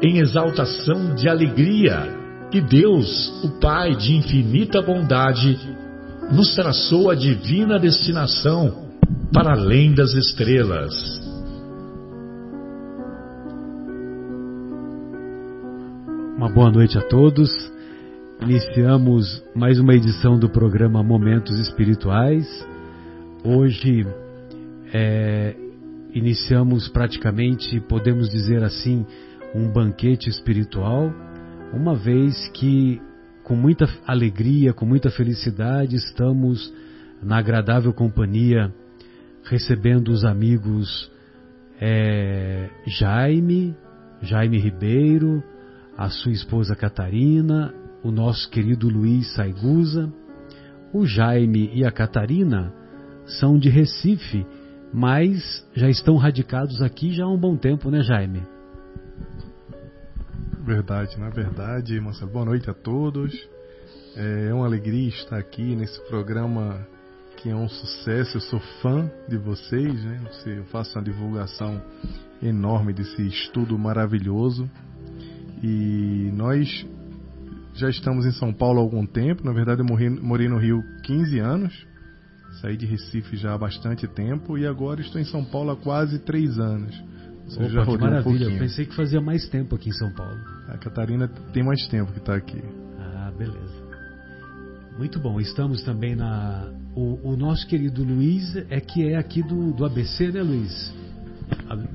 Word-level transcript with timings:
em 0.00 0.18
exaltação 0.18 1.14
de 1.14 1.28
alegria 1.28 2.16
que 2.50 2.60
Deus, 2.60 3.42
o 3.44 3.60
Pai 3.60 3.94
de 3.96 4.14
infinita 4.14 4.80
bondade, 4.80 5.58
nos 6.32 6.54
traçou 6.54 7.10
a 7.10 7.14
divina 7.14 7.78
destinação 7.78 8.88
para 9.32 9.52
além 9.52 9.92
das 9.94 10.14
estrelas. 10.14 10.94
Uma 16.36 16.48
boa 16.48 16.70
noite 16.70 16.96
a 16.96 17.02
todos. 17.02 17.50
Iniciamos 18.40 19.42
mais 19.54 19.80
uma 19.80 19.94
edição 19.94 20.38
do 20.38 20.48
programa 20.48 21.02
Momentos 21.02 21.58
Espirituais. 21.58 22.46
Hoje 23.44 24.06
é, 24.94 25.56
iniciamos 26.14 26.88
praticamente, 26.88 27.80
podemos 27.80 28.30
dizer 28.30 28.62
assim, 28.62 29.04
um 29.54 29.70
banquete 29.70 30.28
espiritual, 30.28 31.12
uma 31.72 31.94
vez 31.94 32.48
que 32.48 33.00
com 33.42 33.56
muita 33.56 33.88
alegria, 34.06 34.72
com 34.72 34.84
muita 34.84 35.10
felicidade, 35.10 35.96
estamos 35.96 36.72
na 37.22 37.38
agradável 37.38 37.92
companhia 37.92 38.72
recebendo 39.44 40.08
os 40.08 40.24
amigos 40.24 41.10
é, 41.80 42.68
Jaime, 42.86 43.74
Jaime 44.20 44.58
Ribeiro, 44.58 45.42
a 45.96 46.10
sua 46.10 46.32
esposa 46.32 46.76
Catarina, 46.76 47.72
o 48.02 48.10
nosso 48.10 48.50
querido 48.50 48.88
Luiz 48.88 49.34
Saigusa. 49.34 50.12
O 50.92 51.06
Jaime 51.06 51.70
e 51.74 51.84
a 51.84 51.90
Catarina 51.90 52.72
são 53.40 53.58
de 53.58 53.68
Recife, 53.68 54.46
mas 54.92 55.66
já 55.74 55.88
estão 55.88 56.16
radicados 56.16 56.80
aqui 56.82 57.12
já 57.12 57.24
há 57.24 57.28
um 57.28 57.38
bom 57.38 57.56
tempo, 57.56 57.90
né, 57.90 58.02
Jaime? 58.02 58.57
Verdade, 60.68 61.18
na 61.18 61.30
verdade, 61.30 61.98
Marcelo. 61.98 62.30
Boa 62.30 62.44
noite 62.44 62.68
a 62.68 62.74
todos. 62.74 63.32
É 64.14 64.52
uma 64.52 64.66
alegria 64.66 65.08
estar 65.08 65.38
aqui 65.38 65.74
nesse 65.74 65.98
programa 66.08 66.86
que 67.38 67.48
é 67.48 67.56
um 67.56 67.66
sucesso. 67.66 68.36
Eu 68.36 68.40
sou 68.42 68.60
fã 68.82 69.10
de 69.26 69.38
vocês, 69.38 70.04
né? 70.04 70.20
Eu 70.44 70.64
faço 70.64 70.98
uma 70.98 71.02
divulgação 71.02 71.82
enorme 72.42 72.92
desse 72.92 73.26
estudo 73.26 73.78
maravilhoso. 73.78 74.70
E 75.62 76.30
nós 76.34 76.86
já 77.72 77.88
estamos 77.88 78.26
em 78.26 78.32
São 78.32 78.52
Paulo 78.52 78.78
há 78.78 78.82
algum 78.82 79.06
tempo. 79.06 79.46
Na 79.46 79.54
verdade, 79.54 79.80
eu 79.80 79.86
morri, 79.86 80.10
morei 80.10 80.48
no 80.50 80.58
Rio 80.58 80.82
15 81.04 81.38
anos. 81.38 81.86
Saí 82.60 82.76
de 82.76 82.84
Recife 82.84 83.38
já 83.38 83.54
há 83.54 83.58
bastante 83.58 84.06
tempo 84.06 84.58
e 84.58 84.66
agora 84.66 85.00
estou 85.00 85.18
em 85.18 85.24
São 85.24 85.42
Paulo 85.46 85.70
há 85.70 85.76
quase 85.76 86.18
3 86.18 86.58
anos. 86.58 86.94
Opa, 87.56 87.68
já 87.70 87.86
que 87.86 87.96
maravilha. 87.96 88.48
Um 88.48 88.52
eu 88.52 88.58
pensei 88.58 88.84
que 88.84 88.94
fazia 88.94 89.22
mais 89.22 89.48
tempo 89.48 89.74
aqui 89.74 89.88
em 89.88 89.92
São 89.92 90.12
Paulo. 90.12 90.57
A 90.68 90.76
Catarina 90.76 91.28
tem 91.52 91.64
mais 91.64 91.86
tempo 91.88 92.12
que 92.12 92.18
está 92.18 92.36
aqui. 92.36 92.62
Ah, 93.00 93.32
beleza. 93.36 93.88
Muito 94.98 95.18
bom. 95.18 95.40
Estamos 95.40 95.82
também 95.82 96.14
na. 96.14 96.68
O, 96.94 97.30
o, 97.30 97.36
nosso 97.36 97.66
querido 97.66 98.04
Luiz 98.04 98.54
é 98.68 98.78
que 98.80 99.08
é 99.08 99.16
aqui 99.16 99.42
do, 99.42 99.72
do 99.72 99.84
ABC, 99.86 100.30
né, 100.30 100.42
Luiz? 100.42 100.92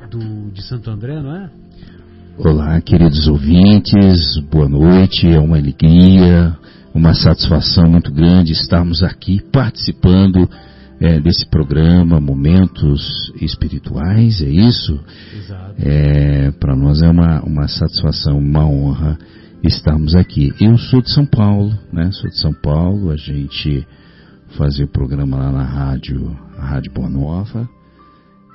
Do, 0.09 0.49
de 0.51 0.63
Santo 0.63 0.89
André, 0.89 1.21
não 1.21 1.35
é? 1.35 1.51
Olá, 2.37 2.81
queridos 2.81 3.27
ouvintes, 3.27 4.39
boa 4.49 4.67
noite, 4.67 5.27
é 5.27 5.39
uma 5.39 5.57
alegria, 5.57 6.57
uma 6.93 7.13
satisfação 7.13 7.87
muito 7.87 8.11
grande 8.11 8.53
estarmos 8.53 9.03
aqui 9.03 9.39
participando 9.51 10.49
é, 11.03 11.19
desse 11.19 11.45
programa 11.47 12.21
Momentos 12.21 13.29
Espirituais, 13.41 14.41
é 14.41 14.49
isso? 14.49 14.97
Exato. 15.35 15.75
É, 15.77 16.49
Para 16.51 16.77
nós 16.77 17.01
é 17.01 17.09
uma, 17.09 17.41
uma 17.43 17.67
satisfação, 17.67 18.39
uma 18.39 18.65
honra 18.65 19.19
estarmos 19.61 20.15
aqui. 20.15 20.53
Eu 20.61 20.77
sou 20.77 21.01
de 21.01 21.11
São 21.11 21.25
Paulo, 21.25 21.77
né? 21.91 22.09
Sou 22.13 22.29
de 22.29 22.39
São 22.39 22.53
Paulo, 22.53 23.11
a 23.11 23.17
gente 23.17 23.85
fazia 24.57 24.85
o 24.85 24.87
programa 24.87 25.35
lá 25.35 25.51
na 25.51 25.65
rádio, 25.65 26.39
a 26.57 26.67
Rádio 26.67 26.93
Boa 26.93 27.09
Nova. 27.09 27.67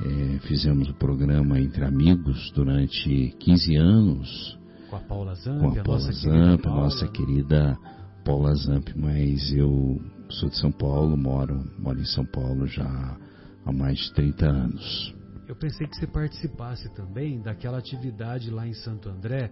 É, 0.00 0.38
fizemos 0.46 0.88
o 0.88 0.94
programa 0.94 1.60
Entre 1.60 1.84
Amigos 1.84 2.50
durante 2.54 3.34
15 3.40 3.76
anos. 3.76 4.58
Com 4.88 4.96
a 4.96 5.00
Paula 5.00 5.34
Zamp, 5.34 5.60
com 5.60 5.66
a, 5.66 5.82
Paula 5.82 6.00
nossa, 6.00 6.12
Zamp, 6.12 6.32
querida 6.32 6.58
Paula. 6.62 6.80
nossa 6.80 7.08
querida 7.08 7.78
Paula 8.24 8.54
Zamp, 8.54 8.88
mas 8.96 9.52
eu 9.52 10.00
sou 10.30 10.48
de 10.48 10.56
São 10.58 10.70
Paulo, 10.70 11.16
moro, 11.16 11.64
moro 11.78 11.98
em 11.98 12.04
São 12.04 12.24
Paulo 12.24 12.66
já 12.66 13.16
há 13.64 13.72
mais 13.72 13.98
de 13.98 14.12
30 14.12 14.46
anos. 14.46 15.14
Eu 15.46 15.56
pensei 15.56 15.86
que 15.86 15.96
você 15.96 16.06
participasse 16.06 16.88
também 16.94 17.40
daquela 17.40 17.78
atividade 17.78 18.50
lá 18.50 18.66
em 18.66 18.74
Santo 18.74 19.08
André 19.08 19.50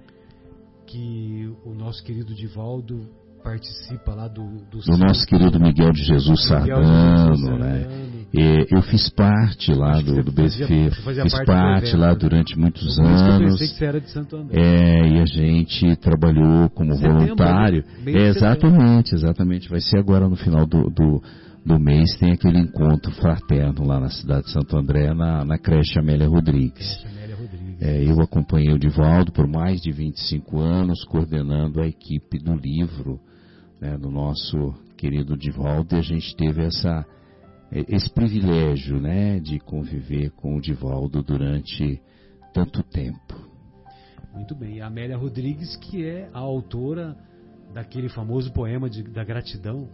que 0.87 1.53
o 1.65 1.75
nosso 1.75 2.03
querido 2.05 2.35
Divaldo 2.35 3.09
participa 3.43 4.15
lá 4.15 4.29
do... 4.29 4.45
Do, 4.71 4.79
do 4.79 4.97
nosso 4.99 5.27
querido 5.27 5.59
Miguel 5.59 5.93
de 5.93 6.05
Jesus 6.05 6.47
Sardano, 6.47 7.59
né? 7.59 7.87
E 8.35 8.67
eu 8.71 8.83
fiz 8.83 9.09
parte 9.11 9.73
lá 9.73 10.01
do, 10.01 10.23
do 10.23 10.33
BFF, 10.33 10.91
fiz 10.91 11.33
parte, 11.33 11.47
parte 11.47 11.97
lá 11.97 12.13
durante 12.13 12.59
muitos 12.59 12.99
anos. 12.99 13.61
Eu 13.61 13.69
que 13.69 13.75
você 13.75 13.85
era 13.85 14.01
de 14.01 14.11
Santo 14.11 14.37
André. 14.37 14.61
É, 14.61 15.09
e 15.09 15.21
a 15.21 15.27
gente 15.27 15.97
trabalhou 15.97 16.69
como 16.71 16.95
setembro, 16.95 17.21
voluntário. 17.21 17.85
É, 18.07 18.29
exatamente, 18.29 19.15
exatamente. 19.15 19.69
Vai 19.69 19.81
ser 19.81 19.99
agora 19.99 20.29
no 20.29 20.37
final 20.37 20.67
do, 20.67 20.91
do, 20.91 21.23
do, 21.65 21.79
mês, 21.79 22.17
tem 22.19 22.33
aquele 22.33 22.59
encontro 22.59 23.11
fraterno 23.13 23.87
lá 23.87 24.01
na 24.01 24.11
cidade 24.11 24.47
de 24.47 24.53
Santo 24.53 24.77
André, 24.77 25.15
na, 25.15 25.45
na 25.45 25.59
creche 25.59 25.99
Amélia 25.99 26.29
Rodrigues. 26.29 26.75
Creche 26.75 27.07
Amélia 27.07 27.37
Rodrigues. 27.37 27.81
É, 27.81 28.05
eu 28.05 28.21
acompanhei 28.21 28.73
o 28.73 28.79
Divaldo 28.79 29.33
por 29.33 29.47
mais 29.47 29.81
de 29.81 29.93
25 29.93 30.59
anos, 30.59 31.05
coordenando 31.05 31.81
a 31.81 31.87
equipe 31.87 32.39
do 32.39 32.55
livro 32.55 33.21
né, 33.81 33.97
do 33.97 34.11
nosso 34.11 34.75
querido 34.97 35.37
Divaldo, 35.37 35.95
e 35.95 35.99
a 35.99 36.03
gente 36.03 36.35
teve 36.37 36.65
essa, 36.65 37.05
esse 37.71 38.11
privilégio 38.11 39.01
né, 39.01 39.41
de 39.41 39.59
conviver 39.59 40.31
com 40.31 40.57
o 40.57 40.61
Divaldo 40.61 41.23
durante 41.23 42.01
tanto 42.53 42.83
tempo. 42.83 43.35
Muito 44.33 44.55
bem. 44.55 44.81
A 44.81 44.87
Amélia 44.87 45.17
Rodrigues, 45.17 45.77
que 45.77 46.05
é 46.05 46.29
a 46.33 46.39
autora 46.39 47.17
daquele 47.73 48.09
famoso 48.09 48.53
poema 48.53 48.89
de, 48.89 49.03
da 49.03 49.25
gratidão, 49.25 49.89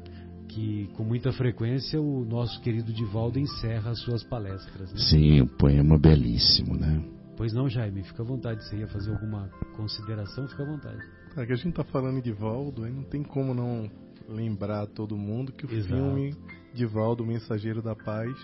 que 0.48 0.88
com 0.96 1.04
muita 1.04 1.32
frequência 1.32 2.00
o 2.00 2.24
nosso 2.24 2.60
querido 2.60 2.92
Divaldo 2.92 3.38
encerra 3.38 3.90
as 3.90 4.00
suas 4.00 4.22
palestras. 4.24 4.92
Né? 4.92 4.98
Sim, 4.98 5.40
um 5.42 5.46
poema 5.46 5.98
belíssimo, 5.98 6.76
né? 6.76 7.02
Pois 7.36 7.52
não, 7.52 7.68
Jaime, 7.68 8.02
fica 8.02 8.22
à 8.22 8.26
vontade. 8.26 8.62
Se 8.68 8.76
ia 8.76 8.86
fazer 8.88 9.12
alguma 9.12 9.48
consideração, 9.76 10.46
fica 10.48 10.62
à 10.62 10.66
vontade. 10.66 10.98
É 11.36 11.46
que 11.46 11.52
a 11.52 11.56
gente 11.56 11.70
está 11.70 11.84
falando 11.84 12.20
de 12.20 12.32
Valdo, 12.32 12.84
aí 12.84 12.92
não 12.92 13.04
tem 13.04 13.22
como 13.22 13.54
não 13.54 13.90
lembrar 14.28 14.86
todo 14.88 15.16
mundo 15.16 15.52
que 15.52 15.64
o 15.64 15.72
Exato. 15.72 15.94
filme 15.94 16.36
de 16.74 16.86
Valdo, 16.86 17.24
Mensageiro 17.24 17.82
da 17.82 17.94
Paz, 17.94 18.34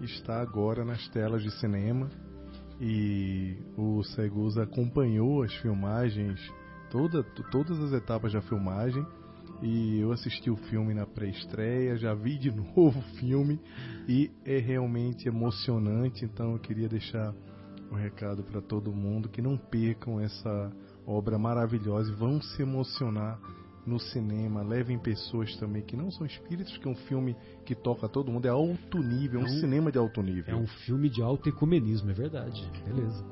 está 0.00 0.40
agora 0.40 0.84
nas 0.84 1.06
telas 1.08 1.42
de 1.42 1.50
cinema 1.58 2.08
e 2.80 3.56
o 3.76 4.02
Segusa 4.04 4.62
acompanhou 4.62 5.42
as 5.42 5.52
filmagens, 5.56 6.40
toda, 6.90 7.22
todas 7.50 7.78
as 7.80 7.92
etapas 7.92 8.32
da 8.32 8.40
filmagem. 8.40 9.04
E 9.60 9.98
eu 9.98 10.12
assisti 10.12 10.50
o 10.50 10.56
filme 10.56 10.94
na 10.94 11.04
pré-estreia, 11.04 11.96
já 11.96 12.14
vi 12.14 12.38
de 12.38 12.50
novo 12.54 13.00
o 13.00 13.16
filme 13.18 13.60
e 14.08 14.30
é 14.44 14.58
realmente 14.58 15.26
emocionante, 15.26 16.24
então 16.24 16.52
eu 16.52 16.58
queria 16.60 16.88
deixar 16.88 17.34
um 17.90 17.96
recado 17.96 18.42
para 18.44 18.60
todo 18.60 18.92
mundo 18.92 19.28
que 19.28 19.42
não 19.42 19.56
percam 19.56 20.20
essa 20.20 20.72
obra 21.06 21.38
maravilhosa 21.38 22.12
e 22.12 22.14
vão 22.14 22.40
se 22.40 22.62
emocionar 22.62 23.40
no 23.88 23.98
cinema, 23.98 24.62
levem 24.62 24.98
pessoas 24.98 25.56
também 25.56 25.82
que 25.82 25.96
não 25.96 26.10
são 26.10 26.26
espíritos, 26.26 26.76
que 26.76 26.86
é 26.86 26.90
um 26.90 26.94
filme 26.94 27.34
que 27.64 27.74
toca 27.74 28.08
todo 28.08 28.30
mundo, 28.30 28.46
é 28.46 28.50
alto 28.50 28.98
nível, 28.98 29.40
é 29.40 29.44
um, 29.44 29.46
é 29.46 29.50
um 29.50 29.60
cinema 29.60 29.90
de 29.90 29.98
alto 29.98 30.22
nível. 30.22 30.54
É 30.54 30.56
um 30.56 30.66
filme 30.66 31.08
de 31.08 31.22
alto 31.22 31.48
ecumenismo, 31.48 32.10
é 32.10 32.14
verdade. 32.14 32.70
Beleza. 32.84 33.24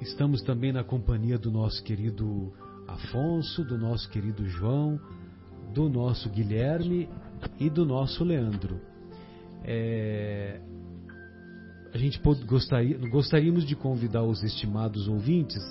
Estamos 0.00 0.42
também 0.42 0.72
na 0.72 0.84
companhia 0.84 1.38
do 1.38 1.50
nosso 1.50 1.82
querido 1.82 2.52
Afonso, 2.86 3.64
do 3.64 3.76
nosso 3.76 4.08
querido 4.08 4.46
João, 4.46 4.98
do 5.74 5.88
nosso 5.88 6.28
Guilherme 6.30 7.08
e 7.58 7.68
do 7.68 7.84
nosso 7.84 8.24
Leandro. 8.24 8.80
É, 9.62 10.60
a 11.92 11.98
gente 11.98 12.20
gostaria, 12.46 12.96
gostaríamos 13.08 13.66
de 13.66 13.74
convidar 13.74 14.22
os 14.22 14.42
estimados 14.42 15.08
ouvintes 15.08 15.62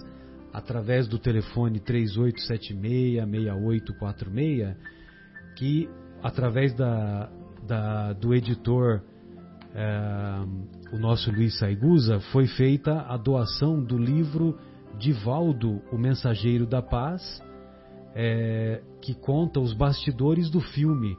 através 0.54 1.08
do 1.08 1.18
telefone 1.18 1.80
3876-6846, 1.80 4.76
que 5.56 5.90
através 6.22 6.74
da, 6.74 7.30
da, 7.66 8.12
do 8.14 8.34
editor 8.34 9.02
é, 9.74 10.42
o 10.92 10.98
nosso 10.98 11.32
Luiz 11.32 11.58
Saigusa, 11.58 12.20
foi 12.32 12.48
feita 12.48 13.02
a 13.02 13.18
doação 13.18 13.84
do 13.84 13.98
livro 13.98 14.58
Divaldo, 14.98 15.82
o 15.92 15.98
Mensageiro 15.98 16.66
da 16.66 16.82
Paz, 16.82 17.42
é, 18.16 18.82
que 19.02 19.14
conta 19.14 19.60
os 19.60 19.74
bastidores 19.74 20.50
do 20.50 20.60
filme 20.60 21.16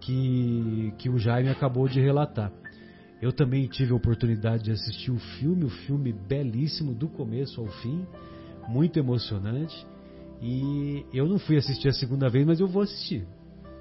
que, 0.00 0.92
que 0.98 1.08
o 1.08 1.18
Jaime 1.18 1.48
acabou 1.48 1.88
de 1.88 2.00
relatar. 2.00 2.52
Eu 3.22 3.32
também 3.32 3.66
tive 3.68 3.92
a 3.92 3.96
oportunidade 3.96 4.64
de 4.64 4.72
assistir 4.72 5.10
o 5.10 5.18
filme, 5.38 5.64
o 5.64 5.70
filme 5.70 6.12
belíssimo 6.12 6.92
do 6.92 7.08
começo 7.08 7.60
ao 7.60 7.68
fim, 7.68 8.04
muito 8.68 8.98
emocionante. 8.98 9.86
E 10.42 11.04
eu 11.12 11.26
não 11.26 11.38
fui 11.38 11.56
assistir 11.56 11.88
a 11.88 11.92
segunda 11.92 12.28
vez, 12.28 12.46
mas 12.46 12.60
eu 12.60 12.66
vou 12.66 12.82
assistir. 12.82 13.26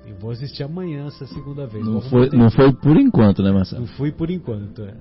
Eu 0.05 0.15
vou 0.17 0.31
assistir 0.31 0.63
amanhã 0.63 1.07
essa 1.07 1.25
segunda 1.27 1.65
vez. 1.65 1.85
Não, 1.85 2.01
foi, 2.01 2.29
não 2.29 2.49
foi 2.49 2.73
por 2.73 2.97
enquanto, 2.97 3.41
né, 3.41 3.51
Marcelo? 3.51 3.81
Não 3.81 3.87
fui 3.87 4.11
por 4.11 4.29
enquanto, 4.29 4.83
é. 4.83 4.93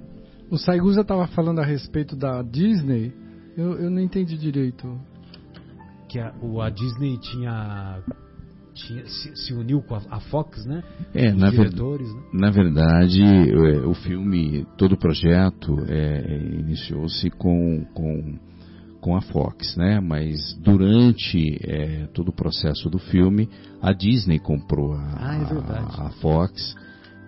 O 0.50 0.56
Saigusa 0.58 1.00
estava 1.00 1.26
falando 1.28 1.60
a 1.60 1.64
respeito 1.64 2.14
da 2.14 2.42
Disney. 2.42 3.12
Eu, 3.56 3.78
eu 3.78 3.90
não 3.90 4.00
entendi 4.00 4.36
direito. 4.36 5.00
Que 6.08 6.18
a, 6.18 6.34
o, 6.42 6.60
a 6.60 6.68
Disney 6.68 7.18
tinha 7.18 8.02
tinha, 8.74 9.04
se, 9.06 9.36
se, 9.36 9.54
uniu 9.54 9.82
com 9.82 9.94
a, 9.94 10.02
a, 10.10 10.20
Fox, 10.20 10.64
né? 10.64 10.82
É, 11.14 11.32
na, 11.32 11.50
ver, 11.50 11.70
né? 11.70 12.22
na 12.32 12.50
verdade, 12.50 13.22
o, 13.22 13.90
o, 13.90 13.94
filme, 13.94 14.66
todo 14.78 14.92
o 14.92 14.98
projeto 14.98 15.76
é, 15.88 16.38
iniciou-se 16.58 17.28
com, 17.30 17.84
com, 17.92 18.38
com 19.02 19.16
a 19.16 19.20
Fox, 19.20 19.76
né? 19.76 20.00
Mas 20.00 20.54
durante 20.54 21.58
é, 21.68 22.06
todo 22.14 22.28
o 22.28 22.32
processo 22.32 22.88
do 22.88 23.00
filme, 23.00 23.50
a 23.82 23.92
Disney 23.92 24.38
comprou 24.38 24.94
a, 24.94 25.14
ah, 25.18 25.36
é 25.36 26.02
a, 26.02 26.06
a 26.06 26.10
Fox. 26.22 26.76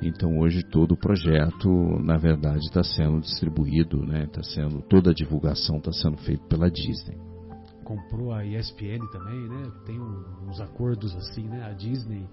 Então 0.00 0.38
hoje 0.38 0.62
todo 0.62 0.92
o 0.92 0.96
projeto, 0.96 1.68
na 2.00 2.16
verdade, 2.16 2.60
está 2.60 2.84
sendo 2.84 3.20
distribuído, 3.20 3.98
né? 4.06 4.26
Tá 4.26 4.42
sendo 4.42 4.82
toda 4.82 5.10
a 5.10 5.14
divulgação 5.14 5.78
está 5.78 5.92
sendo 5.92 6.16
feita 6.18 6.44
pela 6.46 6.70
Disney 6.70 7.18
comprou 7.84 8.32
a 8.32 8.44
ESPN 8.44 9.06
também, 9.12 9.46
né? 9.46 9.70
Tem 9.84 10.00
uns 10.00 10.58
acordos 10.58 11.14
assim, 11.14 11.46
né? 11.46 11.64
A 11.64 11.72
Disney 11.74 12.26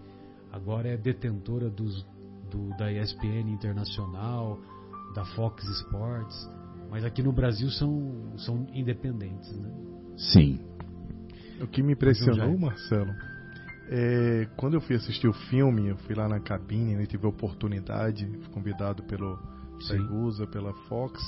agora 0.49 0.87
é 0.87 0.95
detentora 0.95 1.69
dos, 1.69 2.05
do, 2.49 2.69
da 2.77 2.89
ESPN 2.89 3.49
Internacional, 3.49 4.57
da 5.13 5.25
Fox 5.25 5.61
Sports, 5.81 6.49
mas 6.91 7.05
aqui 7.05 7.23
no 7.23 7.31
Brasil 7.31 7.69
são, 7.71 8.37
são 8.37 8.67
independentes, 8.73 9.49
né? 9.57 9.71
Sim. 10.17 10.59
O 11.61 11.67
que 11.67 11.81
me 11.81 11.93
impressionou, 11.93 12.57
Marcelo, 12.57 13.11
é 13.89 14.47
quando 14.57 14.73
eu 14.73 14.81
fui 14.81 14.97
assistir 14.97 15.27
o 15.27 15.33
filme, 15.33 15.87
eu 15.87 15.97
fui 15.99 16.13
lá 16.13 16.27
na 16.27 16.39
cabine, 16.39 16.95
né, 16.95 17.05
tive 17.05 17.25
a 17.25 17.29
oportunidade, 17.29 18.25
fui 18.25 18.53
convidado 18.53 19.03
pelo 19.03 19.39
Saigusa, 19.87 20.45
pela 20.45 20.73
Fox 20.87 21.19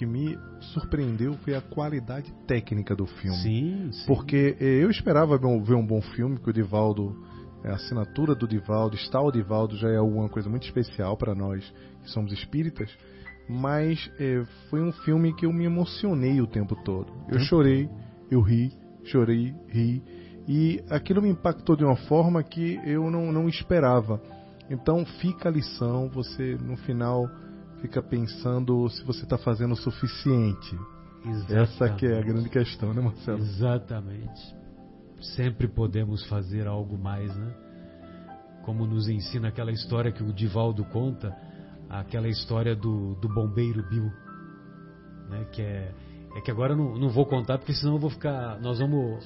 que 0.00 0.06
me 0.06 0.38
surpreendeu 0.72 1.34
foi 1.44 1.54
a 1.54 1.60
qualidade 1.60 2.32
técnica 2.46 2.96
do 2.96 3.04
filme. 3.04 3.36
Sim, 3.36 3.92
sim. 3.92 4.06
Porque 4.06 4.56
eh, 4.58 4.82
eu 4.82 4.90
esperava 4.90 5.36
ver 5.36 5.74
um 5.74 5.86
bom 5.86 6.00
filme, 6.00 6.38
que 6.38 6.48
o 6.48 6.52
Divaldo, 6.54 7.14
a 7.62 7.74
assinatura 7.74 8.34
do 8.34 8.48
Divaldo, 8.48 8.96
está 8.96 9.20
o 9.20 9.30
Divaldo 9.30 9.76
já 9.76 9.90
é 9.90 9.96
alguma 9.96 10.26
coisa 10.30 10.48
muito 10.48 10.64
especial 10.64 11.18
para 11.18 11.34
nós 11.34 11.70
que 12.02 12.10
somos 12.10 12.32
espíritas, 12.32 12.90
mas 13.50 14.10
é, 14.18 14.44
foi 14.68 14.80
um 14.80 14.92
filme 14.92 15.34
que 15.34 15.44
eu 15.44 15.52
me 15.52 15.64
emocionei 15.64 16.40
o 16.40 16.46
tempo 16.46 16.76
todo. 16.84 17.12
Eu 17.28 17.38
hum. 17.38 17.40
chorei, 17.40 17.90
eu 18.30 18.40
ri, 18.40 18.72
chorei, 19.04 19.52
ri, 19.68 20.02
e 20.46 20.82
aquilo 20.88 21.20
me 21.20 21.30
impactou 21.30 21.74
de 21.74 21.84
uma 21.84 21.96
forma 21.96 22.42
que 22.42 22.80
eu 22.84 23.10
não, 23.10 23.32
não 23.32 23.48
esperava. 23.48 24.20
Então 24.70 25.04
fica 25.04 25.48
a 25.48 25.52
lição, 25.52 26.08
você 26.08 26.56
no 26.62 26.76
final 26.76 27.28
fica 27.80 28.00
pensando 28.00 28.88
se 28.88 29.02
você 29.04 29.24
está 29.24 29.36
fazendo 29.36 29.72
o 29.72 29.76
suficiente. 29.76 30.78
Exatamente. 31.24 31.54
Essa 31.54 31.88
que 31.90 32.06
é 32.06 32.18
a 32.18 32.22
grande 32.22 32.48
questão, 32.48 32.94
né, 32.94 33.02
Marcelo? 33.02 33.38
Exatamente. 33.40 34.56
Sempre 35.34 35.66
podemos 35.66 36.24
fazer 36.28 36.66
algo 36.66 36.96
mais, 36.96 37.34
né? 37.36 37.52
Como 38.62 38.86
nos 38.86 39.08
ensina 39.08 39.48
aquela 39.48 39.72
história 39.72 40.12
que 40.12 40.22
o 40.22 40.32
Divaldo 40.32 40.84
conta, 40.84 41.36
aquela 41.90 42.28
história 42.28 42.74
do, 42.76 43.16
do 43.16 43.28
bombeiro 43.28 43.82
Bill, 43.88 44.10
né? 45.28 45.44
Que 45.52 45.62
é, 45.62 45.92
é 46.36 46.40
que 46.40 46.50
agora 46.50 46.76
não, 46.76 46.96
não 46.96 47.08
vou 47.08 47.26
contar 47.26 47.58
porque 47.58 47.74
senão 47.74 47.94
eu 47.94 47.98
vou 47.98 48.10
ficar, 48.10 48.60
nós 48.60 48.78
vamos 48.78 49.24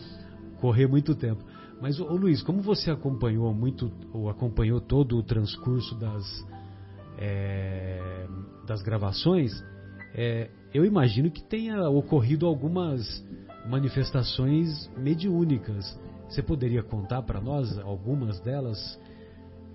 correr 0.60 0.86
muito 0.86 1.14
tempo. 1.14 1.44
Mas 1.80 2.00
ô 2.00 2.16
Luiz, 2.16 2.40
como 2.42 2.62
você 2.62 2.90
acompanhou 2.90 3.52
muito 3.52 3.92
ou 4.12 4.30
acompanhou 4.30 4.80
todo 4.80 5.18
o 5.18 5.22
transcurso 5.22 5.94
das 5.96 6.24
é, 7.18 8.26
das 8.66 8.82
gravações, 8.82 9.52
é, 10.14 10.50
eu 10.72 10.84
imagino 10.84 11.30
que 11.30 11.42
tenha 11.42 11.88
ocorrido 11.90 12.46
algumas 12.46 13.24
manifestações 13.68 14.90
mediúnicas. 14.96 15.98
Você 16.28 16.42
poderia 16.42 16.82
contar 16.82 17.22
para 17.22 17.40
nós 17.40 17.78
algumas 17.78 18.40
delas 18.40 18.98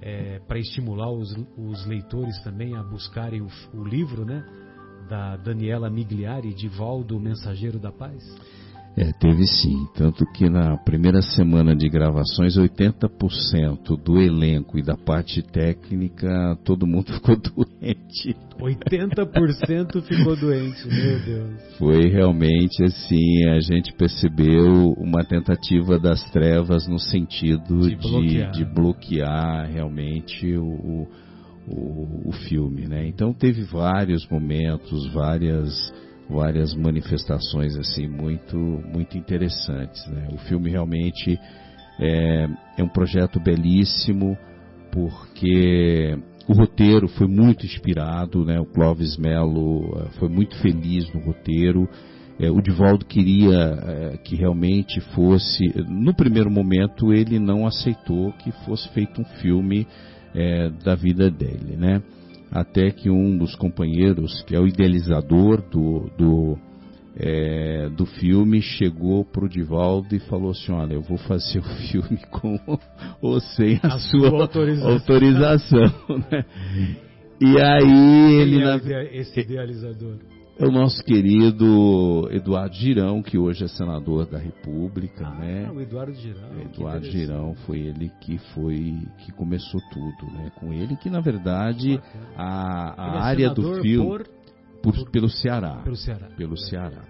é, 0.01 0.39
para 0.47 0.59
estimular 0.59 1.11
os, 1.11 1.35
os, 1.57 1.85
leitores 1.85 2.41
também 2.43 2.75
a 2.75 2.83
buscarem 2.83 3.41
o, 3.41 3.47
o 3.73 3.83
livro, 3.83 4.25
né, 4.25 4.45
da 5.09 5.37
Daniela 5.37 5.89
Migliari, 5.89 6.53
de 6.53 6.67
Valdo, 6.67 7.19
Mensageiro 7.19 7.79
da 7.79 7.91
Paz? 7.91 8.23
É, 8.99 9.13
teve 9.13 9.47
sim. 9.47 9.87
Tanto 9.95 10.25
que 10.33 10.49
na 10.49 10.75
primeira 10.75 11.21
semana 11.21 11.73
de 11.73 11.87
gravações, 11.87 12.57
80% 12.57 13.95
do 14.03 14.19
elenco 14.19 14.77
e 14.77 14.83
da 14.83 14.97
parte 14.97 15.41
técnica, 15.41 16.27
todo 16.65 16.85
mundo 16.85 17.05
ficou 17.15 17.37
doente. 17.37 18.35
80% 18.59 20.01
ficou 20.01 20.35
doente, 20.35 20.85
meu 20.85 21.19
Deus. 21.23 21.77
Foi 21.77 22.09
realmente 22.09 22.83
assim, 22.83 23.45
a 23.45 23.61
gente 23.61 23.93
percebeu 23.93 24.91
uma 24.97 25.23
tentativa 25.23 25.97
das 25.97 26.21
trevas 26.31 26.85
no 26.85 26.99
sentido 26.99 27.79
de, 27.79 27.95
de 27.95 27.95
bloquear, 27.95 28.51
de 28.51 28.65
bloquear 28.65 29.71
realmente 29.71 30.57
o, 30.57 31.07
o, 31.69 32.27
o 32.27 32.31
filme. 32.49 32.85
Né? 32.85 33.07
Então 33.07 33.33
teve 33.33 33.63
vários 33.63 34.27
momentos, 34.27 35.07
várias 35.13 35.73
várias 36.29 36.73
manifestações 36.75 37.75
assim 37.77 38.07
muito 38.07 38.57
muito 38.57 39.17
interessantes. 39.17 40.05
Né? 40.07 40.29
O 40.31 40.37
filme 40.37 40.69
realmente 40.69 41.39
é, 41.99 42.47
é 42.77 42.83
um 42.83 42.89
projeto 42.89 43.39
belíssimo 43.39 44.37
porque 44.91 46.17
o 46.47 46.53
roteiro 46.53 47.07
foi 47.07 47.27
muito 47.27 47.65
inspirado, 47.65 48.43
né? 48.43 48.59
O 48.59 48.65
Clóvis 48.65 49.17
Melo 49.17 49.95
eh, 49.97 50.07
foi 50.17 50.27
muito 50.27 50.55
feliz 50.57 51.11
no 51.13 51.19
roteiro. 51.19 51.87
É, 52.39 52.49
o 52.49 52.59
Divaldo 52.59 53.05
queria 53.05 53.55
é, 53.55 54.17
que 54.17 54.35
realmente 54.35 54.99
fosse. 55.13 55.63
No 55.87 56.11
primeiro 56.11 56.49
momento, 56.49 57.13
ele 57.13 57.37
não 57.37 57.67
aceitou 57.67 58.31
que 58.33 58.51
fosse 58.65 58.89
feito 58.89 59.21
um 59.21 59.25
filme 59.41 59.85
é, 60.33 60.69
da 60.83 60.95
vida 60.95 61.29
dele, 61.29 61.75
né? 61.77 62.01
Até 62.51 62.91
que 62.91 63.09
um 63.09 63.37
dos 63.37 63.55
companheiros, 63.55 64.41
que 64.43 64.55
é 64.55 64.59
o 64.59 64.67
idealizador 64.67 65.61
do, 65.69 66.09
do, 66.17 66.57
é, 67.15 67.89
do 67.89 68.05
filme, 68.05 68.61
chegou 68.61 69.23
para 69.23 69.45
o 69.45 69.49
Divaldo 69.49 70.15
e 70.15 70.19
falou 70.19 70.51
assim, 70.51 70.71
olha, 70.71 70.93
eu 70.93 71.01
vou 71.01 71.17
fazer 71.17 71.59
o 71.59 71.63
filme 71.63 72.19
com 72.31 72.59
ou 73.21 73.39
sem 73.39 73.79
a, 73.83 73.87
a 73.87 73.99
sua, 73.99 74.29
sua, 74.29 74.41
autorização. 74.41 74.91
autorização 74.91 76.17
né? 76.31 76.45
E 77.41 77.57
aí 77.57 78.41
ele... 78.41 78.79
Quem 78.81 78.93
é 78.93 79.03
na... 79.03 79.03
esse 79.11 79.39
idealizador? 79.39 80.17
É 80.59 80.65
o 80.65 80.71
nosso 80.71 81.01
querido 81.05 82.27
Eduardo 82.31 82.75
Girão, 82.75 83.23
que 83.23 83.37
hoje 83.37 83.63
é 83.63 83.67
senador 83.69 84.25
da 84.25 84.37
República, 84.37 85.25
ah, 85.25 85.39
né? 85.39 85.71
O 85.71 85.79
Eduardo 85.79 86.13
Girão. 86.13 86.59
Eduardo 86.59 87.05
Girão 87.05 87.55
foi 87.65 87.79
ele 87.79 88.11
que 88.19 88.37
foi 88.53 88.97
que 89.19 89.31
começou 89.31 89.79
tudo, 89.89 90.29
né? 90.33 90.51
Com 90.59 90.73
ele 90.73 90.97
que 90.97 91.09
na 91.09 91.21
verdade 91.21 91.97
a, 92.35 92.93
a 93.01 93.15
é 93.15 93.19
área 93.21 93.49
do 93.51 93.81
filme 93.81 94.05
por, 94.05 94.27
por, 94.83 95.09
pelo 95.11 95.29
Ceará. 95.29 95.77
Pelo 95.77 95.95
Ceará. 95.95 96.27
Pelo 96.35 96.57
Ceará. 96.57 97.05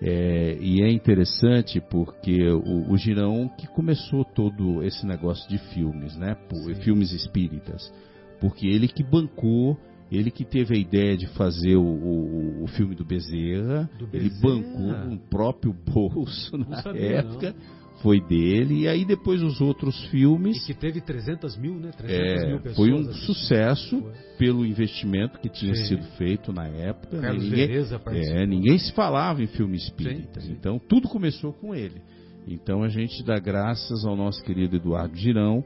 É, 0.00 0.56
e 0.60 0.80
é 0.80 0.88
interessante 0.88 1.80
porque 1.90 2.48
o, 2.48 2.92
o, 2.92 2.96
Girão 2.96 3.48
que 3.58 3.66
começou 3.66 4.24
todo 4.24 4.84
esse 4.84 5.04
negócio 5.04 5.48
de 5.48 5.58
filmes, 5.74 6.16
né? 6.16 6.36
Por, 6.48 6.72
filmes 6.76 7.10
espíritas. 7.10 7.92
Porque 8.40 8.68
ele 8.68 8.86
que 8.86 9.02
bancou, 9.02 9.76
ele 10.10 10.30
que 10.30 10.44
teve 10.44 10.76
a 10.76 10.78
ideia 10.78 11.16
de 11.16 11.26
fazer 11.28 11.76
o, 11.76 11.82
o, 11.82 12.64
o 12.64 12.66
filme 12.68 12.94
do 12.94 13.04
Bezerra, 13.04 13.88
do 13.98 14.06
Bezerra, 14.06 14.12
ele 14.12 14.40
bancou 14.40 15.12
o 15.14 15.18
próprio 15.28 15.72
bolso 15.72 16.56
na 16.56 16.82
sabia, 16.82 17.18
época. 17.18 17.52
Não 17.52 17.84
foi 18.04 18.20
dele, 18.20 18.82
e 18.82 18.88
aí 18.88 19.02
depois 19.02 19.42
os 19.42 19.62
outros 19.62 19.98
filmes. 20.08 20.58
E 20.58 20.66
que 20.66 20.78
teve 20.78 21.00
300 21.00 21.56
mil, 21.56 21.80
né? 21.80 21.90
300 21.90 22.42
é, 22.42 22.46
mil 22.46 22.60
pessoas. 22.60 22.76
Foi 22.76 22.92
um 22.92 23.12
sucesso 23.14 23.98
foi. 24.02 24.12
pelo 24.38 24.66
investimento 24.66 25.38
que 25.38 25.48
tinha 25.48 25.74
sim. 25.74 25.84
sido 25.84 26.04
feito 26.18 26.52
na 26.52 26.66
época. 26.66 27.18
Carlos 27.18 27.44
ninguém, 27.44 27.66
Vereza 27.66 28.00
é, 28.08 28.46
ninguém 28.46 28.78
se 28.78 28.92
falava 28.92 29.42
em 29.42 29.46
filme 29.46 29.78
espírita. 29.78 30.38
Sim, 30.38 30.48
sim. 30.48 30.52
Então 30.52 30.78
tudo 30.78 31.08
começou 31.08 31.54
com 31.54 31.74
ele. 31.74 32.02
Então 32.46 32.82
a 32.82 32.88
gente 32.88 33.24
dá 33.24 33.38
graças 33.38 34.04
ao 34.04 34.14
nosso 34.14 34.42
querido 34.44 34.76
Eduardo 34.76 35.16
Girão. 35.16 35.64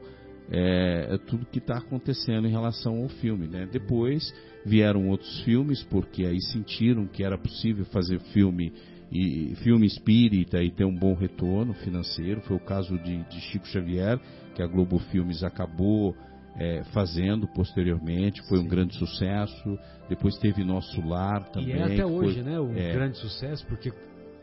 É, 0.51 1.07
é 1.11 1.17
tudo 1.17 1.45
que 1.45 1.59
está 1.59 1.77
acontecendo 1.77 2.47
em 2.47 2.51
relação 2.51 3.03
ao 3.03 3.09
filme. 3.09 3.47
Né? 3.47 3.67
Depois 3.71 4.33
vieram 4.65 5.07
outros 5.09 5.41
filmes, 5.41 5.83
porque 5.83 6.25
aí 6.25 6.41
sentiram 6.41 7.05
que 7.05 7.23
era 7.23 7.37
possível 7.37 7.85
fazer 7.85 8.19
filme 8.33 8.73
e 9.11 9.55
filme 9.63 9.87
espírita 9.87 10.61
e 10.61 10.69
ter 10.69 10.85
um 10.85 10.95
bom 10.95 11.13
retorno 11.13 11.73
financeiro. 11.73 12.41
Foi 12.41 12.55
o 12.55 12.59
caso 12.59 12.97
de, 12.99 13.23
de 13.23 13.41
Chico 13.41 13.67
Xavier, 13.67 14.19
que 14.55 14.61
a 14.61 14.67
Globo 14.67 14.99
Filmes 15.11 15.43
acabou 15.43 16.15
é, 16.55 16.83
fazendo 16.91 17.47
posteriormente, 17.47 18.41
foi 18.47 18.57
Sim. 18.57 18.65
um 18.65 18.67
grande 18.67 18.95
sucesso. 18.95 19.79
Depois 20.09 20.37
teve 20.37 20.63
Nosso 20.63 21.01
Lar 21.01 21.49
também. 21.49 21.75
E 21.75 21.79
é 21.79 21.83
até 21.83 22.05
hoje, 22.05 22.35
foi, 22.35 22.43
né? 22.43 22.59
Um 22.59 22.75
é, 22.75 22.93
grande 22.93 23.17
sucesso, 23.17 23.65
porque 23.67 23.91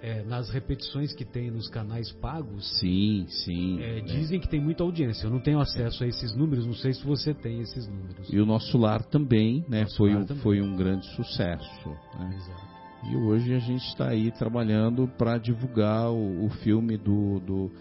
é, 0.06 0.22
nas 0.22 0.48
repetições 0.50 1.12
que 1.12 1.25
tem 1.25 1.50
nos 1.50 1.68
canais 1.68 2.12
pagos. 2.12 2.78
Sim, 2.78 3.26
sim. 3.28 3.82
É, 3.82 4.00
dizem 4.02 4.38
que 4.38 4.48
tem 4.48 4.60
muita 4.60 4.84
audiência. 4.84 5.26
Eu 5.26 5.30
não 5.32 5.40
tenho 5.40 5.58
acesso 5.58 6.04
a 6.04 6.06
esses 6.06 6.32
números, 6.36 6.64
não 6.64 6.75
sei 6.75 6.92
se 6.92 7.04
você 7.04 7.34
tem 7.34 7.58
esses 7.58 7.88
números. 7.88 8.32
E 8.32 8.38
o 8.38 8.46
Nosso 8.46 8.78
Lar 8.78 9.02
também, 9.02 9.64
né? 9.68 9.84
foi, 9.96 10.14
um, 10.14 10.25
também. 10.25 10.42
foi 10.44 10.60
um 10.60 10.76
grande 10.76 11.04
sucesso. 11.16 11.88
Né? 12.20 12.36
Exato. 12.36 12.76
E 13.10 13.16
hoje 13.16 13.52
a 13.52 13.58
gente 13.58 13.84
está 13.88 14.10
aí 14.10 14.30
trabalhando 14.30 15.08
para 15.18 15.38
divulgar 15.38 16.08
o, 16.12 16.46
o, 16.46 16.50
filme 16.50 16.96
do, 16.96 17.40
do, 17.40 17.72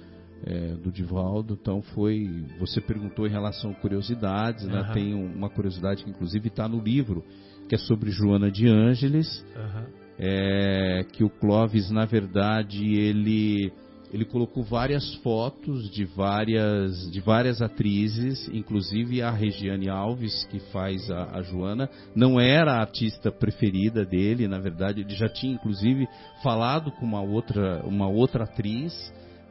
é, 0.44 0.74
do 0.78 0.92
Divaldo. 0.92 1.56
Então 1.62 1.84
foi. 1.94 2.28
Você 2.60 2.82
perguntou 2.82 3.28
em 3.28 3.32
relação 3.32 3.70
a 3.70 3.76
curiosidades, 3.76 4.66
uhum. 4.66 4.72
né? 4.72 4.92
Tem 4.94 5.14
uma 5.14 5.50
curiosidade 5.50 6.04
que 6.04 6.10
inclusive 6.10 6.48
está 6.48 6.68
no 6.68 6.82
livro, 6.82 7.24
que 7.70 7.76
é 7.76 7.78
sobre 7.78 8.10
Joana 8.10 8.50
de 8.50 8.68
Ângeles. 8.68 9.46
Uhum. 9.56 10.05
É, 10.18 11.06
que 11.12 11.24
o 11.24 11.30
Clóvis, 11.30 11.90
na 11.92 12.06
verdade, 12.06 12.86
ele 12.86 13.72
ele 14.16 14.24
colocou 14.24 14.64
várias 14.64 15.16
fotos 15.16 15.90
de 15.92 16.06
várias, 16.06 17.12
de 17.12 17.20
várias 17.20 17.62
atrizes, 17.62 18.48
inclusive 18.48 19.22
a 19.22 19.30
Regiane 19.30 19.90
Alves, 19.90 20.46
que 20.46 20.60
faz 20.72 21.12
a, 21.12 21.38
a, 21.38 21.42
Joana, 21.42 21.90
não 22.16 22.40
era 22.40 22.76
a 22.76 22.80
artista 22.80 23.30
preferida 23.30 24.06
dele, 24.06 24.48
na 24.48 24.58
verdade, 24.58 25.02
ele 25.02 25.14
já 25.16 25.28
tinha 25.28 25.54
inclusive 25.54 26.08
falado 26.42 26.92
com 26.94 27.06
uma 27.06 27.22
outra, 27.22 27.84
uma 27.86 28.08
outra 28.08 28.46
atriz, 28.46 28.94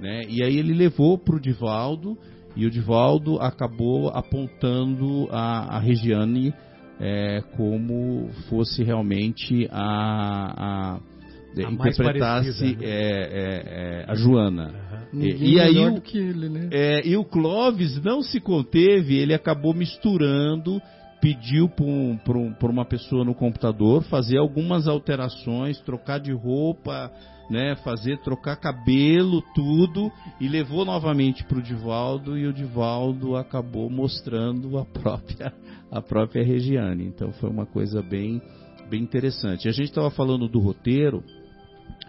né? 0.00 0.23
e 0.28 0.42
aí 0.42 0.56
ele 0.56 0.73
levou 0.73 1.18
para 1.18 1.37
o 1.37 1.40
Divaldo, 1.40 2.16
e 2.56 2.64
o 2.64 2.71
Divaldo 2.71 3.38
acabou 3.40 4.09
apontando 4.11 5.28
a, 5.30 5.76
a 5.76 5.78
Regiane 5.78 6.54
é, 7.01 7.43
como 7.57 8.31
fosse 8.49 8.83
realmente 8.83 9.69
a, 9.71 10.97
a 10.97 11.15
a 11.63 11.71
interpretasse 11.71 12.65
né? 12.65 12.77
é, 12.83 12.91
é, 12.91 14.03
é, 14.03 14.05
a 14.09 14.15
Joana. 14.15 14.75
Uhum. 15.13 15.21
E, 15.23 15.55
e 15.55 15.61
aí 15.61 15.79
o, 15.79 16.03
ele, 16.15 16.49
né? 16.49 16.69
É, 16.73 17.07
e 17.07 17.17
o 17.17 17.25
Clóvis 17.25 18.03
não 18.03 18.23
se 18.23 18.41
conteve, 18.41 19.17
ele 19.17 19.33
acabou 19.33 19.73
misturando, 19.73 20.83
pediu 21.21 21.69
para 21.69 21.85
um, 21.85 22.19
um, 22.29 22.71
uma 22.71 22.85
pessoa 22.85 23.25
no 23.25 23.35
computador 23.35 24.03
fazer 24.05 24.39
algumas 24.39 24.89
alterações, 24.89 25.81
trocar 25.81 26.19
de 26.19 26.33
roupa, 26.33 27.13
né, 27.49 27.77
fazer 27.85 28.19
trocar 28.23 28.57
cabelo, 28.57 29.43
tudo, 29.55 30.11
e 30.41 30.49
levou 30.49 30.85
novamente 30.85 31.45
para 31.45 31.59
o 31.59 31.63
Divaldo 31.63 32.37
e 32.39 32.47
o 32.47 32.53
Divaldo 32.53 33.37
acabou 33.37 33.91
mostrando 33.91 34.79
a 34.79 34.85
própria 34.85 35.53
a 35.95 36.03
própria 36.03 36.45
Regiane. 36.45 37.07
Então 37.07 37.33
foi 37.35 37.49
uma 37.49 37.65
coisa 37.65 38.03
bem 38.03 38.43
bem 38.91 39.01
interessante. 39.01 39.69
A 39.69 39.73
gente 39.73 39.89
estava 39.89 40.11
falando 40.11 40.47
do 40.47 40.59
roteiro 40.59 41.25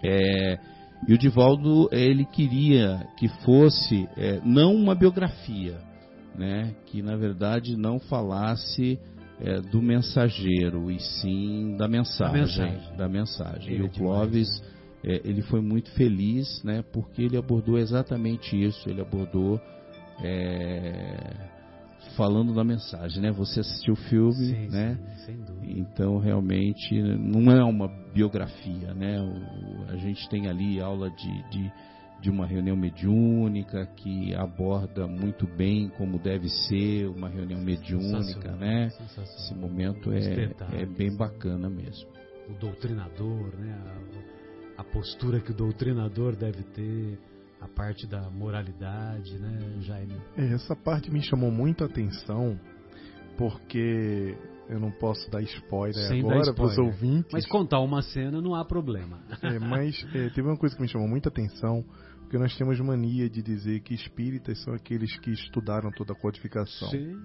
é, 0.03 0.59
e 1.07 1.13
o 1.13 1.17
Divaldo 1.17 1.87
ele 1.91 2.25
queria 2.25 3.07
que 3.17 3.29
fosse 3.45 4.09
é, 4.17 4.41
não 4.43 4.75
uma 4.75 4.93
biografia, 4.93 5.77
né, 6.35 6.75
que 6.87 7.01
na 7.01 7.15
verdade 7.15 7.77
não 7.77 7.97
falasse 7.97 8.99
é, 9.39 9.61
do 9.61 9.81
mensageiro 9.81 10.91
e 10.91 10.99
sim 10.99 11.77
da 11.77 11.87
mensagem, 11.87 12.41
mensagem. 12.41 12.97
da 12.97 13.07
mensagem. 13.07 13.77
e 13.77 13.81
o 13.81 13.89
Clóvis 13.89 14.49
é, 15.03 15.21
ele 15.23 15.43
foi 15.43 15.61
muito 15.61 15.91
feliz, 15.91 16.61
né, 16.63 16.83
porque 16.91 17.21
ele 17.21 17.37
abordou 17.37 17.77
exatamente 17.77 18.59
isso. 18.59 18.89
Ele 18.89 19.01
abordou 19.01 19.61
é, 20.23 21.54
falando 22.15 22.53
da 22.53 22.63
mensagem, 22.63 23.21
né? 23.21 23.31
Você 23.31 23.59
assistiu 23.59 23.93
o 23.93 23.97
filme, 23.97 24.33
sim, 24.33 24.67
né? 24.69 24.97
Sim. 25.25 25.43
Então 25.63 26.17
realmente 26.17 27.01
não 27.01 27.51
é 27.51 27.63
uma 27.63 27.87
biografia, 28.13 28.93
né? 28.93 29.19
O, 29.21 29.91
a 29.91 29.97
gente 29.97 30.27
tem 30.29 30.47
ali 30.47 30.79
aula 30.79 31.09
de, 31.09 31.49
de, 31.49 31.71
de, 32.21 32.29
uma 32.29 32.45
reunião 32.45 32.75
mediúnica 32.75 33.85
que 33.97 34.33
aborda 34.35 35.07
muito 35.07 35.47
bem 35.47 35.89
como 35.97 36.19
deve 36.19 36.49
ser 36.49 37.07
uma 37.07 37.29
reunião 37.29 37.61
mediúnica, 37.61 38.51
né? 38.55 38.87
Esse 38.87 39.53
momento 39.55 40.11
é, 40.11 40.51
é 40.73 40.85
bem 40.85 41.15
bacana 41.15 41.69
mesmo. 41.69 42.09
O 42.49 42.53
doutrinador, 42.53 43.55
né? 43.57 43.77
A, 44.77 44.81
a 44.81 44.83
postura 44.83 45.39
que 45.39 45.51
o 45.51 45.55
doutrinador 45.55 46.35
deve 46.35 46.63
ter 46.63 47.19
a 47.65 47.67
parte 47.67 48.07
da 48.07 48.29
moralidade, 48.29 49.37
né, 49.39 49.81
Jaime? 49.81 50.21
É, 50.37 50.53
essa 50.53 50.75
parte 50.75 51.11
me 51.11 51.21
chamou 51.21 51.51
muito 51.51 51.83
a 51.83 51.87
atenção, 51.87 52.59
porque 53.37 54.37
eu 54.69 54.79
não 54.79 54.91
posso 54.91 55.29
dar 55.29 55.41
spoiler 55.41 56.07
Sem 56.07 56.21
agora 56.21 56.53
para 56.53 56.65
os 56.65 56.77
ouvintes. 56.77 57.31
Mas 57.33 57.45
contar 57.47 57.79
uma 57.81 58.01
cena 58.01 58.41
não 58.41 58.55
há 58.55 58.63
problema. 58.63 59.19
É, 59.41 59.59
mas 59.59 59.95
é, 60.13 60.29
teve 60.29 60.47
uma 60.47 60.57
coisa 60.57 60.75
que 60.75 60.81
me 60.81 60.87
chamou 60.87 61.07
muita 61.07 61.29
atenção, 61.29 61.83
porque 62.21 62.37
nós 62.37 62.55
temos 62.57 62.79
mania 62.79 63.29
de 63.29 63.41
dizer 63.41 63.81
que 63.81 63.93
espíritas 63.93 64.61
são 64.63 64.73
aqueles 64.73 65.17
que 65.19 65.31
estudaram 65.31 65.91
toda 65.91 66.13
a 66.13 66.15
codificação. 66.15 66.89
Sim. 66.89 67.19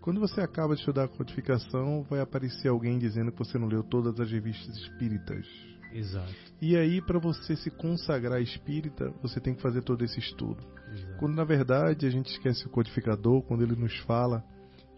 Quando 0.00 0.20
você 0.20 0.40
acaba 0.40 0.74
de 0.74 0.80
estudar 0.80 1.04
a 1.04 1.08
codificação, 1.08 2.02
vai 2.08 2.20
aparecer 2.20 2.68
alguém 2.68 2.98
dizendo 2.98 3.30
que 3.30 3.38
você 3.38 3.58
não 3.58 3.66
leu 3.66 3.82
todas 3.82 4.18
as 4.18 4.30
revistas 4.30 4.74
espíritas. 4.76 5.46
Exato. 5.92 6.34
E 6.60 6.76
aí, 6.76 7.00
para 7.00 7.18
você 7.18 7.56
se 7.56 7.70
consagrar 7.70 8.40
espírita, 8.40 9.10
você 9.22 9.40
tem 9.40 9.54
que 9.54 9.62
fazer 9.62 9.82
todo 9.82 10.04
esse 10.04 10.18
estudo. 10.18 10.62
Exato. 10.92 11.18
Quando 11.18 11.34
na 11.34 11.44
verdade 11.44 12.06
a 12.06 12.10
gente 12.10 12.30
esquece 12.30 12.66
o 12.66 12.70
codificador, 12.70 13.42
quando 13.42 13.62
ele 13.62 13.76
nos 13.76 13.96
fala 14.00 14.44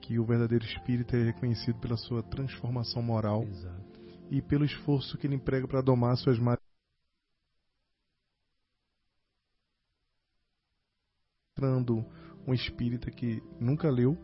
que 0.01 0.19
o 0.19 0.25
verdadeiro 0.25 0.65
espírita 0.65 1.17
é 1.17 1.25
reconhecido 1.25 1.79
pela 1.79 1.97
sua 1.97 2.23
transformação 2.23 3.03
moral 3.03 3.45
Exato. 3.45 4.01
e 4.31 4.43
pelo 4.43 4.65
esforço 4.65 5.17
que 5.17 5.27
ele 5.27 5.37
emprega 5.37 5.67
para 5.69 5.81
domar 5.81 6.17
suas 6.17 6.39
mostrando 11.63 12.05
um 12.47 12.53
espírita 12.53 13.11
que 13.11 13.41
nunca 13.61 13.89
leu 13.89 14.19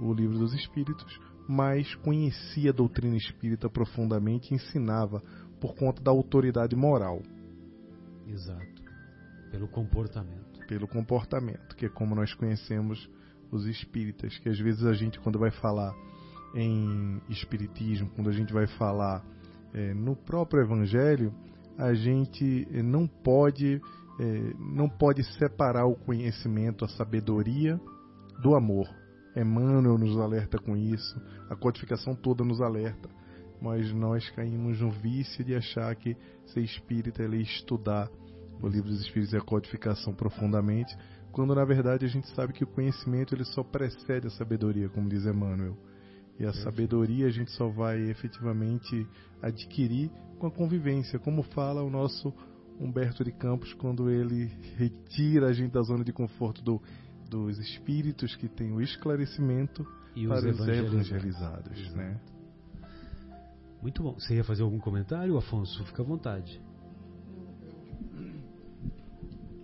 o 0.00 0.12
livro 0.12 0.38
dos 0.38 0.52
espíritos, 0.54 1.20
mas 1.48 1.94
conhecia 1.96 2.70
a 2.70 2.74
doutrina 2.74 3.16
espírita 3.16 3.70
profundamente 3.70 4.50
e 4.52 4.56
ensinava 4.56 5.22
por 5.64 5.74
conta 5.74 6.02
da 6.02 6.10
autoridade 6.10 6.76
moral. 6.76 7.22
Exato. 8.28 8.82
Pelo 9.50 9.66
comportamento. 9.66 10.60
Pelo 10.68 10.86
comportamento, 10.86 11.74
que 11.74 11.86
é 11.86 11.88
como 11.88 12.14
nós 12.14 12.34
conhecemos 12.34 13.08
os 13.50 13.64
espíritas, 13.64 14.36
que 14.40 14.50
às 14.50 14.58
vezes 14.58 14.84
a 14.84 14.92
gente, 14.92 15.18
quando 15.20 15.38
vai 15.38 15.50
falar 15.50 15.94
em 16.54 17.18
espiritismo, 17.30 18.10
quando 18.14 18.28
a 18.28 18.32
gente 18.32 18.52
vai 18.52 18.66
falar 18.66 19.24
é, 19.72 19.94
no 19.94 20.14
próprio 20.14 20.62
evangelho, 20.62 21.32
a 21.78 21.94
gente 21.94 22.68
é, 22.70 22.82
não 22.82 23.06
pode 23.06 23.80
é, 24.20 24.54
não 24.58 24.86
pode 24.86 25.24
separar 25.38 25.86
o 25.86 25.94
conhecimento, 25.94 26.84
a 26.84 26.88
sabedoria 26.88 27.80
do 28.42 28.54
amor. 28.54 28.86
Emmanuel 29.34 29.96
nos 29.96 30.18
alerta 30.18 30.58
com 30.58 30.76
isso, 30.76 31.18
a 31.48 31.56
codificação 31.56 32.14
toda 32.14 32.44
nos 32.44 32.60
alerta 32.60 33.08
mas 33.64 33.90
nós 33.94 34.28
caímos 34.32 34.78
no 34.78 34.90
vício 34.90 35.42
de 35.42 35.54
achar 35.54 35.96
que 35.96 36.14
ser 36.44 36.60
espírita 36.60 37.22
é 37.22 37.36
estudar 37.36 38.10
o 38.60 38.68
livro 38.68 38.90
dos 38.90 39.00
espíritos 39.00 39.32
e 39.32 39.38
a 39.38 39.40
codificação 39.40 40.12
profundamente, 40.12 40.94
quando 41.32 41.54
na 41.54 41.64
verdade 41.64 42.04
a 42.04 42.08
gente 42.08 42.28
sabe 42.34 42.52
que 42.52 42.62
o 42.62 42.66
conhecimento 42.66 43.34
ele 43.34 43.44
só 43.46 43.62
precede 43.64 44.26
a 44.26 44.30
sabedoria, 44.30 44.90
como 44.90 45.08
diz 45.08 45.24
Emmanuel. 45.24 45.78
E 46.38 46.44
a 46.44 46.52
sabedoria 46.52 47.26
a 47.26 47.30
gente 47.30 47.52
só 47.52 47.66
vai 47.68 47.98
efetivamente 48.10 49.06
adquirir 49.40 50.10
com 50.38 50.46
a 50.46 50.50
convivência, 50.50 51.18
como 51.18 51.42
fala 51.42 51.82
o 51.82 51.88
nosso 51.88 52.34
Humberto 52.78 53.24
de 53.24 53.32
Campos 53.32 53.72
quando 53.72 54.10
ele 54.10 54.44
retira 54.76 55.46
a 55.46 55.52
gente 55.54 55.72
da 55.72 55.80
zona 55.80 56.04
de 56.04 56.12
conforto 56.12 56.62
do, 56.62 56.82
dos 57.30 57.58
espíritos 57.58 58.36
que 58.36 58.46
têm 58.46 58.72
o 58.72 58.80
esclarecimento 58.82 59.86
e 60.14 60.26
para 60.26 60.50
os 60.50 60.60
evangelizados, 60.60 60.92
evangelizados 60.92 61.94
né? 61.94 62.20
Muito 63.84 64.02
bom. 64.02 64.14
Você 64.14 64.36
ia 64.36 64.42
fazer 64.42 64.62
algum 64.62 64.78
comentário, 64.78 65.36
Afonso? 65.36 65.84
Fica 65.84 66.00
à 66.00 66.04
vontade. 66.06 66.58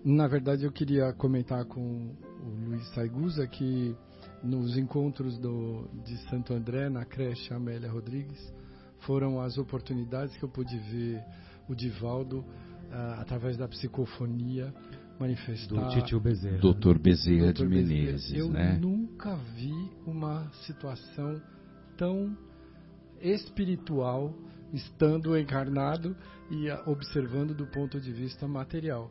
Na 0.05 0.29
verdade, 0.29 0.65
eu 0.65 0.71
queria 0.71 1.11
comentar 1.15 1.65
com 1.65 1.81
o 1.81 2.69
Luiz 2.69 2.87
Saigusa 2.91 3.47
que 3.47 3.97
nos 4.45 4.77
encontros 4.77 5.39
do, 5.39 5.89
de 6.05 6.19
Santo 6.29 6.53
André, 6.53 6.91
na 6.91 7.07
creche 7.07 7.55
Amélia 7.55 7.91
Rodrigues, 7.91 8.39
foram 8.99 9.41
as 9.41 9.57
oportunidades 9.57 10.37
que 10.37 10.43
eu 10.43 10.51
pude 10.51 10.77
ver 10.77 11.25
o 11.67 11.75
Divaldo, 11.75 12.41
uh, 12.41 13.21
através 13.21 13.57
da 13.57 13.67
psicofonia, 13.67 14.75
manifestar. 15.19 15.83
Do 15.83 15.89
Titio 15.95 16.21
Bezerra. 16.21 16.59
Doutor 16.59 16.99
Bezerra 16.99 17.55
de 17.55 17.67
Menezes, 17.67 18.35
eu 18.35 18.51
né? 18.51 18.75
Eu 18.75 18.81
nunca 18.81 19.35
vi 19.57 19.73
uma 20.07 20.51
situação 20.67 21.41
tão 21.97 22.37
espiritual 23.21 24.35
estando 24.73 25.37
encarnado 25.37 26.17
e 26.51 26.71
observando 26.87 27.55
do 27.55 27.67
ponto 27.67 28.01
de 28.01 28.13
vista 28.13 28.47
material. 28.47 29.11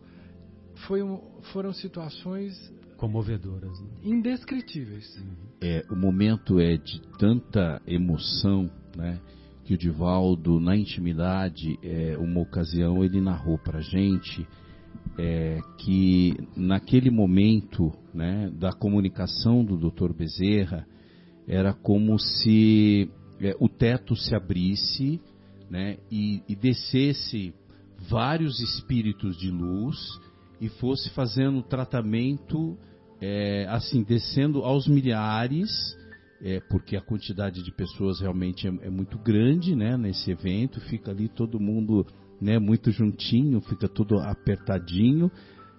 Foi 0.88 1.04
um, 1.04 1.20
foram 1.54 1.74
situações 1.74 2.54
comovedoras, 2.98 3.80
né? 3.80 3.88
indescritíveis. 4.04 5.24
É, 5.62 5.86
o 5.90 5.96
momento 5.96 6.60
é 6.60 6.78
de 6.78 7.02
tanta 7.18 7.82
emoção, 7.88 8.70
né? 8.96 9.20
Que 9.64 9.74
o 9.74 9.78
Divaldo, 9.78 10.60
na 10.60 10.76
intimidade, 10.76 11.78
é, 11.84 12.18
uma 12.18 12.42
ocasião 12.42 13.04
ele 13.04 13.22
narrou 13.22 13.58
para 13.58 13.82
gente 13.82 14.48
é, 15.18 15.60
que 15.78 16.36
naquele 16.56 17.12
momento, 17.12 17.92
né, 18.14 18.50
da 18.58 18.72
comunicação 18.72 19.64
do 19.64 19.78
Dr. 19.78 20.14
Bezerra, 20.14 20.88
era 21.48 21.74
como 21.74 22.18
se 22.18 23.10
é, 23.40 23.56
o 23.60 23.70
teto 23.70 24.16
se 24.16 24.36
abrisse, 24.36 25.20
né, 25.70 25.98
e, 26.12 26.42
e 26.48 26.56
descesse 26.56 27.54
vários 28.10 28.60
espíritos 28.60 29.38
de 29.38 29.52
luz 29.52 29.98
e 30.60 30.68
fosse 30.68 31.10
fazendo 31.12 31.62
tratamento 31.62 32.78
é, 33.22 33.66
assim, 33.70 34.02
descendo 34.04 34.64
aos 34.64 34.88
milhares, 34.88 35.70
é, 36.42 36.60
porque 36.70 36.96
a 36.96 37.02
quantidade 37.02 37.62
de 37.62 37.72
pessoas 37.72 38.20
realmente 38.22 38.68
é, 38.68 38.72
é, 38.84 38.90
muito 38.90 39.18
grande 39.20 39.76
né, 39.76 39.98
nesse 39.98 40.32
evento, 40.32 40.80
fica 40.82 41.12
ali 41.12 41.28
todo 41.28 41.60
mundo 41.60 42.06
né, 42.42 42.58
muito 42.58 42.92
juntinho, 42.92 43.60
fica 43.62 43.88
tudo 43.88 44.20
apertadinho, 44.20 45.30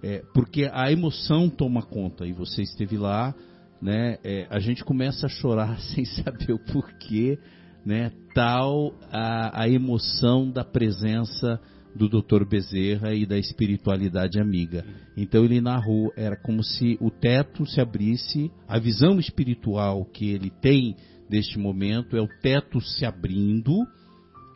é, 0.02 0.23
porque 0.35 0.69
a 0.73 0.90
emoção 0.93 1.49
toma 1.49 1.83
conta, 1.83 2.26
e 2.26 2.33
você 2.33 2.62
esteve 2.62 2.97
lá, 2.97 3.35
né, 3.80 4.18
é, 4.22 4.46
a 4.50 4.58
gente 4.58 4.84
começa 4.84 5.26
a 5.26 5.28
chorar 5.28 5.78
sem 5.94 6.04
saber 6.04 6.52
o 6.52 6.58
porquê, 6.58 7.38
né, 7.84 8.12
tal 8.34 8.94
a, 9.10 9.62
a 9.62 9.68
emoção 9.68 10.50
da 10.50 10.64
presença 10.64 11.60
do 11.94 12.08
Dr. 12.08 12.44
Bezerra 12.49 13.14
e 13.14 13.26
da 13.26 13.38
espiritualidade 13.38 14.40
amiga. 14.40 14.84
Então 15.16 15.44
ele 15.44 15.60
narrou, 15.60 16.12
era 16.16 16.37
como 16.37 16.62
se 16.62 16.96
o 17.00 17.10
teto 17.10 17.66
se 17.66 17.80
abrisse, 17.80 18.50
a 18.68 18.78
visão 18.78 19.18
espiritual 19.18 20.04
que 20.04 20.30
ele 20.30 20.50
tem 20.50 20.94
deste 21.28 21.58
momento 21.58 22.16
é 22.16 22.20
o 22.20 22.28
teto 22.40 22.80
se 22.80 23.04
abrindo 23.04 23.72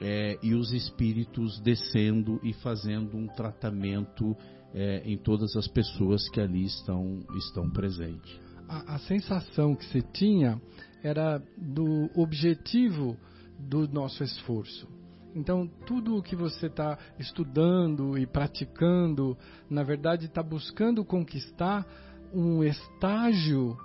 é, 0.00 0.38
e 0.42 0.54
os 0.54 0.72
espíritos 0.72 1.60
descendo 1.60 2.40
e 2.42 2.52
fazendo 2.52 3.16
um 3.16 3.26
tratamento 3.28 4.36
é, 4.74 5.02
em 5.04 5.16
todas 5.16 5.56
as 5.56 5.68
pessoas 5.68 6.28
que 6.28 6.40
ali 6.40 6.64
estão, 6.64 7.20
estão 7.36 7.70
presentes. 7.70 8.44
A, 8.68 8.94
a 8.94 8.98
sensação 9.00 9.74
que 9.74 9.84
se 9.86 10.02
tinha 10.02 10.60
era 11.02 11.42
do 11.56 12.10
objetivo 12.14 13.16
do 13.58 13.86
nosso 13.88 14.22
esforço 14.24 14.88
então, 15.34 15.66
tudo 15.84 16.16
o 16.16 16.22
que 16.22 16.36
você 16.36 16.66
está 16.66 16.96
estudando 17.18 18.16
e 18.16 18.24
praticando, 18.24 19.36
na 19.68 19.82
verdade, 19.82 20.26
está 20.26 20.42
buscando 20.42 21.04
conquistar 21.04 21.84
um 22.32 22.62
estágio 22.62 23.76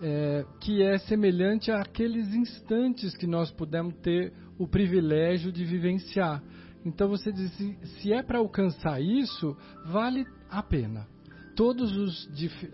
é, 0.00 0.44
que 0.60 0.82
é 0.82 0.96
semelhante 0.98 1.72
àqueles 1.72 2.32
instantes 2.32 3.16
que 3.16 3.26
nós 3.26 3.50
pudemos 3.50 3.94
ter 3.96 4.32
o 4.58 4.68
privilégio 4.68 5.50
de 5.50 5.64
vivenciar. 5.64 6.40
Então, 6.84 7.08
você 7.08 7.32
diz: 7.32 7.50
se 8.00 8.12
é 8.12 8.22
para 8.22 8.38
alcançar 8.38 9.00
isso, 9.02 9.56
vale 9.86 10.24
a 10.48 10.62
pena. 10.62 11.08
Todas 11.56 11.90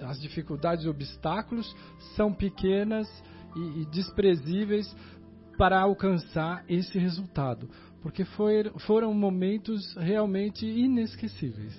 as 0.02 0.20
dificuldades 0.20 0.84
e 0.84 0.88
obstáculos 0.88 1.74
são 2.16 2.34
pequenas 2.34 3.08
e, 3.56 3.82
e 3.82 3.84
desprezíveis 3.86 4.94
para 5.56 5.80
alcançar 5.80 6.64
esse 6.68 6.98
resultado 6.98 7.68
porque 8.02 8.24
foi, 8.24 8.64
foram 8.80 9.14
momentos 9.14 9.94
realmente 9.96 10.66
inesquecíveis. 10.66 11.72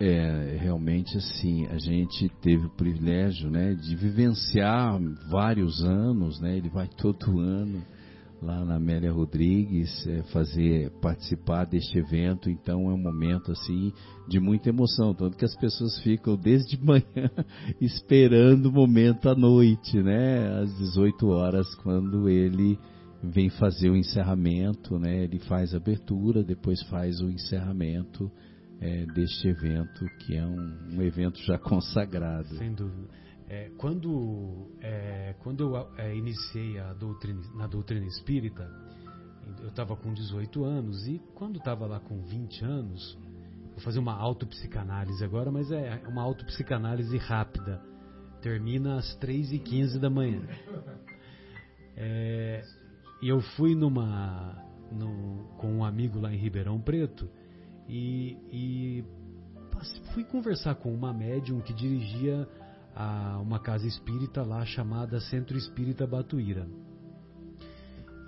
É, 0.00 0.56
realmente 0.58 1.16
assim, 1.16 1.66
a 1.66 1.78
gente 1.78 2.28
teve 2.40 2.66
o 2.66 2.70
privilégio, 2.70 3.48
né, 3.48 3.74
de 3.74 3.94
vivenciar 3.94 4.98
vários 5.30 5.84
anos, 5.84 6.40
né, 6.40 6.56
ele 6.56 6.68
vai 6.68 6.88
todo 6.88 7.38
ano 7.38 7.84
lá 8.44 8.64
na 8.64 8.76
Amélia 8.76 9.10
Rodrigues 9.10 10.06
é, 10.06 10.22
fazer, 10.24 10.90
participar 11.00 11.64
deste 11.64 11.98
evento, 11.98 12.50
então 12.50 12.90
é 12.90 12.94
um 12.94 13.02
momento 13.02 13.50
assim 13.50 13.92
de 14.28 14.38
muita 14.38 14.68
emoção, 14.68 15.14
tanto 15.14 15.36
que 15.36 15.44
as 15.44 15.56
pessoas 15.56 15.98
ficam 16.02 16.36
desde 16.36 16.78
manhã 16.84 17.30
esperando 17.80 18.66
o 18.66 18.72
momento 18.72 19.28
à 19.28 19.34
noite, 19.34 20.02
né, 20.02 20.60
às 20.60 20.76
18 20.78 21.26
horas, 21.28 21.74
quando 21.76 22.28
ele 22.28 22.78
vem 23.22 23.48
fazer 23.48 23.90
o 23.90 23.96
encerramento, 23.96 24.98
né? 24.98 25.24
Ele 25.24 25.38
faz 25.38 25.72
a 25.74 25.78
abertura, 25.78 26.42
depois 26.42 26.82
faz 26.84 27.20
o 27.20 27.30
encerramento 27.30 28.30
é, 28.80 29.06
deste 29.06 29.48
evento, 29.48 30.04
que 30.20 30.36
é 30.36 30.44
um, 30.44 30.96
um, 30.96 31.02
evento 31.02 31.40
já 31.42 31.56
consagrado. 31.58 32.54
Sem 32.56 32.74
dúvida. 32.74 33.08
É, 33.54 33.70
quando, 33.78 34.66
é, 34.80 35.36
quando 35.38 35.62
eu 35.62 35.88
é, 35.96 36.12
iniciei 36.16 36.76
a 36.80 36.92
doutrina, 36.92 37.40
na 37.54 37.68
doutrina 37.68 38.04
espírita, 38.04 38.68
eu 39.62 39.68
estava 39.68 39.94
com 39.94 40.12
18 40.12 40.64
anos 40.64 41.06
e 41.06 41.20
quando 41.36 41.58
estava 41.58 41.86
lá 41.86 42.00
com 42.00 42.20
20 42.20 42.64
anos, 42.64 43.16
vou 43.70 43.78
fazer 43.78 44.00
uma 44.00 44.12
autopsicanálise 44.12 45.24
agora, 45.24 45.52
mas 45.52 45.70
é 45.70 46.02
uma 46.08 46.22
autopsicanálise 46.22 47.16
rápida. 47.16 47.80
Termina 48.42 48.96
às 48.96 49.16
3h15 49.20 50.00
da 50.00 50.10
manhã. 50.10 50.42
É, 51.96 52.64
e 53.22 53.28
eu 53.28 53.40
fui 53.40 53.76
numa 53.76 54.60
no, 54.90 55.44
com 55.58 55.72
um 55.74 55.84
amigo 55.84 56.18
lá 56.18 56.34
em 56.34 56.36
Ribeirão 56.36 56.80
Preto 56.80 57.30
e, 57.88 58.36
e 58.50 59.04
fui 60.12 60.24
conversar 60.24 60.74
com 60.74 60.92
uma 60.92 61.12
médium 61.12 61.60
que 61.60 61.72
dirigia 61.72 62.48
a 62.94 63.38
uma 63.40 63.58
casa 63.58 63.86
espírita 63.86 64.42
lá 64.42 64.64
chamada 64.64 65.20
Centro 65.20 65.56
Espírita 65.56 66.06
Batuíra. 66.06 66.68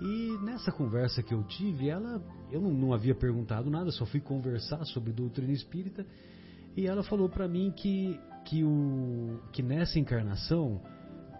E 0.01 0.37
nessa 0.43 0.71
conversa 0.71 1.23
que 1.23 1.33
eu 1.33 1.43
tive, 1.43 1.89
ela, 1.89 2.21
eu 2.51 2.61
não, 2.61 2.71
não 2.71 2.93
havia 2.93 3.15
perguntado 3.15 3.69
nada, 3.69 3.91
só 3.91 4.05
fui 4.05 4.19
conversar 4.19 4.85
sobre 4.85 5.11
doutrina 5.11 5.51
espírita 5.51 6.05
e 6.75 6.85
ela 6.85 7.01
falou 7.03 7.29
para 7.29 7.47
mim 7.47 7.71
que 7.71 8.19
que 8.45 8.63
o 8.63 9.41
que 9.51 9.61
nessa 9.61 9.99
encarnação 9.99 10.81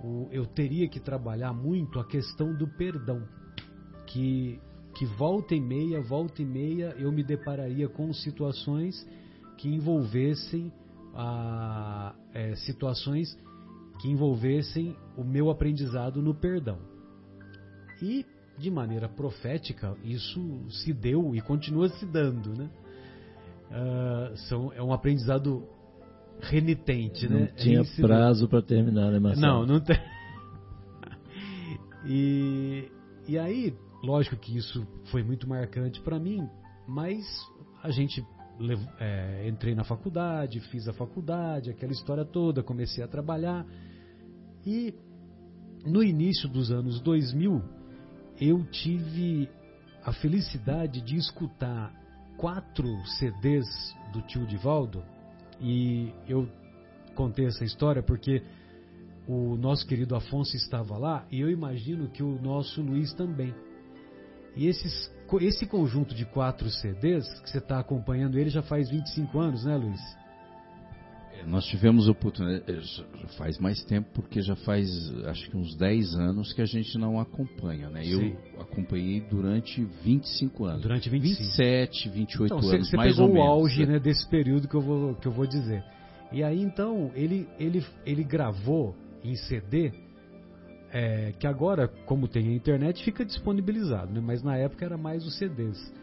o, 0.03 0.27
eu 0.29 0.45
teria 0.45 0.89
que 0.89 0.99
trabalhar 0.99 1.53
muito 1.53 1.99
a 1.99 2.05
questão 2.05 2.53
do 2.53 2.67
perdão 2.67 3.23
que, 4.07 4.59
que 4.95 5.05
volta 5.05 5.55
e 5.55 5.61
meia, 5.61 6.01
volta 6.01 6.41
e 6.41 6.45
meia, 6.45 6.95
eu 6.97 7.11
me 7.11 7.23
depararia 7.23 7.87
com 7.87 8.11
situações 8.13 9.07
que 9.57 9.69
envolvessem 9.69 10.71
a, 11.13 12.15
é, 12.33 12.55
situações 12.55 13.37
que 13.99 14.09
envolvessem 14.09 14.95
o 15.15 15.23
meu 15.23 15.49
aprendizado 15.49 16.21
no 16.21 16.33
perdão. 16.33 16.77
E, 18.01 18.25
de 18.57 18.69
maneira 18.69 19.09
profética, 19.09 19.95
isso 20.03 20.39
se 20.69 20.93
deu 20.93 21.35
e 21.35 21.41
continua 21.41 21.89
se 21.89 22.05
dando, 22.05 22.53
né? 22.55 22.69
Uh, 23.69 24.37
são, 24.47 24.71
é 24.71 24.81
um 24.81 24.93
aprendizado 24.93 25.67
renitente, 26.39 27.27
não 27.27 27.39
né? 27.39 27.47
Tinha 27.57 27.83
prazo 27.99 28.47
para 28.47 28.61
terminar, 28.61 29.11
né, 29.11 29.19
Marcelo? 29.19 29.45
Não, 29.45 29.65
não 29.65 29.79
tem. 29.81 29.97
e, 32.05 32.89
e 33.27 33.37
aí, 33.37 33.75
Lógico 34.03 34.35
que 34.35 34.55
isso 34.55 34.85
foi 35.05 35.23
muito 35.23 35.49
marcante 35.49 35.99
para 36.01 36.19
mim, 36.19 36.47
mas 36.87 37.25
a 37.83 37.89
gente 37.89 38.23
é, 38.99 39.47
entrei 39.47 39.75
na 39.75 39.83
faculdade, 39.83 40.59
fiz 40.59 40.87
a 40.87 40.93
faculdade, 40.93 41.69
aquela 41.69 41.91
história 41.91 42.25
toda, 42.25 42.63
comecei 42.63 43.03
a 43.03 43.07
trabalhar 43.07 43.65
e 44.65 44.93
no 45.85 46.03
início 46.03 46.49
dos 46.49 46.71
anos 46.71 46.99
2000 47.01 47.61
eu 48.39 48.63
tive 48.65 49.49
a 50.03 50.11
felicidade 50.13 51.01
de 51.01 51.15
escutar 51.15 51.93
quatro 52.37 52.87
CDs 53.17 53.67
do 54.13 54.21
tio 54.21 54.45
Divaldo 54.45 55.03
e 55.59 56.13
eu 56.27 56.47
contei 57.15 57.45
essa 57.47 57.65
história 57.65 58.03
porque 58.03 58.43
o 59.27 59.57
nosso 59.57 59.85
querido 59.85 60.15
Afonso 60.15 60.55
estava 60.55 60.97
lá 60.97 61.25
e 61.31 61.41
eu 61.41 61.49
imagino 61.49 62.07
que 62.09 62.23
o 62.23 62.41
nosso 62.41 62.81
Luiz 62.81 63.13
também. 63.13 63.53
E 64.55 64.67
esses, 64.67 65.11
esse 65.41 65.65
conjunto 65.65 66.15
de 66.15 66.25
quatro 66.25 66.69
CDs, 66.69 67.27
que 67.41 67.49
você 67.49 67.57
está 67.57 67.79
acompanhando 67.79 68.37
ele 68.37 68.49
já 68.49 68.61
faz 68.61 68.89
25 68.89 69.39
anos, 69.39 69.65
né, 69.65 69.75
Luiz? 69.75 69.99
É, 71.33 71.45
nós 71.45 71.65
tivemos 71.65 72.07
oportunidade, 72.07 72.63
é, 72.71 73.27
faz 73.37 73.59
mais 73.59 73.83
tempo, 73.83 74.09
porque 74.13 74.41
já 74.41 74.55
faz 74.55 74.89
acho 75.25 75.49
que 75.49 75.57
uns 75.57 75.75
10 75.75 76.15
anos 76.15 76.53
que 76.53 76.61
a 76.61 76.65
gente 76.65 76.97
não 76.97 77.19
acompanha, 77.19 77.89
né? 77.89 78.03
Sim. 78.03 78.35
Eu 78.53 78.61
acompanhei 78.61 79.21
durante 79.21 79.83
25 80.03 80.65
anos. 80.65 80.81
Durante 80.81 81.09
25. 81.09 81.43
27, 81.43 82.09
28 82.09 82.45
então, 82.45 82.57
anos, 82.69 82.89
você, 82.89 82.97
mais 82.97 83.11
pegou 83.15 83.27
ou 83.27 83.33
menos. 83.33 83.47
o 83.47 83.51
auge 83.51 83.85
né, 83.85 83.99
desse 83.99 84.27
período 84.29 84.67
que 84.67 84.75
eu, 84.75 84.81
vou, 84.81 85.15
que 85.15 85.27
eu 85.27 85.31
vou 85.31 85.45
dizer. 85.45 85.83
E 86.31 86.43
aí 86.43 86.61
então, 86.61 87.11
ele, 87.15 87.47
ele, 87.59 87.85
ele 88.05 88.23
gravou 88.23 88.95
em 89.23 89.35
CD, 89.35 89.91
é, 90.97 91.31
que 91.37 91.45
agora, 91.45 91.87
como 92.07 92.27
tem 92.27 92.49
a 92.49 92.55
internet, 92.55 93.03
fica 93.03 93.23
disponibilizado, 93.23 94.11
né? 94.11 94.19
mas 94.19 94.41
na 94.41 94.57
época 94.57 94.83
era 94.83 94.97
mais 94.97 95.23
os 95.27 95.37
CDs, 95.37 95.93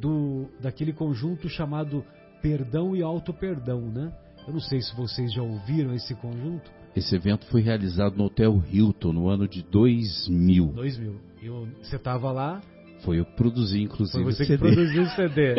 do, 0.00 0.46
daquele 0.58 0.94
conjunto 0.94 1.46
chamado 1.46 2.02
Perdão 2.40 2.96
e 2.96 3.02
Auto 3.02 3.34
Perdão, 3.34 3.82
né? 3.82 4.10
Eu 4.46 4.54
não 4.54 4.60
sei 4.60 4.80
se 4.80 4.96
vocês 4.96 5.30
já 5.34 5.42
ouviram 5.42 5.92
esse 5.92 6.14
conjunto. 6.14 6.70
Esse 6.96 7.14
evento 7.14 7.44
foi 7.48 7.60
realizado 7.60 8.16
no 8.16 8.24
Hotel 8.24 8.62
Hilton 8.72 9.12
no 9.12 9.28
ano 9.28 9.46
de 9.46 9.62
2000. 9.62 10.68
2000. 10.68 11.20
E 11.42 11.48
você 11.82 11.96
estava 11.96 12.32
lá? 12.32 12.62
Foi 13.04 13.20
eu 13.20 13.26
que 13.26 13.36
produzi, 13.36 13.82
inclusive. 13.82 14.24
Foi 14.24 14.32
você 14.32 14.46
que 14.46 14.56
produziu 14.56 15.02
o 15.02 15.08
CD. 15.10 15.54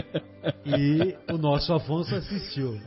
e 0.64 1.32
o 1.32 1.36
nosso 1.36 1.74
Afonso 1.74 2.14
assistiu. 2.14 2.80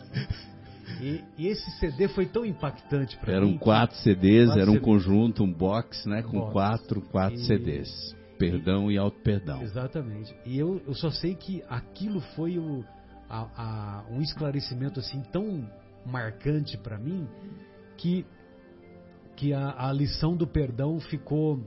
E, 1.02 1.24
e, 1.38 1.48
esse 1.48 1.70
CD 1.80 2.08
foi 2.08 2.26
tão 2.26 2.46
impactante 2.46 3.18
para 3.18 3.32
mim. 3.32 3.38
Eram 3.38 3.58
quatro 3.58 3.96
CDs, 3.98 4.48
quatro 4.48 4.62
era 4.62 4.72
um 4.72 4.74
CDs. 4.74 4.86
conjunto, 4.86 5.44
um 5.44 5.52
box, 5.52 6.08
né, 6.08 6.22
com 6.22 6.40
box. 6.40 6.52
quatro, 6.52 7.02
quatro 7.02 7.40
e, 7.40 7.46
CDs. 7.46 8.16
Perdão 8.38 8.92
e, 8.92 8.96
e 8.96 8.98
auto 8.98 9.20
perdão. 9.22 9.62
Exatamente. 9.62 10.36
E 10.46 10.58
eu, 10.58 10.82
eu 10.86 10.94
só 10.94 11.10
sei 11.10 11.36
que 11.36 11.64
aquilo 11.70 12.20
foi 12.36 12.58
o, 12.58 12.84
a, 13.30 13.48
a, 13.56 14.06
um 14.12 14.22
esclarecimento 14.22 15.00
assim 15.00 15.22
tão 15.32 15.68
marcante 16.06 16.78
para 16.78 16.98
mim 16.98 17.28
que 17.98 18.26
que 19.36 19.52
a, 19.52 19.90
a 19.90 19.92
lição 19.92 20.36
do 20.36 20.46
perdão 20.46 21.00
ficou 21.00 21.60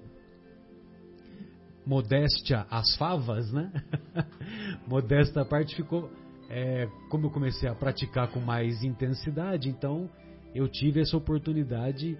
modéstia 1.85 2.66
às 2.70 2.96
favas, 2.96 3.52
né? 3.52 3.72
Modesta 4.87 5.42
a 5.42 5.44
parte 5.44 5.74
ficou 5.74 6.11
é, 6.48 6.88
como 7.09 7.26
eu 7.26 7.30
comecei 7.30 7.68
a 7.68 7.74
praticar 7.74 8.28
com 8.30 8.40
mais 8.40 8.82
intensidade, 8.82 9.68
então 9.68 10.09
eu 10.54 10.68
tive 10.68 11.00
essa 11.00 11.16
oportunidade 11.16 12.18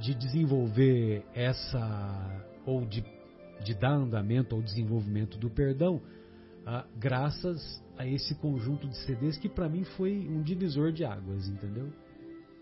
de 0.00 0.14
desenvolver 0.14 1.24
essa, 1.34 2.44
ou 2.64 2.84
de, 2.86 3.04
de 3.64 3.74
dar 3.74 3.94
andamento 3.94 4.54
ao 4.54 4.62
desenvolvimento 4.62 5.38
do 5.38 5.50
perdão, 5.50 6.00
ah, 6.64 6.86
graças 6.96 7.82
a 7.96 8.06
esse 8.06 8.34
conjunto 8.36 8.86
de 8.88 8.96
CDs 8.98 9.38
que 9.38 9.48
para 9.48 9.68
mim 9.68 9.84
foi 9.84 10.28
um 10.28 10.42
divisor 10.42 10.92
de 10.92 11.04
águas, 11.04 11.48
entendeu? 11.48 11.90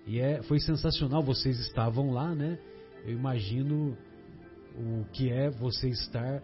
E 0.06 0.20
é, 0.20 0.42
foi 0.42 0.60
sensacional, 0.60 1.22
vocês 1.22 1.58
estavam 1.60 2.10
lá, 2.10 2.34
né? 2.34 2.58
Eu 3.04 3.12
imagino 3.12 3.96
o 4.76 5.04
que 5.12 5.30
é 5.30 5.50
você 5.50 5.88
estar 5.88 6.42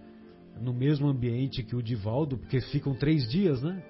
no 0.60 0.74
mesmo 0.74 1.08
ambiente 1.08 1.62
que 1.62 1.74
o 1.74 1.82
Divaldo, 1.82 2.36
porque 2.36 2.60
ficam 2.60 2.94
três 2.94 3.28
dias, 3.30 3.62
né? 3.62 3.82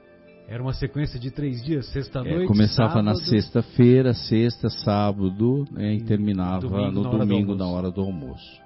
Era 0.49 0.63
uma 0.63 0.73
sequência 0.73 1.19
de 1.19 1.31
três 1.31 1.63
dias, 1.63 1.87
sexta-noite. 1.87 2.45
É, 2.45 2.47
começava 2.47 2.95
sábado, 2.95 3.05
na 3.05 3.15
sexta-feira, 3.15 4.13
sexta, 4.13 4.69
sábado, 4.69 5.65
né, 5.71 5.95
e 5.95 6.03
terminava 6.03 6.61
domingo, 6.61 6.91
no 6.91 7.03
na 7.03 7.25
domingo 7.25 7.55
na 7.55 7.67
hora 7.67 7.91
do 7.91 8.01
almoço. 8.01 8.61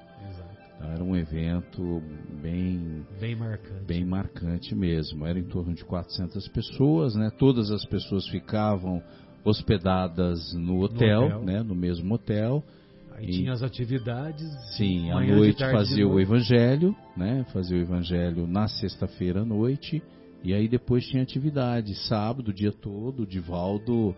Então, 0.77 0.91
era 0.91 1.05
um 1.05 1.17
evento 1.17 2.03
bem 2.43 3.05
bem 3.21 3.35
marcante. 3.35 3.85
bem 3.87 4.05
marcante 4.05 4.75
mesmo. 4.75 5.27
Era 5.27 5.39
em 5.39 5.45
torno 5.45 5.75
de 5.75 5.85
400 5.85 6.49
pessoas, 6.49 7.15
né? 7.15 7.31
Todas 7.39 7.71
as 7.71 7.85
pessoas 7.85 8.27
ficavam 8.29 9.03
hospedadas 9.45 10.53
no 10.55 10.83
hotel, 10.83 11.21
no, 11.21 11.27
hotel. 11.27 11.45
Né? 11.45 11.63
no 11.63 11.75
mesmo 11.75 12.15
hotel. 12.15 12.65
Aí 13.13 13.27
e, 13.27 13.31
tinha 13.31 13.53
as 13.53 13.63
atividades. 13.63 14.47
Sim, 14.77 15.11
à 15.11 15.21
noite 15.21 15.59
fazia 15.59 16.07
o 16.07 16.21
evangelho, 16.21 16.95
né? 17.17 17.47
Fazia 17.53 17.79
o 17.79 17.81
evangelho 17.81 18.47
na 18.47 18.69
sexta-feira 18.69 19.43
à 19.43 19.45
noite 19.45 20.03
e 20.43 20.55
aí 20.55 20.69
depois 20.69 21.07
tinha 21.07 21.23
atividade, 21.23 21.95
sábado, 22.07 22.49
o 22.49 22.53
dia 22.53 22.73
todo, 22.73 23.23
o 23.23 23.27
Divaldo, 23.27 24.15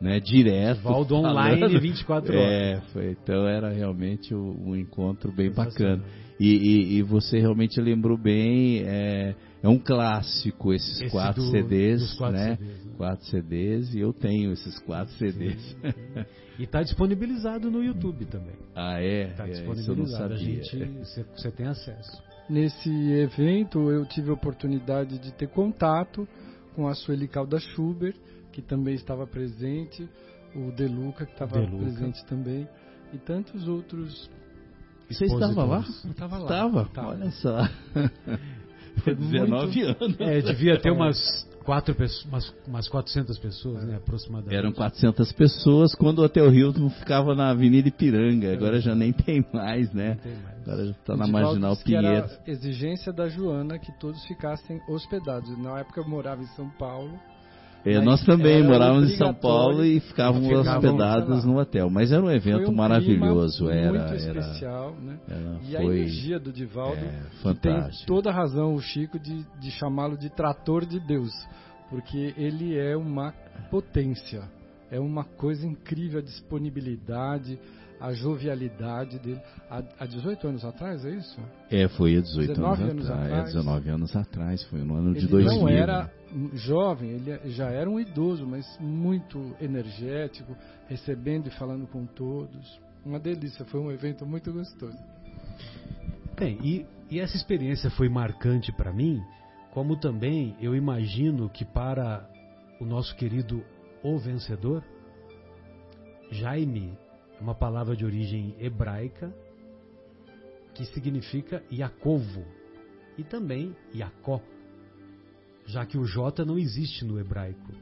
né, 0.00 0.18
direto. 0.18 0.78
Divaldo 0.78 1.14
online 1.14 1.78
24 1.78 2.36
horas. 2.36 2.52
É, 2.52 2.80
foi, 2.92 3.10
então 3.12 3.46
era 3.46 3.70
realmente 3.70 4.34
um, 4.34 4.76
encontro 4.76 5.32
bem 5.32 5.50
bacana. 5.50 6.02
E, 6.40 6.46
e, 6.46 6.98
e, 6.98 7.02
você 7.02 7.38
realmente 7.38 7.80
lembrou 7.80 8.18
bem, 8.18 8.82
é, 8.84 9.34
é 9.62 9.68
um 9.68 9.78
clássico 9.78 10.72
esses 10.72 11.00
Esse 11.00 11.10
quatro 11.10 11.40
do, 11.40 11.50
CDs, 11.50 12.14
quatro 12.14 12.36
né? 12.36 12.56
CDs, 12.56 12.84
né? 12.84 12.92
Quatro 12.96 13.26
CDs 13.26 13.94
e 13.94 14.00
eu 14.00 14.12
tenho 14.12 14.52
esses 14.52 14.78
quatro 14.80 15.14
CDs. 15.14 15.76
e 16.58 16.64
está 16.64 16.82
disponibilizado 16.82 17.70
no 17.70 17.82
YouTube 17.82 18.24
também. 18.24 18.56
Ah, 18.74 19.00
é? 19.00 19.28
Está 19.28 19.46
disponibilizado. 19.46 19.78
É, 19.78 19.80
isso 19.80 19.90
eu 19.90 19.96
não 19.96 20.06
sabia. 20.06 20.34
A 20.34 20.64
gente, 20.64 21.32
você 21.36 21.50
tem 21.52 21.66
acesso. 21.66 22.31
Nesse 22.52 22.90
evento 23.12 23.90
eu 23.90 24.04
tive 24.04 24.28
a 24.28 24.34
oportunidade 24.34 25.18
de 25.18 25.32
ter 25.32 25.48
contato 25.48 26.28
com 26.74 26.86
a 26.86 26.94
Sueli 26.94 27.26
Calda 27.26 27.58
Schubert, 27.58 28.14
que 28.52 28.60
também 28.60 28.94
estava 28.94 29.26
presente, 29.26 30.06
o 30.54 30.70
Deluca, 30.70 31.24
que 31.24 31.32
estava 31.32 31.66
presente 31.66 32.22
também, 32.26 32.68
e 33.10 33.16
tantos 33.16 33.66
outros. 33.66 34.30
Você 35.08 35.24
estava 35.24 35.64
lá? 35.64 35.80
Estava 35.80 36.36
lá. 36.36 36.44
Estava? 36.44 37.08
Olha 37.08 37.30
só. 37.30 37.56
19 39.04 39.82
anos. 39.82 40.20
É, 40.20 40.40
devia 40.40 40.78
ter 40.78 40.90
umas 40.90 41.46
quatro 41.62 41.94
umas, 42.26 42.54
umas 42.66 42.88
400 42.88 43.38
pessoas, 43.38 43.84
né, 43.84 43.96
aproximadamente. 43.96 44.56
Eram 44.56 44.72
400 44.72 45.32
pessoas 45.32 45.94
quando 45.94 46.18
o 46.18 46.24
Hotel 46.24 46.52
Hilton 46.52 46.90
ficava 46.90 47.34
na 47.34 47.50
Avenida 47.50 47.88
Ipiranga. 47.88 48.52
Agora 48.52 48.80
já 48.80 48.94
nem 48.94 49.12
tem 49.12 49.44
mais, 49.52 49.92
né? 49.92 50.18
Tem 50.22 50.32
mais. 50.36 50.62
Agora 50.62 50.84
já 50.86 50.90
está 50.92 51.16
na 51.16 51.26
Marginal 51.26 51.76
Pinheiro. 51.76 52.06
Era 52.06 52.40
exigência 52.46 53.12
da 53.12 53.28
Joana 53.28 53.78
que 53.78 53.92
todos 53.98 54.22
ficassem 54.26 54.80
hospedados. 54.88 55.56
Na 55.58 55.78
época 55.80 56.00
eu 56.00 56.08
morava 56.08 56.42
em 56.42 56.48
São 56.48 56.68
Paulo 56.70 57.18
é, 57.84 58.00
nós 58.00 58.24
também 58.24 58.62
morávamos 58.62 59.10
em 59.10 59.16
São 59.16 59.34
Paulo 59.34 59.84
e 59.84 59.98
ficávamos 60.00 60.48
hospedados 60.48 61.44
no 61.44 61.58
hotel. 61.58 61.90
Mas 61.90 62.12
era 62.12 62.22
um 62.22 62.30
evento 62.30 62.70
um 62.70 62.74
maravilhoso. 62.74 63.68
Era, 63.68 63.90
muito 63.90 64.14
especial, 64.14 64.94
né? 65.00 65.18
Era, 65.28 65.58
e 65.62 65.72
foi, 65.72 65.76
a 65.76 65.98
energia 65.98 66.38
do 66.38 66.52
Divaldo 66.52 67.04
é, 67.04 67.22
fantástico. 67.42 67.96
tem 67.98 68.06
toda 68.06 68.30
a 68.30 68.32
razão 68.32 68.74
o 68.74 68.80
Chico 68.80 69.18
de, 69.18 69.44
de 69.58 69.70
chamá-lo 69.72 70.16
de 70.16 70.30
trator 70.30 70.86
de 70.86 71.00
Deus, 71.00 71.32
porque 71.90 72.32
ele 72.36 72.78
é 72.78 72.96
uma 72.96 73.34
potência, 73.70 74.42
é 74.90 75.00
uma 75.00 75.24
coisa 75.24 75.66
incrível 75.66 76.20
a 76.20 76.22
disponibilidade, 76.22 77.58
a 78.00 78.12
jovialidade 78.12 79.18
dele. 79.18 79.40
Há, 79.68 79.82
há 79.98 80.06
18 80.06 80.46
anos 80.46 80.64
atrás, 80.64 81.04
é 81.04 81.10
isso? 81.10 81.40
É, 81.68 81.88
foi 81.88 82.16
há 82.16 82.20
18 82.20 82.64
anos, 82.64 82.80
anos 82.80 83.10
atrás, 83.10 83.26
atrás. 83.26 83.48
É, 83.48 83.52
19 83.58 83.90
anos 83.90 84.16
atrás, 84.16 84.62
foi 84.64 84.84
no 84.84 84.94
ano 84.94 85.10
ele 85.10 85.20
de 85.20 85.26
2000. 85.26 85.60
Não 85.60 85.68
era 85.68 86.10
jovem, 86.54 87.10
ele 87.10 87.50
já 87.50 87.70
era 87.70 87.88
um 87.88 87.98
idoso, 87.98 88.46
mas 88.46 88.66
muito 88.80 89.54
energético, 89.60 90.56
recebendo 90.88 91.48
e 91.48 91.50
falando 91.50 91.86
com 91.86 92.06
todos. 92.06 92.80
Uma 93.04 93.18
delícia, 93.18 93.64
foi 93.64 93.80
um 93.80 93.90
evento 93.90 94.24
muito 94.24 94.52
gostoso. 94.52 94.96
Bem, 96.38 96.58
e, 96.62 96.86
e 97.10 97.20
essa 97.20 97.36
experiência 97.36 97.90
foi 97.90 98.08
marcante 98.08 98.72
para 98.72 98.92
mim, 98.92 99.22
como 99.72 99.96
também 99.96 100.56
eu 100.60 100.74
imagino 100.74 101.48
que 101.48 101.64
para 101.64 102.28
o 102.80 102.84
nosso 102.84 103.14
querido 103.16 103.64
O 104.02 104.18
Vencedor, 104.18 104.82
Jaime 106.30 106.96
é 107.38 107.42
uma 107.42 107.54
palavra 107.54 107.94
de 107.94 108.04
origem 108.04 108.56
hebraica 108.58 109.32
que 110.74 110.84
significa 110.86 111.62
Iacovo 111.70 112.44
e 113.18 113.24
também 113.24 113.76
Jacó, 113.92 114.40
já 115.66 115.86
que 115.86 115.98
o 115.98 116.04
J 116.04 116.44
não 116.44 116.58
existe 116.58 117.04
no 117.04 117.18
hebraico. 117.18 117.72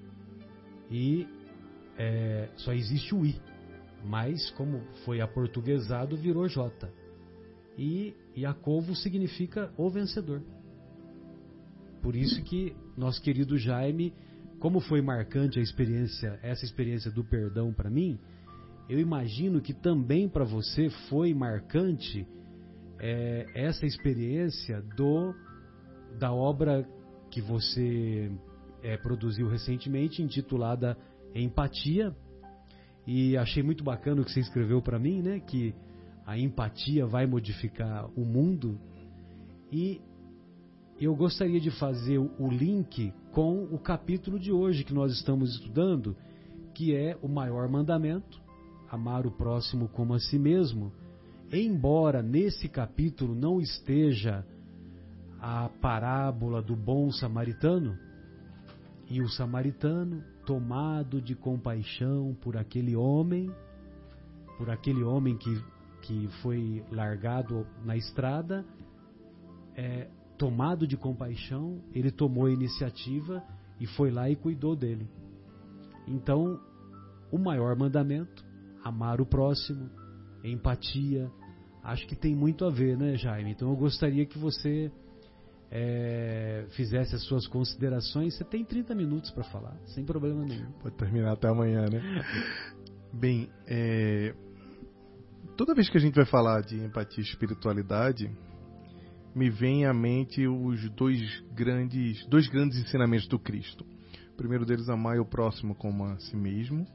E 0.91 1.27
é, 1.97 2.49
só 2.57 2.73
existe 2.73 3.15
o 3.15 3.25
I, 3.25 3.41
mas 4.05 4.51
como 4.53 4.81
foi 5.05 5.21
aportuguesado, 5.21 6.17
virou 6.17 6.49
J. 6.49 6.89
E 7.77 8.15
Iacovo 8.37 8.95
significa 8.95 9.73
o 9.77 9.89
vencedor. 9.89 10.43
Por 12.03 12.17
isso 12.17 12.43
que 12.43 12.75
nosso 12.97 13.21
querido 13.23 13.59
Jaime, 13.59 14.13
como 14.59 14.81
foi 14.81 15.01
marcante 15.01 15.59
a 15.59 15.63
experiência, 15.63 16.39
essa 16.43 16.65
experiência 16.65 17.11
do 17.11 17.25
perdão 17.25 17.73
para 17.73 17.91
mim, 17.91 18.19
eu 18.89 18.99
imagino 18.99 19.61
que 19.61 19.73
também 19.73 20.29
para 20.29 20.45
você 20.45 20.91
foi 21.09 21.33
marcante 21.33 22.27
é, 22.99 23.47
essa 23.55 23.87
experiência 23.87 24.83
do 24.97 25.35
da 26.19 26.33
obra 26.33 26.85
que 27.31 27.41
você 27.41 28.31
é, 28.83 28.97
produziu 28.97 29.49
recentemente, 29.49 30.23
intitulada 30.23 30.97
Empatia. 31.35 32.15
E 33.07 33.37
achei 33.37 33.63
muito 33.63 33.83
bacana 33.83 34.21
o 34.21 34.25
que 34.25 34.33
você 34.33 34.41
escreveu 34.41 34.83
para 34.83 34.99
mim, 34.99 35.23
né? 35.23 35.41
Que 35.41 35.75
a 36.27 36.39
empatia 36.39 37.07
vai 37.07 37.27
modificar 37.27 38.09
o 38.17 38.25
mundo. 38.25 38.79
E 39.73 40.01
eu 41.01 41.15
gostaria 41.17 41.61
de 41.61 41.71
fazer 41.71 42.19
o 42.19 42.49
link 42.49 43.13
com 43.33 43.65
o 43.65 43.79
capítulo 43.79 44.39
de 44.39 44.53
hoje 44.53 44.85
que 44.85 44.93
nós 44.93 45.13
estamos 45.13 45.55
estudando, 45.55 46.15
que 46.75 46.95
é 46.95 47.17
o 47.23 47.29
maior 47.29 47.69
mandamento, 47.69 48.41
amar 48.91 49.27
o 49.27 49.31
próximo 49.31 49.89
como 49.89 50.15
a 50.15 50.21
si 50.21 50.39
mesmo. 50.39 50.93
Embora 51.53 52.23
nesse 52.23 52.69
capítulo 52.69 53.35
não 53.35 53.61
esteja 53.61 54.45
a 55.41 55.69
parábola 55.81 56.61
do 56.61 56.77
bom 56.77 57.11
samaritano, 57.11 57.99
e 59.09 59.21
o 59.21 59.29
samaritano, 59.29 60.23
tomado 60.47 61.21
de 61.21 61.35
compaixão 61.35 62.37
por 62.41 62.57
aquele 62.57 62.95
homem, 62.95 63.51
por 64.57 64.71
aquele 64.71 65.03
homem 65.03 65.37
que, 65.37 65.65
que 66.03 66.29
foi 66.43 66.85
largado 66.93 67.67
na 67.85 67.97
estrada, 67.97 68.65
é, 69.75 70.09
tomado 70.39 70.87
de 70.87 70.97
compaixão, 70.97 71.83
ele 71.93 72.11
tomou 72.11 72.47
a 72.47 72.53
iniciativa 72.53 73.43
e 73.81 73.87
foi 73.87 74.11
lá 74.11 74.31
e 74.31 74.37
cuidou 74.37 74.77
dele. 74.77 75.09
Então, 76.07 76.61
o 77.33 77.39
maior 77.39 77.77
mandamento, 77.77 78.45
amar 78.85 79.21
o 79.21 79.27
próximo, 79.27 79.91
empatia, 80.45 81.31
acho 81.83 82.07
que 82.07 82.15
tem 82.15 82.35
muito 82.35 82.65
a 82.65 82.71
ver, 82.71 82.97
né, 82.97 83.17
Jaime? 83.17 83.51
Então 83.51 83.71
eu 83.71 83.77
gostaria 83.77 84.25
que 84.25 84.39
você 84.39 84.91
é, 85.71 86.67
fizesse 86.71 87.15
as 87.15 87.23
suas 87.25 87.47
considerações. 87.47 88.37
Você 88.37 88.45
tem 88.45 88.65
30 88.65 88.95
minutos 88.95 89.31
para 89.31 89.45
falar, 89.45 89.77
sem 89.87 90.05
problema 90.05 90.45
nenhum. 90.45 90.71
Pode 90.83 90.97
terminar 90.97 91.33
até 91.33 91.49
amanhã, 91.49 91.87
né? 91.89 92.01
Bem, 93.13 93.49
é, 93.67 94.35
toda 95.57 95.75
vez 95.75 95.89
que 95.89 95.97
a 95.97 96.01
gente 96.01 96.15
vai 96.15 96.27
falar 96.27 96.63
de 96.63 96.77
empatia 96.77 97.23
e 97.23 97.27
espiritualidade, 97.27 98.31
me 99.35 99.49
vem 99.49 99.87
à 99.87 99.95
mente 99.95 100.47
os 100.47 100.89
dois 100.91 101.21
grandes, 101.55 102.27
dois 102.27 102.49
grandes 102.49 102.79
ensinamentos 102.79 103.29
do 103.29 103.39
Cristo. 103.39 103.85
O 104.33 104.37
primeiro 104.37 104.65
deles, 104.65 104.89
amar 104.89 105.19
o 105.21 105.25
próximo 105.25 105.75
como 105.75 106.05
a 106.05 106.19
si 106.19 106.37
mesmo. 106.37 106.87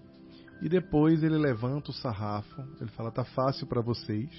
E 0.62 0.70
depois 0.70 1.22
ele 1.22 1.38
levanta 1.38 1.92
o 1.92 1.94
sarrafo, 1.94 2.62
ele 2.80 2.90
fala, 2.92 3.12
tá 3.12 3.24
fácil 3.24 3.68
para 3.68 3.82
vocês, 3.82 4.30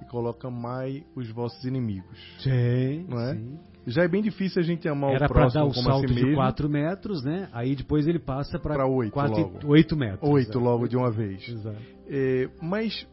e 0.00 0.04
coloca 0.06 0.50
mais 0.50 1.02
os 1.14 1.30
vossos 1.30 1.62
inimigos. 1.64 2.18
Sim, 2.42 3.06
não 3.08 3.20
é? 3.20 3.34
sim. 3.34 3.58
Já 3.86 4.04
é 4.04 4.08
bem 4.08 4.22
difícil 4.22 4.60
a 4.60 4.64
gente 4.64 4.88
amar 4.88 5.14
Era 5.14 5.26
o 5.26 5.28
próximo 5.28 5.62
dar 5.64 5.70
o 5.70 5.74
como 5.74 5.86
salto 5.86 6.04
a 6.04 6.08
si 6.08 6.14
de 6.14 6.22
mesmo. 6.22 6.36
4 6.36 6.68
metros, 6.68 7.24
né? 7.24 7.48
Aí 7.52 7.74
depois 7.74 8.06
ele 8.06 8.18
passa 8.18 8.58
para 8.58 8.74
Pra 8.74 8.86
oito 8.86 9.18
8 9.18 9.40
logo. 9.40 9.68
8 9.68 9.96
metros. 9.96 10.30
Oito 10.30 10.50
Exato. 10.50 10.58
logo 10.58 10.88
de 10.88 10.96
uma 10.96 11.10
vez. 11.10 11.48
Exato. 11.48 11.78
É, 12.06 12.48
mas 12.60 13.06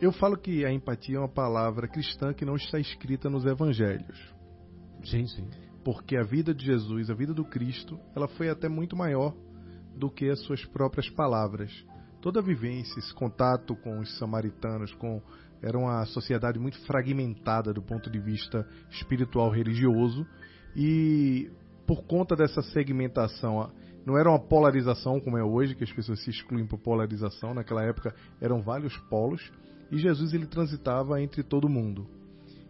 eu 0.00 0.12
falo 0.12 0.36
que 0.36 0.64
a 0.64 0.72
empatia 0.72 1.16
é 1.16 1.18
uma 1.18 1.28
palavra 1.28 1.86
cristã 1.88 2.32
que 2.32 2.44
não 2.44 2.56
está 2.56 2.78
escrita 2.78 3.28
nos 3.28 3.44
evangelhos. 3.44 4.18
Sim, 5.04 5.26
sim. 5.26 5.48
Porque 5.84 6.16
a 6.16 6.22
vida 6.22 6.54
de 6.54 6.64
Jesus, 6.64 7.10
a 7.10 7.14
vida 7.14 7.32
do 7.32 7.44
Cristo, 7.44 7.98
ela 8.14 8.26
foi 8.26 8.48
até 8.48 8.68
muito 8.68 8.96
maior 8.96 9.34
do 9.94 10.10
que 10.10 10.28
as 10.28 10.40
suas 10.40 10.64
próprias 10.64 11.08
palavras. 11.10 11.70
Toda 12.20 12.40
a 12.40 12.42
vivência, 12.42 12.98
esse 12.98 13.14
contato 13.14 13.76
com 13.76 14.00
os 14.00 14.18
samaritanos, 14.18 14.92
com 14.94 15.22
era 15.62 15.78
uma 15.78 16.04
sociedade 16.06 16.58
muito 16.58 16.78
fragmentada 16.86 17.72
do 17.72 17.82
ponto 17.82 18.10
de 18.10 18.18
vista 18.18 18.66
espiritual 18.90 19.50
religioso. 19.50 20.26
E 20.74 21.50
por 21.86 22.04
conta 22.04 22.36
dessa 22.36 22.62
segmentação, 22.62 23.70
não 24.04 24.18
era 24.18 24.28
uma 24.28 24.38
polarização 24.38 25.20
como 25.20 25.38
é 25.38 25.44
hoje, 25.44 25.74
que 25.74 25.84
as 25.84 25.92
pessoas 25.92 26.22
se 26.22 26.30
excluem 26.30 26.66
por 26.66 26.78
polarização, 26.78 27.54
naquela 27.54 27.82
época 27.82 28.14
eram 28.40 28.60
vários 28.60 28.96
polos. 29.08 29.50
E 29.90 29.98
Jesus 29.98 30.34
ele 30.34 30.46
transitava 30.46 31.20
entre 31.20 31.42
todo 31.42 31.68
mundo. 31.68 32.06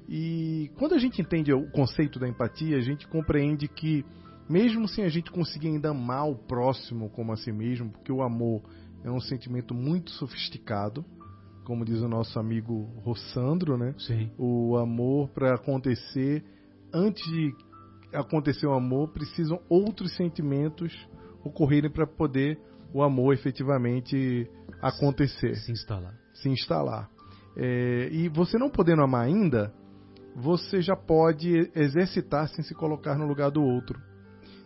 E 0.08 0.70
quando 0.76 0.94
a 0.94 0.98
gente 0.98 1.20
entende 1.20 1.52
o 1.52 1.70
conceito 1.70 2.18
da 2.18 2.28
empatia, 2.28 2.76
a 2.76 2.80
gente 2.80 3.08
compreende 3.08 3.66
que 3.66 4.04
mesmo 4.48 4.86
sem 4.86 5.04
a 5.04 5.08
gente 5.08 5.30
conseguir 5.30 5.68
ainda 5.68 5.90
amar 5.90 6.28
o 6.28 6.36
próximo 6.36 7.10
como 7.10 7.32
a 7.32 7.36
si 7.36 7.50
mesmo, 7.50 7.90
porque 7.90 8.12
o 8.12 8.22
amor 8.22 8.62
é 9.02 9.10
um 9.10 9.20
sentimento 9.20 9.74
muito 9.74 10.10
sofisticado, 10.12 11.04
como 11.66 11.84
diz 11.84 12.00
o 12.00 12.08
nosso 12.08 12.38
amigo 12.38 12.88
Rossandro, 13.02 13.76
né? 13.76 13.92
Sim. 13.98 14.30
O 14.38 14.76
amor 14.76 15.28
para 15.30 15.56
acontecer, 15.56 16.44
antes 16.94 17.24
de 17.24 17.52
acontecer 18.14 18.68
o 18.68 18.72
amor, 18.72 19.08
precisam 19.08 19.60
outros 19.68 20.14
sentimentos 20.14 20.92
ocorrerem 21.44 21.90
para 21.90 22.06
poder 22.06 22.56
o 22.94 23.02
amor 23.02 23.34
efetivamente 23.34 24.48
acontecer, 24.80 25.56
Se 25.56 25.72
instalar. 25.72 26.14
se 26.34 26.48
instalar. 26.48 27.10
É, 27.56 28.10
e 28.12 28.28
você 28.28 28.56
não 28.56 28.70
podendo 28.70 29.02
amar 29.02 29.24
ainda, 29.26 29.74
você 30.36 30.80
já 30.80 30.94
pode 30.94 31.68
exercitar 31.74 32.48
sem 32.48 32.62
se 32.62 32.74
colocar 32.76 33.18
no 33.18 33.26
lugar 33.26 33.50
do 33.50 33.60
outro. 33.60 34.00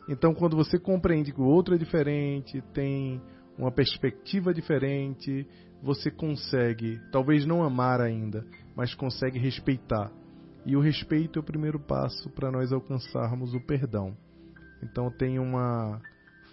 Então, 0.06 0.34
quando 0.34 0.54
você 0.54 0.78
compreende 0.78 1.32
que 1.32 1.40
o 1.40 1.46
outro 1.46 1.74
é 1.74 1.78
diferente, 1.78 2.60
tem 2.74 3.22
uma 3.56 3.72
perspectiva 3.72 4.52
diferente, 4.52 5.46
você 5.82 6.10
consegue, 6.10 7.00
talvez 7.10 7.46
não 7.46 7.62
amar 7.62 8.00
ainda, 8.00 8.44
mas 8.76 8.94
consegue 8.94 9.38
respeitar. 9.38 10.10
E 10.66 10.76
o 10.76 10.80
respeito 10.80 11.38
é 11.38 11.42
o 11.42 11.44
primeiro 11.44 11.78
passo 11.80 12.28
para 12.30 12.50
nós 12.50 12.72
alcançarmos 12.72 13.54
o 13.54 13.60
perdão. 13.60 14.16
Então, 14.82 15.10
tem 15.10 15.38
uma 15.38 16.00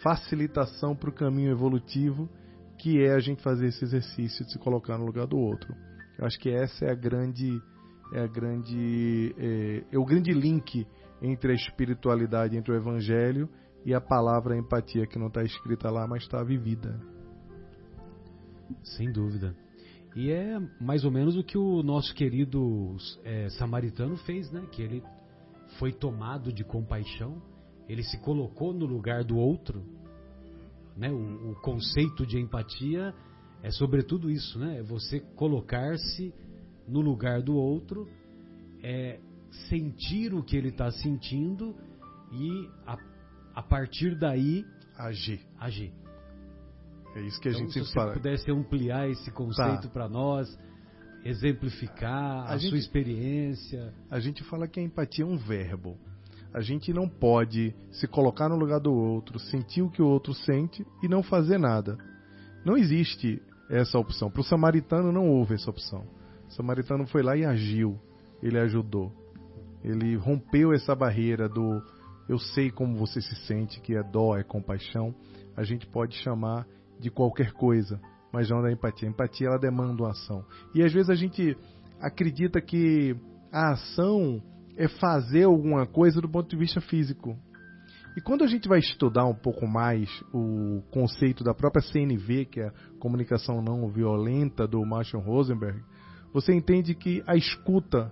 facilitação 0.02 0.96
para 0.96 1.10
o 1.10 1.14
caminho 1.14 1.52
evolutivo, 1.52 2.30
que 2.78 3.04
é 3.04 3.14
a 3.14 3.20
gente 3.20 3.42
fazer 3.42 3.68
esse 3.68 3.84
exercício 3.84 4.46
de 4.46 4.52
se 4.52 4.60
colocar 4.60 4.98
no 4.98 5.06
lugar 5.06 5.28
do 5.28 5.38
outro. 5.38 5.74
Eu 6.18 6.26
acho 6.26 6.40
que 6.40 6.50
essa 6.50 6.86
é 6.86 6.92
a 6.92 6.96
grande 6.96 7.62
é 8.14 8.22
a 8.22 8.28
grande 8.28 9.36
é, 9.38 9.84
é 9.92 10.00
o 10.00 10.06
grande 10.06 10.32
link 10.32 10.88
entre 11.22 11.52
a 11.52 11.56
espiritualidade, 11.56 12.56
entre 12.56 12.72
o 12.72 12.76
evangelho 12.76 13.50
e 13.86 13.94
a 13.94 14.00
palavra 14.00 14.58
empatia 14.58 15.06
que 15.06 15.20
não 15.20 15.28
está 15.28 15.44
escrita 15.44 15.90
lá, 15.90 16.08
mas 16.08 16.24
está 16.24 16.44
vivida. 16.44 17.17
Sem 18.84 19.12
dúvida. 19.12 19.56
E 20.16 20.32
é 20.32 20.60
mais 20.82 21.04
ou 21.04 21.12
menos 21.12 21.38
o 21.38 21.44
que 21.44 21.58
o 21.58 21.84
nosso 21.84 22.14
querido 22.16 22.96
é, 23.24 23.50
samaritano 23.50 24.18
fez, 24.18 24.52
né? 24.52 24.66
Que 24.72 24.82
ele 24.82 25.04
foi 25.78 25.92
tomado 25.92 26.52
de 26.52 26.64
compaixão, 26.64 27.42
ele 27.88 28.04
se 28.04 28.18
colocou 28.20 28.74
no 28.74 28.86
lugar 28.86 29.24
do 29.24 29.38
outro. 29.38 29.84
Né? 30.96 31.12
O, 31.12 31.52
o 31.52 31.56
conceito 31.62 32.26
de 32.26 32.40
empatia 32.40 33.14
é 33.62 33.70
sobretudo 33.70 34.32
isso, 34.32 34.58
né? 34.58 34.80
É 34.80 34.84
você 34.84 35.20
colocar-se 35.20 36.34
no 36.88 37.02
lugar 37.02 37.42
do 37.42 37.56
outro, 37.56 38.08
é 38.82 39.20
sentir 39.70 40.34
o 40.34 40.42
que 40.44 40.56
ele 40.56 40.70
está 40.70 40.90
sentindo 40.92 41.76
e 42.32 42.70
a, 42.86 42.98
a 43.56 43.62
partir 43.62 44.18
daí 44.18 44.66
Agir. 44.98 45.40
agir. 45.60 45.94
É 47.18 47.22
isso 47.22 47.42
que 47.42 47.48
a 47.48 47.52
Então, 47.52 47.62
gente 47.62 47.74
se 47.74 47.80
sempre 47.80 47.90
você 47.90 47.94
fala. 48.00 48.14
pudesse 48.14 48.52
ampliar 48.52 49.10
esse 49.10 49.32
conceito 49.32 49.84
Tá. 49.88 49.90
para 49.90 50.08
nós, 50.08 50.48
exemplificar 51.26 52.46
a, 52.48 52.54
A 52.54 52.58
gente- 52.58 52.70
sua 52.70 52.78
experiência. 52.78 53.94
A 54.10 54.20
gente 54.20 54.44
fala 54.44 54.68
que 54.68 54.80
a 54.80 54.84
empatia 54.84 55.24
é 55.26 55.28
um 55.28 55.38
verbo. 55.38 55.98
A 56.54 56.62
gente 56.62 56.94
não 56.94 57.08
pode 57.10 57.76
se 57.92 58.08
colocar 58.08 58.48
no 58.50 58.56
lugar 58.56 58.80
do 58.80 58.94
outro, 58.94 59.38
sentir 59.40 59.82
o 59.82 59.90
que 59.90 60.02
o 60.02 60.08
outro 60.08 60.34
sente 60.34 60.86
e 61.04 61.08
não 61.08 61.22
fazer 61.22 61.58
nada. 61.58 61.98
Não 62.66 62.78
existe 62.78 63.42
essa 63.70 64.00
opção. 64.00 64.30
Para 64.32 64.42
o 64.42 64.44
samaritano 64.44 65.12
não 65.12 65.28
houve 65.28 65.56
essa 65.56 65.70
opção. 65.70 66.06
O 66.48 66.52
samaritano 66.54 67.06
foi 67.08 67.22
lá 67.22 67.36
e 67.36 67.44
agiu. 67.44 68.00
Ele 68.42 68.58
ajudou. 68.60 69.12
Ele 69.84 70.16
rompeu 70.16 70.72
essa 70.74 70.96
barreira 70.96 71.50
do 71.50 71.82
eu 72.30 72.38
sei 72.40 72.70
como 72.72 72.96
você 72.98 73.22
se 73.22 73.36
sente, 73.48 73.80
que 73.82 73.96
é 73.96 74.04
dó, 74.04 74.36
é 74.38 74.44
compaixão. 74.44 75.14
A 75.56 75.64
gente 75.64 75.86
pode 75.88 76.16
chamar 76.18 76.66
de 77.00 77.10
qualquer 77.10 77.52
coisa, 77.54 78.00
mas 78.32 78.50
não 78.50 78.62
da 78.62 78.72
empatia. 78.72 79.08
A 79.08 79.12
empatia 79.12 79.48
ela 79.48 79.60
demanda 79.60 80.04
uma 80.04 80.12
ação. 80.12 80.44
E 80.74 80.84
às 80.84 80.92
vezes 80.94 81.10
a 81.10 81.16
gente 81.16 81.58
acredita 82.00 82.62
que 82.62 83.16
a 83.52 83.72
ação 83.72 84.42
é 84.76 84.88
fazer 84.88 85.44
alguma 85.44 85.86
coisa 85.86 86.22
do 86.22 86.30
ponto 86.30 86.50
de 86.50 86.58
vista 86.58 86.80
físico. 86.80 87.38
E 88.16 88.22
quando 88.22 88.44
a 88.44 88.48
gente 88.48 88.68
vai 88.68 88.80
estudar 88.80 89.26
um 89.26 89.36
pouco 89.36 89.68
mais 89.68 90.10
o 90.34 90.82
conceito 90.92 91.44
da 91.44 91.54
própria 91.54 91.84
CNV, 91.84 92.46
que 92.46 92.60
é 92.60 92.68
a 92.68 92.74
comunicação 93.00 93.62
não 93.62 93.88
violenta 93.90 94.68
do 94.68 94.84
Marshall 94.84 95.24
Rosenberg, 95.24 95.80
você 96.34 96.54
entende 96.54 96.96
que 96.96 97.24
a 97.28 97.36
escuta 97.36 98.12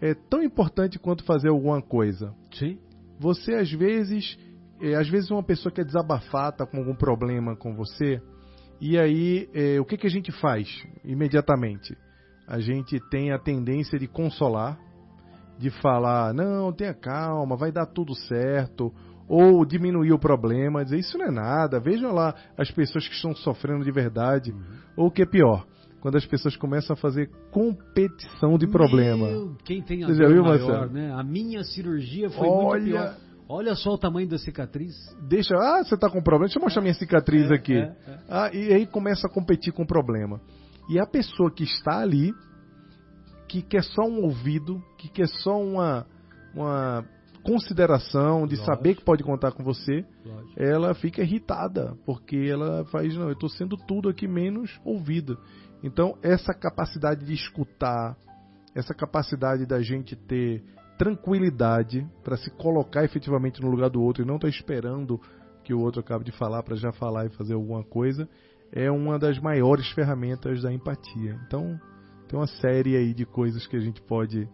é 0.00 0.14
tão 0.14 0.42
importante 0.42 0.98
quanto 0.98 1.24
fazer 1.24 1.48
alguma 1.48 1.80
coisa. 1.82 2.34
Sim. 2.54 2.78
Você 3.18 3.54
às 3.54 3.70
vezes, 3.70 4.38
é, 4.80 4.94
às 4.94 5.08
vezes 5.08 5.30
uma 5.30 5.42
pessoa 5.42 5.72
quer 5.72 5.84
desabafar, 5.84 6.52
tá 6.52 6.66
com 6.66 6.78
algum 6.78 6.94
problema 6.94 7.56
com 7.56 7.74
você, 7.74 8.20
e 8.80 8.98
aí 8.98 9.48
é, 9.54 9.80
o 9.80 9.84
que, 9.84 9.96
que 9.96 10.06
a 10.06 10.10
gente 10.10 10.32
faz 10.32 10.68
imediatamente? 11.04 11.96
A 12.46 12.58
gente 12.58 13.00
tem 13.10 13.32
a 13.32 13.38
tendência 13.38 13.98
de 13.98 14.06
consolar 14.06 14.78
de 15.58 15.70
falar, 15.70 16.34
não, 16.34 16.72
tenha 16.72 16.94
calma, 16.94 17.56
vai 17.56 17.70
dar 17.70 17.86
tudo 17.86 18.14
certo, 18.14 18.92
ou 19.28 19.64
diminuir 19.64 20.12
o 20.12 20.18
problema, 20.18 20.84
dizer 20.84 20.98
isso 20.98 21.16
não 21.16 21.26
é 21.26 21.30
nada, 21.30 21.80
vejam 21.80 22.12
lá 22.12 22.34
as 22.58 22.70
pessoas 22.70 23.06
que 23.06 23.14
estão 23.14 23.34
sofrendo 23.34 23.84
de 23.84 23.92
verdade, 23.92 24.52
uhum. 24.52 24.62
ou 24.96 25.06
o 25.06 25.10
que 25.10 25.22
é 25.22 25.26
pior, 25.26 25.64
quando 26.00 26.16
as 26.16 26.26
pessoas 26.26 26.56
começam 26.56 26.94
a 26.94 26.96
fazer 26.96 27.30
competição 27.50 28.58
de 28.58 28.66
problema. 28.66 29.26
Meu, 29.26 29.56
quem 29.64 29.80
tem 29.80 30.04
a 30.04 30.08
Você 30.08 30.14
já 30.16 30.28
viu, 30.28 30.42
maior, 30.42 30.90
né? 30.90 31.12
A 31.12 31.22
minha 31.22 31.62
cirurgia 31.62 32.28
foi 32.30 32.48
Olha... 32.48 32.80
muito 32.80 32.84
pior. 32.84 33.16
Olha 33.48 33.74
só 33.74 33.90
o 33.90 33.98
tamanho 33.98 34.28
da 34.28 34.38
cicatriz. 34.38 34.94
Deixa, 35.28 35.54
ah, 35.54 35.84
você 35.84 35.94
está 35.94 36.08
com 36.08 36.22
problema, 36.22 36.46
deixa 36.46 36.58
eu 36.58 36.62
mostrar 36.62 36.80
minha 36.80 36.94
cicatriz 36.94 37.50
é, 37.50 37.54
aqui. 37.54 37.76
É, 37.76 37.94
é. 38.06 38.18
Ah, 38.28 38.50
e 38.52 38.72
aí 38.72 38.86
começa 38.86 39.26
a 39.26 39.30
competir 39.30 39.72
com 39.72 39.82
o 39.82 39.86
problema. 39.86 40.40
E 40.88 40.98
a 40.98 41.06
pessoa 41.06 41.50
que 41.50 41.64
está 41.64 41.98
ali, 41.98 42.34
que 43.48 43.62
quer 43.62 43.82
só 43.82 44.02
um 44.02 44.22
ouvido, 44.22 44.82
que 44.98 45.08
quer 45.08 45.28
só 45.28 45.60
uma, 45.60 46.06
uma 46.54 47.04
consideração, 47.42 48.46
de 48.46 48.56
Lógico. 48.56 48.66
saber 48.66 48.94
que 48.94 49.04
pode 49.04 49.22
contar 49.22 49.52
com 49.52 49.62
você, 49.62 50.04
Lógico. 50.24 50.62
ela 50.62 50.94
fica 50.94 51.22
irritada, 51.22 51.94
porque 52.06 52.36
ela 52.36 52.84
faz, 52.86 53.14
não, 53.14 53.26
eu 53.26 53.32
estou 53.32 53.50
sendo 53.50 53.76
tudo 53.76 54.08
aqui 54.08 54.26
menos 54.26 54.80
ouvida. 54.84 55.36
Então, 55.82 56.16
essa 56.22 56.54
capacidade 56.54 57.26
de 57.26 57.34
escutar, 57.34 58.16
essa 58.74 58.94
capacidade 58.94 59.66
da 59.66 59.82
gente 59.82 60.16
ter 60.16 60.64
tranquilidade 60.98 62.06
para 62.22 62.36
se 62.36 62.50
colocar 62.50 63.04
efetivamente 63.04 63.60
no 63.60 63.70
lugar 63.70 63.90
do 63.90 64.02
outro 64.02 64.22
e 64.22 64.26
não 64.26 64.36
estar 64.36 64.48
tá 64.48 64.54
esperando 64.54 65.20
que 65.62 65.74
o 65.74 65.80
outro 65.80 66.00
acabe 66.00 66.24
de 66.24 66.32
falar 66.32 66.62
para 66.62 66.76
já 66.76 66.92
falar 66.92 67.26
e 67.26 67.30
fazer 67.30 67.54
alguma 67.54 67.82
coisa, 67.82 68.28
é 68.70 68.90
uma 68.90 69.18
das 69.18 69.38
maiores 69.38 69.88
ferramentas 69.90 70.62
da 70.62 70.72
empatia. 70.72 71.40
Então, 71.46 71.80
tem 72.28 72.38
uma 72.38 72.46
série 72.46 72.96
aí 72.96 73.14
de 73.14 73.24
coisas 73.24 73.66
que 73.66 73.76
a 73.76 73.80
gente 73.80 74.02
pode 74.02 74.48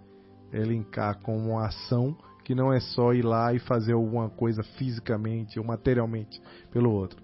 elencar 0.52 1.20
como 1.20 1.50
uma 1.50 1.66
ação 1.66 2.16
que 2.44 2.54
não 2.54 2.72
é 2.72 2.80
só 2.80 3.12
ir 3.12 3.22
lá 3.22 3.54
e 3.54 3.58
fazer 3.58 3.92
alguma 3.92 4.28
coisa 4.28 4.62
fisicamente 4.76 5.58
ou 5.58 5.64
materialmente 5.64 6.40
pelo 6.72 6.90
outro. 6.90 7.22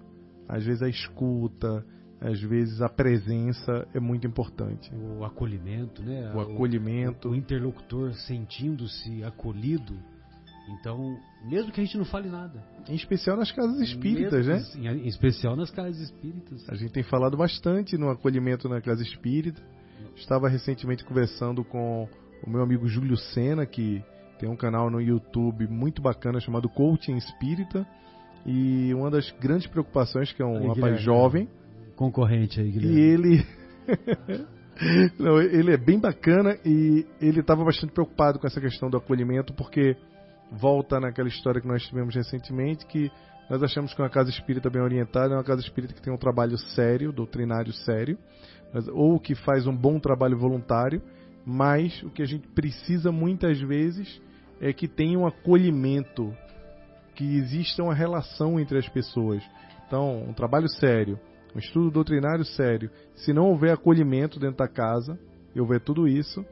Às 0.49 0.65
vezes 0.65 0.83
a 0.83 0.89
escuta, 0.89 1.85
às 2.21 2.41
vezes 2.41 2.81
a 2.81 2.89
presença 2.89 3.87
é 3.95 4.01
muito 4.01 4.27
importante. 4.27 4.91
O 4.95 5.25
acolhimento, 5.25 6.03
né? 6.03 6.33
O 6.35 6.41
acolhimento. 6.41 7.29
O, 7.29 7.33
o 7.33 7.35
interlocutor 7.35 8.15
sentindo-se 8.15 9.23
acolhido. 9.23 9.95
Então, 10.69 11.17
mesmo 11.45 11.71
que 11.71 11.81
a 11.81 11.85
gente 11.85 11.97
não 11.97 12.05
fale 12.05 12.29
nada. 12.29 12.65
Em 12.89 12.95
especial 12.95 13.37
nas 13.37 13.53
casas 13.53 13.81
espíritas, 13.81 14.47
né? 14.47 14.63
Em 14.75 15.07
especial 15.07 15.55
nas 15.55 15.71
casas 15.71 16.01
espíritas. 16.01 16.69
A 16.69 16.75
gente 16.75 16.93
tem 16.93 17.03
falado 17.03 17.37
bastante 17.37 17.97
no 17.97 18.11
acolhimento 18.11 18.69
na 18.69 18.81
casa 18.81 19.03
espírita. 19.03 19.63
Estava 20.17 20.49
recentemente 20.49 21.05
conversando 21.05 21.63
com 21.63 22.09
o 22.45 22.51
meu 22.51 22.63
amigo 22.63 22.89
Júlio 22.89 23.17
Sena, 23.17 23.65
que 23.67 24.03
tem 24.39 24.49
um 24.49 24.57
canal 24.57 24.91
no 24.91 25.01
YouTube 25.01 25.69
muito 25.69 26.03
bacana 26.03 26.41
chamado 26.41 26.69
Coaching 26.69 27.17
Espírita. 27.17 27.87
E 28.45 28.93
uma 28.95 29.11
das 29.11 29.31
grandes 29.33 29.67
preocupações, 29.67 30.33
que 30.33 30.43
é 30.43 30.47
um 30.47 30.57
aí, 30.57 30.67
rapaz 30.69 31.01
jovem. 31.01 31.49
Concorrente 31.97 32.61
aí, 32.61 32.71
Guilherme. 32.71 32.97
E 32.97 33.01
ele. 33.01 33.47
Não, 35.19 35.41
ele 35.41 35.73
é 35.73 35.79
bem 35.79 35.99
bacana 35.99 36.59
e 36.63 37.07
ele 37.19 37.41
estava 37.41 37.65
bastante 37.65 37.93
preocupado 37.95 38.39
com 38.39 38.47
essa 38.47 38.61
questão 38.61 38.91
do 38.91 38.99
acolhimento, 38.99 39.55
porque 39.55 39.97
volta 40.53 41.01
naquela 41.01 41.29
história 41.29 41.63
que 41.63 41.67
nós 41.67 41.83
tivemos 41.87 42.15
recentemente, 42.15 42.85
que 42.85 43.11
nós 43.49 43.63
achamos 43.63 43.95
que 43.95 44.03
uma 44.03 44.11
casa 44.11 44.29
espírita 44.29 44.69
bem 44.69 44.83
orientada 44.83 45.33
é 45.33 45.37
uma 45.37 45.45
casa 45.45 45.63
espírita 45.63 45.95
que 45.95 46.03
tem 46.03 46.13
um 46.13 46.19
trabalho 46.19 46.59
sério, 46.59 47.11
doutrinário 47.11 47.73
sério, 47.73 48.19
ou 48.93 49.19
que 49.19 49.35
faz 49.35 49.67
um 49.67 49.75
bom 49.75 49.99
trabalho 49.99 50.37
voluntário, 50.37 51.01
mas 51.45 52.03
o 52.03 52.11
que 52.11 52.23
a 52.23 52.27
gente 52.27 52.47
precisa 52.49 53.11
muitas 53.11 53.61
vezes 53.61 54.21
é 54.61 54.73
que 54.73 54.89
tenha 54.89 55.19
um 55.19 55.27
acolhimento, 55.27 56.35
que 57.15 57.37
exista 57.37 57.83
uma 57.83 57.95
relação 57.95 58.59
entre 58.59 58.79
as 58.79 58.89
pessoas. 58.89 59.43
Então, 59.87 60.25
um 60.29 60.33
trabalho 60.33 60.69
sério, 60.69 61.19
um 61.57 61.59
estudo 61.59 61.91
doutrinário 61.91 62.45
sério. 62.45 62.91
Se 63.15 63.33
não 63.33 63.49
houver 63.49 63.73
acolhimento 63.73 64.39
dentro 64.39 64.59
da 64.59 64.69
casa, 64.69 65.19
e 65.55 65.61
houver 65.61 65.81
tudo 65.81 66.07
isso, 66.07 66.45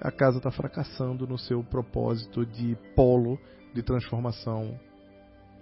a 0.00 0.10
casa 0.10 0.38
está 0.38 0.50
fracassando 0.50 1.28
no 1.28 1.38
seu 1.38 1.62
propósito 1.62 2.44
de 2.44 2.76
polo 2.96 3.38
de 3.72 3.84
transformação 3.84 4.78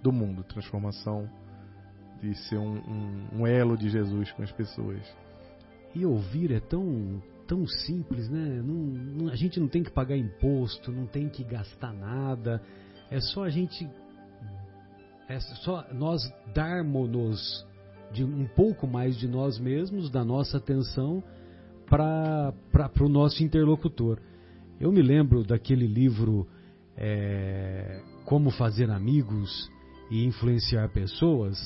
do 0.02 0.10
mundo, 0.10 0.42
transformação 0.44 1.28
de 2.22 2.34
ser 2.48 2.56
um, 2.56 2.78
um, 2.78 3.40
um 3.40 3.46
elo 3.46 3.76
de 3.76 3.90
Jesus 3.90 4.32
com 4.32 4.42
as 4.42 4.52
pessoas. 4.52 5.02
E 5.94 6.06
ouvir 6.06 6.52
é 6.52 6.60
tão 6.60 7.22
tão 7.46 7.66
simples, 7.66 8.28
né? 8.28 8.60
Não, 8.62 8.74
não, 8.74 9.28
a 9.28 9.36
gente 9.36 9.60
não 9.60 9.68
tem 9.68 9.82
que 9.82 9.90
pagar 9.90 10.16
imposto, 10.16 10.90
não 10.90 11.06
tem 11.06 11.28
que 11.28 11.44
gastar 11.44 11.92
nada. 11.92 12.62
É 13.10 13.20
só 13.20 13.44
a 13.44 13.50
gente, 13.50 13.88
é 15.28 15.38
só 15.38 15.84
nós 15.92 16.22
darmos-nos 16.54 17.64
de 18.12 18.24
um 18.24 18.46
pouco 18.46 18.86
mais 18.86 19.16
de 19.16 19.28
nós 19.28 19.58
mesmos, 19.58 20.10
da 20.10 20.24
nossa 20.24 20.58
atenção 20.58 21.22
para 21.86 22.52
o 23.00 23.08
nosso 23.08 23.42
interlocutor. 23.42 24.18
Eu 24.80 24.92
me 24.92 25.02
lembro 25.02 25.44
daquele 25.44 25.86
livro 25.86 26.46
é, 26.96 28.00
Como 28.24 28.50
Fazer 28.50 28.90
Amigos 28.90 29.70
e 30.10 30.24
Influenciar 30.24 30.88
Pessoas, 30.88 31.56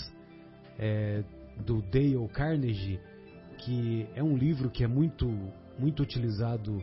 é, 0.78 1.24
do 1.64 1.82
Dale 1.82 2.28
Carnegie, 2.32 3.00
que 3.58 4.06
é 4.14 4.22
um 4.22 4.36
livro 4.36 4.70
que 4.70 4.82
é 4.82 4.86
muito 4.86 5.28
muito 5.78 6.02
utilizado 6.02 6.82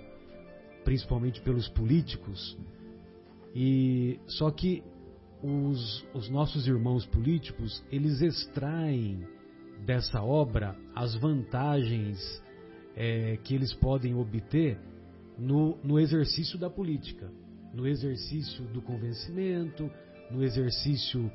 principalmente 0.84 1.40
pelos 1.42 1.68
políticos. 1.70 2.58
E 3.54 4.20
só 4.26 4.50
que 4.50 4.84
os, 5.44 6.06
os 6.14 6.30
nossos 6.30 6.68
irmãos 6.68 7.06
políticos, 7.06 7.84
eles 7.92 8.22
extraem 8.22 9.28
dessa 9.86 10.22
obra 10.22 10.76
as 10.96 11.16
vantagens 11.16 12.18
é, 12.96 13.38
que 13.44 13.54
eles 13.54 13.74
podem 13.74 14.16
obter 14.16 14.78
no, 15.38 15.78
no 15.84 16.00
exercício 16.00 16.58
da 16.58 16.70
política, 16.70 17.30
no 17.74 17.88
exercício 17.88 18.64
do 18.66 18.82
convencimento, 18.82 19.90
no 20.32 20.44
exercício 20.44 21.32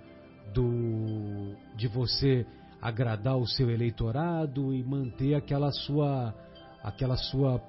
do, 0.53 1.55
de 1.77 1.87
você 1.89 2.45
agradar 2.81 3.37
o 3.39 3.47
seu 3.47 3.71
eleitorado 3.71 4.75
e 4.75 4.83
manter 4.83 5.35
aquela 5.35 5.71
sua 5.71 6.35
aquela 6.83 7.17
sua 7.17 7.61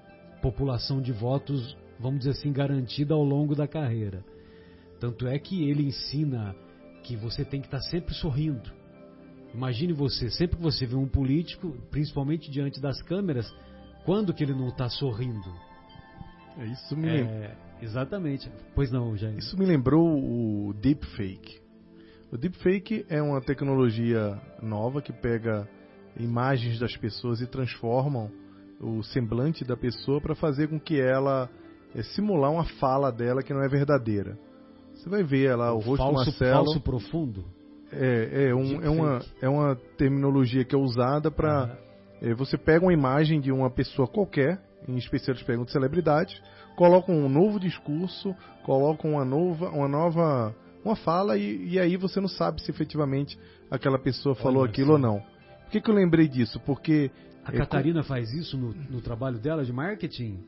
população 0.42 1.00
de 1.00 1.12
votos, 1.12 1.78
vamos 2.00 2.20
dizer 2.20 2.32
assim, 2.32 2.52
garantida 2.52 3.14
ao 3.14 3.24
longo 3.24 3.56
da 3.56 3.68
carreira. 3.68 4.26
Tanto 5.00 5.28
é 5.28 5.38
que 5.38 5.70
ele 5.70 5.86
ensina 5.86 6.56
que 7.04 7.16
você 7.16 7.46
tem 7.46 7.62
que 7.62 7.68
estar 7.68 7.82
sempre 7.82 8.16
sorrindo. 8.16 8.72
Imagine 9.54 9.94
você, 9.94 10.30
sempre 10.30 10.58
que 10.58 10.64
você 10.64 10.86
vê 10.86 10.96
um 10.96 11.08
político, 11.08 11.72
principalmente 11.92 12.50
diante 12.50 12.82
das 12.82 13.02
câmeras, 13.04 13.54
quando 14.06 14.34
que 14.34 14.44
ele 14.44 14.54
não 14.54 14.70
está 14.70 14.90
sorrindo? 14.90 15.54
É 16.58 16.66
isso 16.66 16.96
me 16.96 17.10
é, 17.10 17.56
Exatamente. 17.82 18.50
Pois 18.74 18.92
não, 18.92 19.16
Jair. 19.18 19.38
Isso 19.38 19.58
me 19.58 19.66
lembrou 19.66 20.08
o 20.08 20.74
deepfake. 20.74 21.62
O 22.32 22.38
deepfake 22.38 23.06
é 23.10 23.22
uma 23.22 23.42
tecnologia 23.42 24.42
nova 24.62 25.02
que 25.02 25.14
pega 25.14 25.68
imagens 26.18 26.80
das 26.80 26.96
pessoas 26.96 27.42
e 27.42 27.48
transformam 27.48 28.32
o 28.80 29.04
semblante 29.04 29.64
da 29.64 29.78
pessoa 29.78 30.20
para 30.20 30.36
fazer 30.36 30.68
com 30.68 30.80
que 30.80 31.00
ela 31.00 31.50
é, 31.94 32.02
simular 32.02 32.52
uma 32.52 32.66
fala 32.66 33.12
dela 33.12 33.44
que 33.44 33.54
não 33.54 33.64
é 33.64 33.68
verdadeira. 33.68 34.38
Você 34.94 35.10
vai 35.10 35.24
ver 35.24 35.56
lá 35.56 35.74
o, 35.74 35.78
o 35.78 35.80
rosto 35.80 35.98
falso, 35.98 36.12
do 36.12 36.26
Marcelo. 36.26 36.66
Falso 36.66 36.82
profundo? 36.82 37.46
É, 37.96 38.50
é, 38.50 38.56
um, 38.56 38.82
é, 38.82 38.90
uma, 38.90 39.20
é 39.42 39.50
uma 39.50 39.76
terminologia 39.98 40.64
que 40.64 40.76
é 40.76 40.78
usada 40.78 41.30
para. 41.30 41.66
Uhum. 42.22 42.30
É, 42.30 42.34
você 42.34 42.58
pega 42.58 42.86
uma 42.86 42.94
imagem 42.94 43.42
de 43.42 43.52
uma 43.52 43.70
pessoa 43.70 44.08
qualquer, 44.08 44.62
em 44.88 44.96
especial 44.96 45.36
eles 45.36 45.46
pegam 45.46 45.66
de 45.66 45.72
celebridades, 45.72 46.42
colocam 46.76 47.16
um 47.16 47.30
novo 47.30 47.60
discurso, 47.60 48.36
colocam 48.64 49.12
uma 49.12 49.26
nova, 49.26 49.70
uma 49.70 49.88
nova 49.88 50.56
uma 50.84 50.96
fala 50.96 51.38
e, 51.38 51.70
e 51.70 51.80
aí 51.80 51.96
você 51.96 52.20
não 52.20 52.28
sabe 52.28 52.62
se 52.62 52.70
efetivamente 52.70 53.40
aquela 53.72 53.98
pessoa 53.98 54.36
falou 54.36 54.62
Olha 54.62 54.70
aquilo 54.70 54.96
assim. 54.96 55.06
ou 55.06 55.12
não. 55.12 55.20
Por 55.64 55.72
que, 55.72 55.82
que 55.82 55.90
eu 55.90 55.96
lembrei 55.96 56.28
disso? 56.28 56.60
Porque 56.60 57.10
a 57.44 57.52
Catarina 57.52 58.04
faz 58.04 58.32
isso 58.34 58.58
no, 58.58 58.74
no, 58.74 59.02
trabalho 59.02 59.40
dela 59.40 59.66
de 59.66 59.74
marketing? 59.74 60.40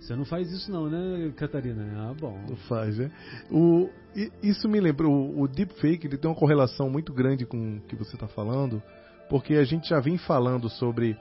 Você 0.00 0.14
não 0.14 0.24
faz 0.24 0.50
isso 0.50 0.70
não, 0.70 0.88
né, 0.88 1.32
Catarina? 1.36 1.84
Ah, 1.96 2.14
bom. 2.18 2.38
Não 2.48 2.56
faz, 2.56 2.96
né? 2.98 3.10
O, 3.50 3.90
isso 4.42 4.68
me 4.68 4.80
lembrou, 4.80 5.12
o, 5.12 5.42
o 5.42 5.48
deepfake 5.48 6.06
ele 6.06 6.16
tem 6.16 6.30
uma 6.30 6.36
correlação 6.36 6.88
muito 6.88 7.12
grande 7.12 7.44
com 7.44 7.76
o 7.76 7.80
que 7.80 7.96
você 7.96 8.14
está 8.14 8.28
falando, 8.28 8.82
porque 9.28 9.54
a 9.54 9.64
gente 9.64 9.88
já 9.88 10.00
vem 10.00 10.16
falando 10.16 10.68
sobre 10.68 11.16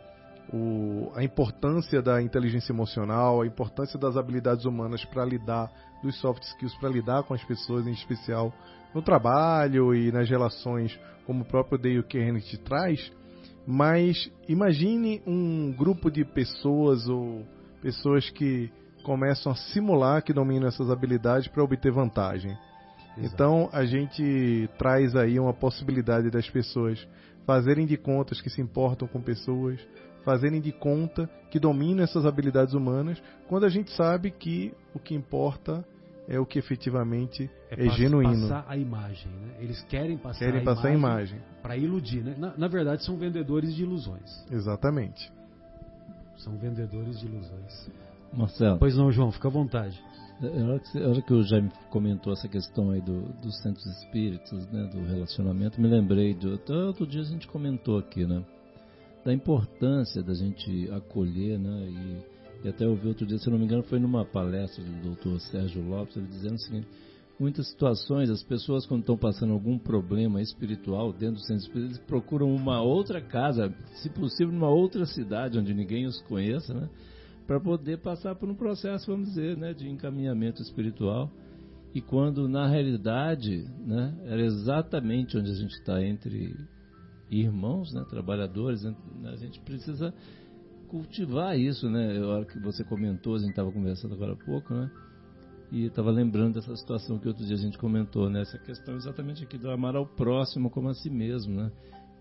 o, 0.54 1.12
a 1.16 1.24
importância 1.24 2.02
da 2.02 2.22
inteligência 2.22 2.72
emocional, 2.72 3.42
a 3.42 3.48
importância 3.48 4.00
das 4.00 4.16
habilidades 4.16 4.66
humanas 4.66 5.04
para 5.06 5.26
lidar, 5.26 5.70
dos 6.02 6.20
soft 6.22 6.44
skills 6.44 6.76
para 6.76 6.90
lidar 6.90 7.24
com 7.24 7.34
as 7.34 7.44
pessoas, 7.44 7.88
em 7.88 7.92
especial 7.92 8.54
no 8.94 9.02
trabalho 9.02 9.94
e 9.94 10.12
nas 10.12 10.30
relações, 10.30 10.98
como 11.26 11.42
o 11.42 11.46
próprio 11.46 11.78
Dale 11.78 12.04
Carnegie 12.04 12.58
traz, 12.58 13.12
mas 13.66 14.32
imagine 14.48 15.22
um 15.28 15.74
grupo 15.74 16.10
de 16.10 16.24
pessoas 16.24 17.08
ou 17.08 17.46
pessoas 17.82 18.30
que 18.30 18.72
começam 19.04 19.52
a 19.52 19.56
simular 19.56 20.24
que 20.24 20.34
dominam 20.34 20.68
essas 20.68 20.90
habilidades 20.90 21.48
para 21.48 21.64
obter 21.64 21.92
vantagem. 21.92 22.52
Exato. 23.18 23.34
Então 23.34 23.70
a 23.72 23.86
gente 23.86 24.70
traz 24.78 25.16
aí 25.16 25.40
uma 25.40 25.54
possibilidade 25.54 26.30
das 26.30 26.50
pessoas 26.50 27.08
fazerem 27.46 27.86
de 27.86 27.96
contas 27.98 28.42
que 28.42 28.50
se 28.50 28.62
importam 28.62 29.08
com 29.08 29.22
pessoas, 29.22 29.80
fazerem 30.26 30.60
de 30.60 30.74
conta 30.74 31.30
que 31.50 31.60
dominam 31.60 32.04
essas 32.04 32.26
habilidades 32.26 32.74
humanas, 32.74 33.22
quando 33.48 33.66
a 33.66 33.70
gente 33.70 33.92
sabe 33.92 34.30
que 34.30 34.74
o 34.94 35.00
que 35.00 35.16
importa 35.16 35.86
é 36.28 36.38
o 36.38 36.46
que 36.46 36.60
efetivamente 36.60 37.50
é, 37.72 37.86
é 37.86 37.90
genuíno. 37.92 38.50
passar 38.50 38.66
a 38.68 38.76
imagem, 38.76 39.32
né? 39.32 39.56
Eles 39.62 39.82
querem 39.84 40.18
passar 40.18 40.40
querem 40.40 40.62
a 40.62 40.64
passar 40.66 40.94
imagem, 40.94 41.38
imagem. 41.38 41.62
para 41.62 41.78
iludir, 41.78 42.22
né? 42.22 42.36
Na, 42.38 42.58
na, 42.58 42.68
verdade 42.68 43.06
são 43.06 43.18
vendedores 43.18 43.74
de 43.74 43.84
ilusões. 43.84 44.30
Exatamente. 44.52 45.32
São 46.38 46.56
vendedores 46.58 47.20
de 47.20 47.26
ilusões. 47.26 47.90
Marcelo. 48.34 48.78
Pois 48.78 48.96
não, 48.96 49.12
João, 49.12 49.32
fica 49.32 49.48
à 49.48 49.52
vontade. 49.52 50.00
A 50.42 50.64
hora 50.64 50.80
que, 50.80 50.98
a 51.00 51.08
hora 51.08 51.22
que 51.22 51.34
o 51.34 51.44
Jaime 51.44 51.72
comentou 51.90 52.32
essa 52.32 52.48
questão 52.48 52.92
aí 52.92 53.02
do, 53.02 53.22
dos 53.42 53.60
centros 53.62 53.86
espíritas, 53.98 54.68
né, 54.72 54.84
do 54.94 55.04
relacionamento, 55.04 55.82
me 55.82 55.88
lembrei 55.88 56.36
do. 56.36 56.54
Até 56.54 56.74
outro 56.74 57.08
dia 57.08 57.22
a 57.22 57.26
gente 57.26 57.48
comentou 57.48 57.98
aqui, 57.98 58.26
né? 58.26 58.44
Da 59.26 59.34
importância 59.34 60.22
da 60.22 60.36
gente 60.36 60.92
acolher, 60.92 61.58
né? 61.58 61.90
E, 61.90 62.66
e 62.66 62.70
até 62.70 62.88
ouvi 62.88 63.08
outro 63.08 63.26
dia, 63.26 63.40
se 63.40 63.50
não 63.50 63.58
me 63.58 63.66
engano, 63.66 63.82
foi 63.84 64.00
numa 64.00 64.24
palestra 64.24 64.84
do 64.84 64.92
doutor 65.02 65.40
Sérgio 65.40 65.82
Lopes, 65.82 66.16
ele 66.16 66.28
dizendo 66.28 66.56
o 66.56 66.60
seguinte: 66.60 66.88
muitas 67.40 67.68
situações, 67.70 68.30
as 68.30 68.44
pessoas, 68.44 68.86
quando 68.86 69.02
estão 69.02 69.18
passando 69.18 69.54
algum 69.54 69.78
problema 69.78 70.42
espiritual 70.42 71.14
dentro 71.14 71.36
do 71.36 71.42
centro 71.42 71.66
espírita, 71.66 72.00
procuram 72.08 72.54
uma 72.54 72.82
outra 72.82 73.22
casa, 73.22 73.74
se 74.02 74.10
possível, 74.10 74.54
numa 74.54 74.70
outra 74.70 75.06
cidade 75.06 75.58
onde 75.58 75.74
ninguém 75.74 76.06
os 76.06 76.22
conheça, 76.24 76.74
né? 76.74 76.90
para 77.48 77.60
poder 77.62 78.00
passar 78.00 78.36
por 78.36 78.50
um 78.50 78.56
processo, 78.56 79.10
vamos 79.10 79.30
dizer, 79.30 79.56
né, 79.56 79.74
de 79.74 79.88
encaminhamento 79.88 80.62
espiritual. 80.62 81.32
E 81.96 82.02
quando 82.02 82.48
na 82.50 82.68
realidade, 82.68 83.66
né, 83.86 84.14
era 84.26 84.42
exatamente 84.42 85.38
onde 85.38 85.50
a 85.50 85.56
gente 85.56 85.72
está 85.72 86.04
entre 86.04 86.54
irmãos, 87.32 87.94
né, 87.94 88.06
trabalhadores, 88.10 88.84
né, 88.84 88.94
a 89.24 89.38
gente 89.38 89.62
precisa 89.62 90.14
cultivar 90.90 91.58
isso, 91.58 91.90
né? 91.90 92.18
A 92.18 92.28
hora 92.28 92.46
que 92.46 92.60
você 92.60 92.84
comentou, 92.84 93.36
a 93.36 93.40
gente 93.40 93.50
estava 93.50 93.72
conversando 93.72 94.14
agora 94.14 94.34
há 94.34 94.46
pouco, 94.46 94.74
né? 94.74 94.90
E 95.72 95.86
estava 95.86 96.12
lembrando 96.12 96.56
dessa 96.56 96.76
situação 96.76 97.20
que 97.20 97.28
outro 97.28 97.46
dia 97.46 97.56
a 97.56 97.60
gente 97.60 97.78
comentou, 97.78 98.30
né? 98.30 98.42
Essa 98.42 98.58
questão 98.58 98.96
exatamente 98.96 99.44
aqui 99.44 99.58
do 99.58 99.70
amar 99.70 99.96
ao 99.96 100.06
próximo 100.06 100.70
como 100.70 100.90
a 100.90 100.94
si 100.94 101.10
mesmo, 101.10 101.56
né? 101.56 101.72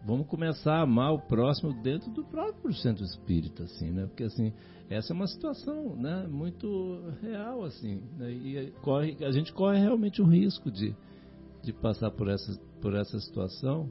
Vamos 0.04 0.26
começar 0.26 0.76
a 0.76 0.82
amar 0.82 1.12
o 1.12 1.18
próximo 1.20 1.72
dentro 1.82 2.10
do 2.10 2.24
próprio 2.24 2.72
centro 2.74 3.04
espírita, 3.04 3.64
assim, 3.64 3.90
né? 3.90 4.06
Porque 4.06 4.24
assim, 4.24 4.52
essa 4.88 5.12
é 5.12 5.14
uma 5.14 5.26
situação, 5.26 5.96
né, 5.96 6.26
muito 6.28 7.12
real, 7.20 7.64
assim, 7.64 8.02
né? 8.16 8.30
e 8.30 8.72
corre, 8.82 9.16
a 9.24 9.32
gente 9.32 9.52
corre 9.52 9.80
realmente 9.80 10.22
o 10.22 10.24
risco 10.24 10.70
de, 10.70 10.94
de 11.62 11.72
passar 11.72 12.10
por 12.12 12.28
essa, 12.28 12.56
por 12.80 12.94
essa 12.94 13.18
situação 13.18 13.90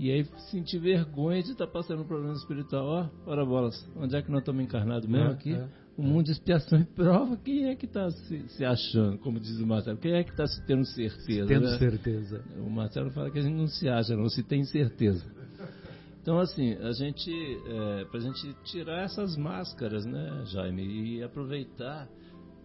e 0.00 0.10
aí 0.10 0.24
sentir 0.50 0.80
vergonha 0.80 1.42
de 1.42 1.52
estar 1.52 1.66
tá 1.66 1.72
passando 1.72 2.02
um 2.02 2.06
problema 2.06 2.34
espiritual. 2.34 2.84
Ó, 2.84 3.06
oh, 3.24 3.30
ora 3.30 3.44
bolas, 3.44 3.88
onde 3.96 4.16
é 4.16 4.22
que 4.22 4.32
nós 4.32 4.40
estamos 4.40 4.64
encarnados 4.64 5.08
mesmo 5.08 5.28
é, 5.28 5.32
aqui? 5.32 5.54
É, 5.54 5.68
o 5.96 6.02
mundo 6.02 6.26
de 6.26 6.32
expiação 6.32 6.80
e 6.80 6.84
prova, 6.84 7.36
quem 7.36 7.66
é 7.66 7.76
que 7.76 7.84
está 7.84 8.10
se, 8.10 8.48
se, 8.48 8.64
achando, 8.64 9.18
como 9.18 9.38
diz 9.38 9.58
o 9.58 9.66
Marcelo? 9.66 9.98
Quem 9.98 10.14
é 10.14 10.24
que 10.24 10.30
está 10.30 10.44
tendo 10.66 10.84
certeza? 10.86 11.46
Tendo 11.46 11.66
né? 11.66 11.78
certeza. 11.78 12.44
O 12.58 12.70
Marcelo 12.70 13.10
fala 13.10 13.30
que 13.30 13.38
a 13.38 13.42
gente 13.42 13.54
não 13.54 13.66
se 13.66 13.88
acha, 13.88 14.16
não 14.16 14.28
se 14.28 14.42
tem 14.42 14.64
certeza. 14.64 15.24
Então, 16.22 16.38
assim, 16.38 16.74
a 16.74 16.92
gente, 16.92 17.30
é, 17.32 18.04
para 18.04 18.20
a 18.20 18.22
gente 18.22 18.54
tirar 18.64 19.02
essas 19.02 19.36
máscaras, 19.36 20.06
né, 20.06 20.44
Jaime, 20.46 21.16
e 21.16 21.22
aproveitar 21.22 22.08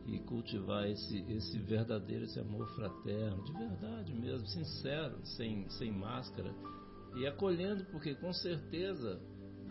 e 0.05 0.19
cultivar 0.19 0.88
esse, 0.88 1.25
esse 1.28 1.57
verdadeiro, 1.59 2.23
esse 2.23 2.39
amor 2.39 2.67
fraterno, 2.75 3.43
de 3.43 3.51
verdade 3.53 4.13
mesmo, 4.13 4.47
sincero, 4.47 5.17
sem, 5.23 5.67
sem 5.69 5.91
máscara, 5.91 6.53
e 7.15 7.25
acolhendo, 7.25 7.84
porque 7.86 8.15
com 8.15 8.32
certeza 8.32 9.19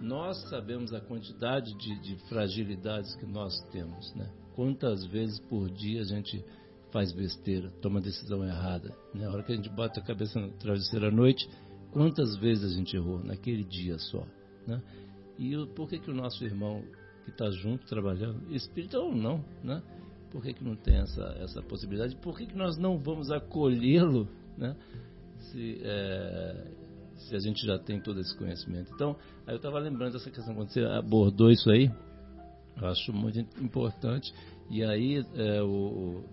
nós 0.00 0.48
sabemos 0.48 0.92
a 0.92 1.00
quantidade 1.00 1.74
de, 1.78 2.00
de 2.00 2.16
fragilidades 2.28 3.14
que 3.16 3.26
nós 3.26 3.58
temos, 3.70 4.14
né? 4.14 4.30
Quantas 4.54 5.04
vezes 5.06 5.38
por 5.40 5.70
dia 5.70 6.00
a 6.00 6.04
gente 6.04 6.44
faz 6.92 7.12
besteira, 7.12 7.70
toma 7.82 8.00
decisão 8.00 8.44
errada, 8.44 8.94
né? 9.14 9.26
A 9.26 9.30
hora 9.30 9.42
que 9.42 9.52
a 9.52 9.56
gente 9.56 9.68
bate 9.70 9.98
a 9.98 10.02
cabeça 10.02 10.40
no 10.40 10.50
travesseiro 10.52 11.06
à 11.06 11.10
noite, 11.10 11.48
Quantas 11.96 12.36
vezes 12.36 12.72
a 12.72 12.76
gente 12.76 12.94
errou 12.94 13.24
naquele 13.24 13.64
dia 13.64 13.98
só, 13.98 14.22
né? 14.66 14.82
E 15.38 15.54
por 15.74 15.88
que 15.88 15.98
que 15.98 16.10
o 16.10 16.14
nosso 16.14 16.44
irmão 16.44 16.84
que 17.24 17.30
está 17.30 17.50
junto 17.50 17.86
trabalhando, 17.86 18.54
espírita 18.54 18.98
ou 18.98 19.14
não, 19.14 19.42
né? 19.64 19.82
Por 20.30 20.42
que 20.42 20.52
que 20.52 20.62
não 20.62 20.76
tem 20.76 20.96
essa 20.96 21.22
essa 21.40 21.62
possibilidade? 21.62 22.14
Por 22.16 22.36
que 22.36 22.48
que 22.48 22.54
nós 22.54 22.76
não 22.76 22.98
vamos 22.98 23.30
acolhê-lo, 23.30 24.28
né? 24.58 24.76
Se 25.38 25.80
é, 25.82 26.70
se 27.16 27.34
a 27.34 27.38
gente 27.38 27.66
já 27.66 27.78
tem 27.78 28.00
todo 28.00 28.20
esse 28.20 28.36
conhecimento. 28.36 28.92
Então, 28.94 29.16
aí 29.46 29.54
eu 29.54 29.56
estava 29.56 29.78
lembrando 29.78 30.12
dessa 30.12 30.30
questão 30.30 30.54
quando 30.54 30.70
você 30.70 30.80
abordou 30.84 31.50
isso 31.50 31.70
aí, 31.70 31.90
eu 32.80 32.88
acho 32.88 33.12
muito 33.12 33.38
importante. 33.62 34.32
E 34.68 34.82
aí, 34.84 35.24
é, 35.34 35.62
o, 35.62 36.24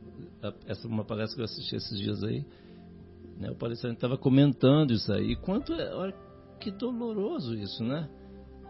a, 0.41 0.53
essa 0.67 0.87
uma 0.87 1.05
palestra 1.05 1.35
que 1.35 1.41
eu 1.41 1.45
assisti 1.45 1.75
esses 1.75 1.99
dias 1.99 2.23
aí, 2.23 2.45
né? 3.39 3.51
O 3.51 3.55
palestrante 3.55 3.95
estava 3.95 4.17
comentando 4.17 4.91
isso 4.91 5.11
aí. 5.11 5.31
E 5.31 5.35
quanto 5.35 5.73
é, 5.73 5.93
olha, 5.93 6.13
que 6.59 6.71
doloroso 6.71 7.55
isso, 7.55 7.83
né? 7.83 8.09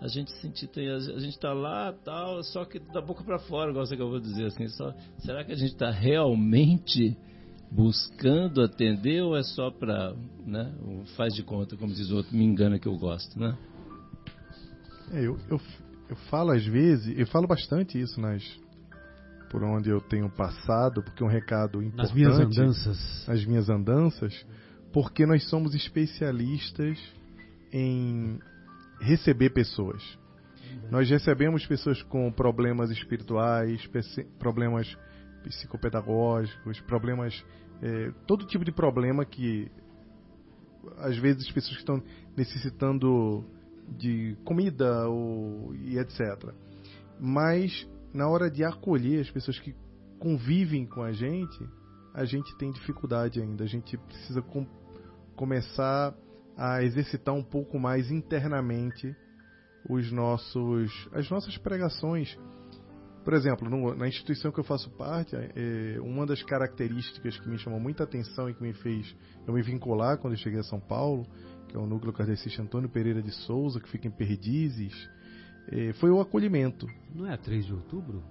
A 0.01 0.07
gente 0.07 0.31
sentir, 0.41 0.69
a 0.77 0.99
gente 1.19 1.35
está 1.35 1.53
lá, 1.53 1.93
tal, 1.93 2.43
só 2.43 2.65
que 2.65 2.77
da 2.77 2.99
boca 2.99 3.23
para 3.23 3.39
fora, 3.39 3.71
igual 3.71 3.85
você 3.85 3.95
acabou 3.95 4.19
de 4.19 4.27
dizer 4.27 4.47
assim. 4.47 4.67
Só, 4.67 4.93
será 5.19 5.45
que 5.45 5.53
a 5.53 5.55
gente 5.55 5.73
está 5.73 5.89
realmente 5.89 7.17
buscando 7.73 8.61
atender 8.61 9.23
ou 9.23 9.35
é 9.35 9.41
só 9.41 9.71
para, 9.71 10.13
né? 10.45 10.71
Faz 11.17 11.33
de 11.33 11.41
conta, 11.43 11.75
como 11.75 11.91
diz 11.91 12.09
o 12.11 12.17
outro, 12.17 12.35
me 12.35 12.43
engana 12.43 12.77
que 12.77 12.87
eu 12.87 12.95
gosto, 12.97 13.39
né? 13.39 13.57
É, 15.11 15.25
eu, 15.25 15.37
eu, 15.49 15.59
eu 16.09 16.15
falo 16.29 16.51
às 16.51 16.65
vezes, 16.65 17.17
eu 17.17 17.25
falo 17.27 17.47
bastante 17.47 17.99
isso 17.99 18.21
nas 18.21 18.43
por 19.49 19.63
onde 19.63 19.87
eu 19.87 20.01
tenho 20.01 20.27
passado, 20.31 21.03
porque 21.03 21.21
é 21.21 21.25
um 21.25 21.29
recado 21.29 21.79
importante. 21.81 22.07
Nas 22.07 22.11
minhas 22.11 22.39
andanças. 22.39 23.27
Nas 23.27 23.45
minhas 23.45 23.69
andanças, 23.69 24.45
porque 24.91 25.27
nós 25.27 25.47
somos 25.47 25.75
especialistas 25.75 26.97
em 27.71 28.39
receber 28.99 29.51
pessoas. 29.51 30.01
Nós 30.89 31.07
recebemos 31.07 31.65
pessoas 31.67 32.01
com 32.03 32.31
problemas 32.31 32.89
espirituais, 32.89 33.87
problemas 34.39 34.97
psicopedagógicos, 35.43 36.79
problemas. 36.81 37.43
É, 37.81 38.11
todo 38.25 38.45
tipo 38.45 38.63
de 38.63 38.71
problema 38.71 39.25
que. 39.25 39.71
Às 40.97 41.17
vezes, 41.17 41.47
as 41.47 41.51
pessoas 41.51 41.77
estão 41.77 42.03
necessitando 42.35 43.45
de 43.87 44.35
comida 44.43 45.07
ou, 45.07 45.73
e 45.75 45.97
etc. 45.97 46.53
Mas 47.19 47.87
na 48.13 48.27
hora 48.27 48.49
de 48.49 48.63
acolher 48.63 49.21
as 49.21 49.29
pessoas 49.29 49.59
que 49.59 49.75
convivem 50.19 50.85
com 50.85 51.01
a 51.01 51.11
gente, 51.11 51.67
a 52.13 52.25
gente 52.25 52.55
tem 52.57 52.71
dificuldade 52.71 53.41
ainda. 53.41 53.63
A 53.63 53.67
gente 53.67 53.97
precisa 53.97 54.41
com, 54.41 54.65
começar 55.35 56.13
a 56.55 56.83
exercitar 56.83 57.33
um 57.33 57.43
pouco 57.43 57.79
mais 57.79 58.11
internamente 58.11 59.15
os 59.89 60.11
nossos, 60.11 61.09
as 61.11 61.29
nossas 61.29 61.57
pregações. 61.57 62.37
Por 63.23 63.33
exemplo, 63.33 63.69
no, 63.69 63.95
na 63.95 64.07
instituição 64.07 64.51
que 64.51 64.59
eu 64.59 64.63
faço 64.63 64.89
parte, 64.91 65.35
é, 65.35 65.97
uma 66.01 66.25
das 66.25 66.43
características 66.43 67.39
que 67.39 67.49
me 67.49 67.57
chamou 67.57 67.79
muita 67.79 68.03
atenção 68.03 68.49
e 68.49 68.53
que 68.53 68.61
me 68.61 68.73
fez 68.73 69.15
eu 69.47 69.53
me 69.53 69.61
vincular 69.61 70.17
quando 70.17 70.33
eu 70.33 70.37
cheguei 70.37 70.59
a 70.59 70.63
São 70.63 70.79
Paulo, 70.79 71.25
que 71.67 71.75
é 71.75 71.79
o 71.79 71.85
núcleo 71.85 72.13
kardecista 72.13 72.61
Antônio 72.61 72.89
Pereira 72.89 73.21
de 73.21 73.31
Souza, 73.31 73.79
que 73.79 73.89
fica 73.89 74.07
em 74.07 74.11
Perdizes, 74.11 74.93
é, 75.71 75.93
foi 75.93 76.09
o 76.09 76.19
acolhimento. 76.19 76.85
Não 77.15 77.25
é 77.27 77.33
a 77.33 77.37
3 77.37 77.65
de 77.65 77.73
outubro? 77.73 78.21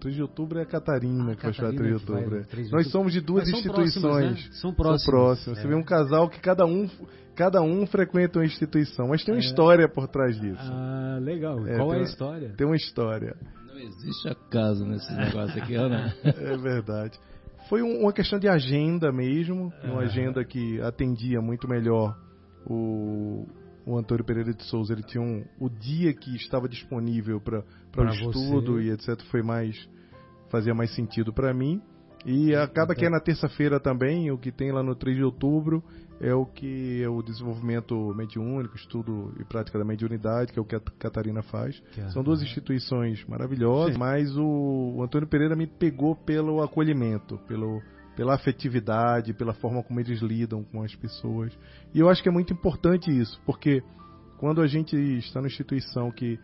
3 0.00 0.14
de 0.14 0.22
outubro 0.22 0.58
é 0.58 0.62
a 0.62 0.66
Catarina 0.66 1.32
ah, 1.32 1.36
que 1.36 1.42
Catarina 1.42 1.68
vai 1.68 1.76
3 1.76 1.88
de 1.88 1.94
outubro. 1.94 2.36
Vai, 2.36 2.44
3 2.44 2.66
de 2.66 2.72
Nós 2.72 2.90
somos 2.90 3.12
de 3.12 3.20
duas 3.20 3.48
instituições. 3.48 4.44
Né? 4.44 4.52
São 4.52 4.74
próximas. 4.74 5.02
São 5.02 5.12
próximas. 5.12 5.58
É. 5.58 5.62
Você 5.62 5.68
vê 5.68 5.74
um 5.74 5.82
casal 5.82 6.28
que 6.28 6.40
cada 6.40 6.66
um, 6.66 6.88
cada 7.34 7.62
um 7.62 7.86
frequenta 7.86 8.38
uma 8.38 8.44
instituição, 8.44 9.08
mas 9.08 9.24
tem 9.24 9.34
uma 9.34 9.40
é. 9.40 9.44
história 9.44 9.88
por 9.88 10.08
trás 10.08 10.38
disso. 10.40 10.60
Ah, 10.60 11.18
legal. 11.20 11.66
É, 11.66 11.76
Qual 11.76 11.94
é 11.94 11.98
a 11.98 12.02
história? 12.02 12.54
Tem 12.56 12.66
uma 12.66 12.76
história. 12.76 13.36
Não 13.80 13.86
existe 13.86 14.28
acaso 14.28 14.84
nesse 14.84 15.12
negócio 15.14 15.62
aqui, 15.62 15.76
né? 15.76 16.14
É 16.24 16.56
verdade. 16.56 17.18
Foi 17.68 17.82
um, 17.82 18.02
uma 18.02 18.12
questão 18.12 18.38
de 18.38 18.48
agenda 18.48 19.10
mesmo, 19.10 19.72
uma 19.84 20.02
agenda 20.02 20.44
que 20.44 20.80
atendia 20.82 21.40
muito 21.40 21.68
melhor 21.68 22.16
o, 22.66 23.46
o 23.86 23.96
Antônio 23.96 24.24
Pereira 24.24 24.52
de 24.52 24.64
Souza 24.64 24.92
ele 24.92 25.02
tinha 25.02 25.22
um, 25.22 25.44
o 25.58 25.68
dia 25.68 26.12
que 26.12 26.34
estava 26.36 26.68
disponível 26.68 27.40
para 27.40 27.64
o 27.96 28.08
estudo 28.08 28.74
você. 28.74 28.84
e 28.84 28.90
etc 28.90 29.20
foi 29.30 29.42
mais 29.42 29.88
fazia 30.50 30.74
mais 30.74 30.94
sentido 30.94 31.32
para 31.32 31.54
mim 31.54 31.80
E 32.24 32.54
acaba 32.54 32.94
que 32.94 33.04
é 33.04 33.10
na 33.10 33.20
terça-feira 33.20 33.80
também, 33.80 34.30
o 34.30 34.38
que 34.38 34.52
tem 34.52 34.72
lá 34.72 34.82
no 34.82 34.94
3 34.94 35.16
de 35.16 35.24
outubro 35.24 35.82
é 36.20 36.34
o 36.34 36.44
que 36.44 37.02
é 37.02 37.08
o 37.08 37.22
desenvolvimento 37.22 38.14
mediúnico, 38.14 38.76
estudo 38.76 39.32
e 39.40 39.44
prática 39.44 39.78
da 39.78 39.84
mediunidade, 39.84 40.52
que 40.52 40.58
é 40.58 40.62
o 40.62 40.64
que 40.66 40.76
a 40.76 40.80
Catarina 40.80 41.42
faz. 41.42 41.82
São 42.12 42.22
duas 42.22 42.42
instituições 42.42 43.24
maravilhosas, 43.26 43.94
Sim. 43.94 43.98
mas 43.98 44.36
o, 44.36 44.96
o 44.96 45.02
Antônio 45.02 45.26
Pereira 45.26 45.56
me 45.56 45.66
pegou 45.66 46.14
pelo 46.14 46.62
acolhimento, 46.62 47.38
pelo 47.48 47.80
pela 48.16 48.34
afetividade, 48.34 49.32
pela 49.32 49.54
forma 49.54 49.82
como 49.82 49.98
eles 49.98 50.20
lidam 50.20 50.62
com 50.62 50.82
as 50.82 50.94
pessoas. 50.94 51.56
E 51.94 52.00
eu 52.00 52.08
acho 52.10 52.22
que 52.22 52.28
é 52.28 52.32
muito 52.32 52.52
importante 52.52 53.10
isso, 53.10 53.40
porque 53.46 53.82
quando 54.36 54.60
a 54.60 54.66
gente 54.66 54.94
está 54.96 55.40
na 55.40 55.46
instituição 55.46 56.10
que 56.10 56.38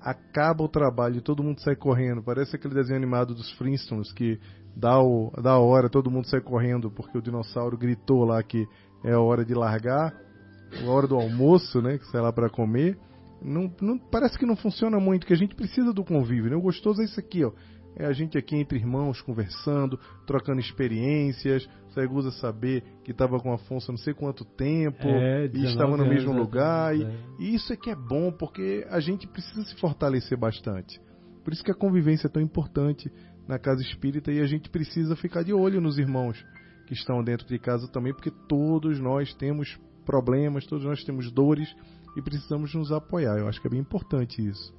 acaba 0.00 0.62
o 0.62 0.68
trabalho 0.68 1.16
e 1.16 1.20
todo 1.22 1.42
mundo 1.42 1.62
sai 1.62 1.76
correndo, 1.76 2.22
parece 2.22 2.56
aquele 2.56 2.74
desenho 2.74 2.98
animado 2.98 3.34
dos 3.34 3.50
Flintstones 3.52 4.12
que 4.12 4.38
dá, 4.76 5.00
o, 5.00 5.32
dá 5.42 5.52
a 5.52 5.58
hora, 5.58 5.88
todo 5.88 6.10
mundo 6.10 6.26
sai 6.26 6.40
correndo 6.40 6.90
porque 6.90 7.16
o 7.16 7.22
dinossauro 7.22 7.76
gritou 7.76 8.24
lá 8.24 8.42
que 8.42 8.66
é 9.04 9.12
a 9.12 9.20
hora 9.20 9.44
de 9.44 9.54
largar, 9.54 10.14
a 10.82 10.90
hora 10.90 11.06
do 11.06 11.16
almoço, 11.16 11.80
né, 11.80 11.98
que 11.98 12.06
sai 12.08 12.20
lá 12.20 12.32
para 12.32 12.48
comer. 12.48 12.98
Não, 13.42 13.70
não, 13.80 13.98
parece 13.98 14.38
que 14.38 14.46
não 14.46 14.56
funciona 14.56 14.98
muito, 14.98 15.26
que 15.26 15.32
a 15.32 15.36
gente 15.36 15.54
precisa 15.54 15.92
do 15.92 16.02
convívio, 16.02 16.50
né? 16.50 16.56
O 16.56 16.62
gostoso 16.62 17.02
é 17.02 17.04
isso 17.04 17.20
aqui, 17.20 17.44
ó. 17.44 17.52
É 17.96 18.06
a 18.06 18.12
gente 18.12 18.36
aqui 18.36 18.56
entre 18.56 18.78
irmãos 18.78 19.20
conversando, 19.22 19.98
trocando 20.26 20.60
experiências. 20.60 21.68
Saigusa 21.94 22.32
saber 22.32 22.82
que 23.04 23.12
estava 23.12 23.38
com 23.38 23.52
Afonso 23.52 23.92
não 23.92 23.98
sei 23.98 24.12
quanto 24.12 24.44
tempo 24.44 25.06
é, 25.06 25.48
e 25.52 25.64
estava 25.64 25.96
no 25.96 26.04
mesmo 26.04 26.32
lugar. 26.32 26.96
E, 26.96 27.06
e, 27.38 27.54
isso 27.54 27.72
é 27.72 27.76
que 27.76 27.90
é 27.90 27.94
bom, 27.94 28.32
porque 28.32 28.84
a 28.90 28.98
gente 28.98 29.28
precisa 29.28 29.62
se 29.62 29.76
fortalecer 29.76 30.36
bastante. 30.36 31.00
Por 31.44 31.52
isso 31.52 31.62
que 31.62 31.70
a 31.70 31.74
convivência 31.74 32.26
é 32.26 32.30
tão 32.30 32.42
importante 32.42 33.12
na 33.46 33.58
casa 33.58 33.82
espírita 33.82 34.32
e 34.32 34.40
a 34.40 34.46
gente 34.46 34.70
precisa 34.70 35.16
ficar 35.16 35.42
de 35.42 35.52
olho 35.52 35.80
nos 35.80 35.98
irmãos 35.98 36.44
que 36.86 36.94
estão 36.94 37.22
dentro 37.22 37.46
de 37.46 37.58
casa 37.58 37.88
também, 37.88 38.12
porque 38.12 38.30
todos 38.48 39.00
nós 39.00 39.34
temos 39.34 39.78
problemas, 40.04 40.66
todos 40.66 40.84
nós 40.84 41.02
temos 41.04 41.30
dores 41.32 41.68
e 42.16 42.22
precisamos 42.22 42.74
nos 42.74 42.92
apoiar. 42.92 43.38
Eu 43.38 43.48
acho 43.48 43.60
que 43.60 43.66
é 43.66 43.70
bem 43.70 43.80
importante 43.80 44.46
isso. 44.46 44.72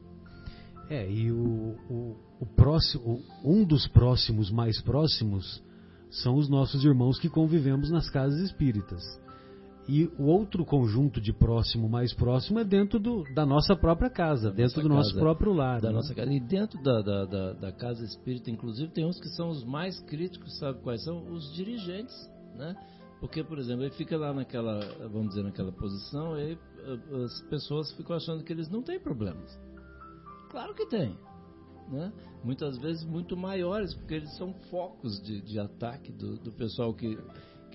É, 0.90 1.10
e 1.10 1.32
o, 1.32 1.76
o, 1.90 2.18
o 2.42 2.46
próximo, 2.46 3.20
um 3.44 3.64
dos 3.64 3.88
próximos 3.88 4.52
mais 4.52 4.80
próximos 4.82 5.64
são 6.10 6.36
os 6.36 6.48
nossos 6.48 6.86
irmãos 6.86 7.20
que 7.20 7.28
convivemos 7.28 7.90
nas 7.90 8.10
casas 8.10 8.40
espíritas. 8.40 9.02
E 9.88 10.06
o 10.18 10.24
outro 10.24 10.66
conjunto 10.66 11.22
de 11.22 11.32
próximo 11.32 11.88
mais 11.88 12.12
próximo 12.12 12.60
é 12.60 12.64
dentro 12.64 13.00
do, 13.00 13.24
da 13.36 13.46
nossa 13.46 13.76
própria 13.76 14.10
casa, 14.10 14.50
da 14.50 14.56
dentro 14.56 14.82
do 14.82 14.90
casa, 14.90 14.96
nosso 14.96 15.16
próprio 15.16 15.54
lar. 15.54 15.80
Da 15.80 15.90
né? 15.90 15.96
nossa 15.96 16.14
casa. 16.16 16.34
E 16.34 16.40
dentro 16.40 16.82
da, 16.82 17.02
da, 17.02 17.26
da, 17.26 17.54
da, 17.54 17.72
casa 17.72 18.04
espírita, 18.04 18.50
inclusive, 18.50 18.92
tem 18.92 19.06
uns 19.06 19.20
que 19.20 19.30
são 19.30 19.50
os 19.50 19.64
mais 19.64 20.00
críticos, 20.02 20.58
sabe 20.58 20.80
quais 20.82 21.04
são? 21.04 21.32
Os 21.32 21.54
dirigentes, 21.54 22.16
né? 22.56 22.76
Porque, 23.20 23.44
por 23.44 23.60
exemplo, 23.60 23.84
ele 23.84 23.92
fica 23.92 24.18
lá 24.18 24.34
naquela, 24.34 24.80
vamos 25.12 25.30
dizer, 25.30 25.44
naquela 25.44 25.72
posição 25.72 26.38
e 26.38 26.54
eh, 26.54 27.24
as 27.24 27.42
pessoas 27.50 27.92
ficam 27.94 28.16
achando 28.16 28.44
que 28.44 28.52
eles 28.52 28.70
não 28.70 28.82
têm 28.82 29.00
problemas. 29.00 29.58
Claro 30.50 30.74
que 30.74 30.86
tem. 30.88 31.18
Né? 31.90 32.12
Muitas 32.44 32.78
vezes 32.78 33.04
muito 33.04 33.38
maiores, 33.38 33.94
porque 33.94 34.16
eles 34.16 34.36
são 34.38 34.54
focos 34.70 35.22
de, 35.22 35.42
de 35.42 35.60
ataque 35.60 36.12
do, 36.12 36.38
do 36.38 36.52
pessoal 36.52 36.94
que, 36.94 37.18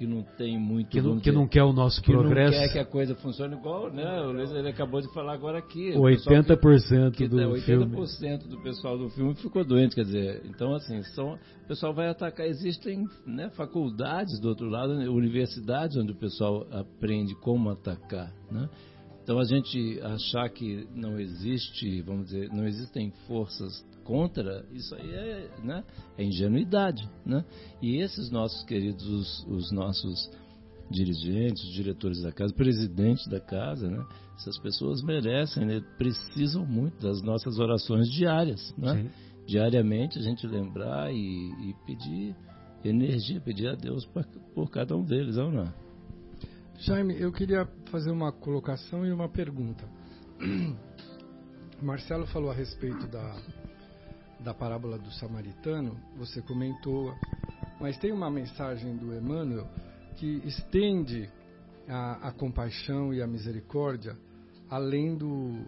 que 0.00 0.06
não 0.06 0.22
tem 0.22 0.58
muito. 0.58 0.88
Que 0.88 1.02
não, 1.02 1.20
que 1.20 1.30
não 1.30 1.46
quer 1.46 1.62
o 1.62 1.74
nosso 1.74 2.00
que 2.00 2.10
progresso. 2.10 2.52
Que 2.52 2.58
não 2.58 2.66
quer 2.68 2.72
que 2.72 2.78
a 2.78 2.86
coisa 2.86 3.14
funcione 3.16 3.54
igual, 3.54 3.92
né? 3.92 4.22
O 4.22 4.32
Luiz 4.32 4.50
ele 4.50 4.70
acabou 4.70 4.98
de 5.02 5.12
falar 5.12 5.34
agora 5.34 5.58
aqui. 5.58 5.92
80% 5.92 7.10
que, 7.10 7.28
do 7.28 7.36
que, 7.36 7.42
80% 7.42 7.60
filme. 7.60 7.96
80% 7.96 8.48
do 8.48 8.62
pessoal 8.62 8.96
do 8.96 9.10
filme 9.10 9.34
ficou 9.34 9.62
doente, 9.62 9.94
quer 9.94 10.04
dizer. 10.04 10.40
Então, 10.46 10.72
assim, 10.72 11.02
são, 11.14 11.34
o 11.34 11.68
pessoal 11.68 11.92
vai 11.92 12.08
atacar. 12.08 12.46
Existem 12.46 13.04
né, 13.26 13.50
faculdades 13.50 14.40
do 14.40 14.48
outro 14.48 14.70
lado, 14.70 14.94
né, 14.94 15.06
universidades 15.06 15.98
onde 15.98 16.12
o 16.12 16.16
pessoal 16.16 16.66
aprende 16.72 17.34
como 17.34 17.68
atacar, 17.68 18.32
né? 18.50 18.70
Então 19.22 19.38
a 19.38 19.44
gente 19.44 20.00
achar 20.00 20.48
que 20.48 20.88
não 20.94 21.20
existe, 21.20 22.00
vamos 22.00 22.28
dizer, 22.28 22.48
não 22.48 22.66
existem 22.66 23.12
forças 23.28 23.84
contra, 24.10 24.66
isso 24.72 24.92
aí 24.96 25.14
é, 25.14 25.50
né, 25.62 25.84
é 26.18 26.24
ingenuidade, 26.24 27.08
né? 27.24 27.44
E 27.80 28.02
esses 28.02 28.28
nossos 28.28 28.64
queridos, 28.64 29.06
os, 29.06 29.46
os 29.46 29.70
nossos 29.70 30.28
dirigentes, 30.90 31.62
os 31.62 31.72
diretores 31.72 32.20
da 32.20 32.32
casa, 32.32 32.52
presidentes 32.52 33.24
da 33.28 33.38
casa, 33.38 33.88
né? 33.88 34.04
Essas 34.36 34.58
pessoas 34.58 35.00
merecem, 35.00 35.64
né? 35.64 35.80
precisam 35.96 36.66
muito 36.66 37.00
das 37.00 37.22
nossas 37.22 37.60
orações 37.60 38.10
diárias, 38.10 38.74
né? 38.76 39.08
Diariamente 39.46 40.18
a 40.18 40.22
gente 40.22 40.44
lembrar 40.44 41.12
e, 41.12 41.16
e 41.16 41.74
pedir 41.86 42.34
energia, 42.84 43.40
pedir 43.40 43.68
a 43.68 43.76
Deus 43.76 44.04
pra, 44.06 44.24
por 44.56 44.68
cada 44.70 44.96
um 44.96 45.04
deles, 45.04 45.36
não 45.36 45.62
é? 45.62 45.72
Jaime, 46.80 47.14
eu 47.16 47.30
queria 47.30 47.64
fazer 47.92 48.10
uma 48.10 48.32
colocação 48.32 49.06
e 49.06 49.12
uma 49.12 49.28
pergunta. 49.28 49.88
Marcelo 51.80 52.26
falou 52.26 52.50
a 52.50 52.54
respeito 52.54 53.06
da, 53.06 53.36
da 54.42 54.54
parábola 54.54 54.98
do 54.98 55.10
samaritano, 55.12 55.96
você 56.16 56.40
comentou, 56.42 57.14
mas 57.80 57.98
tem 57.98 58.12
uma 58.12 58.30
mensagem 58.30 58.96
do 58.96 59.14
Emmanuel 59.14 59.68
que 60.16 60.42
estende 60.46 61.28
a, 61.88 62.28
a 62.28 62.32
compaixão 62.32 63.12
e 63.12 63.22
a 63.22 63.26
misericórdia 63.26 64.16
além 64.68 65.16
do. 65.16 65.64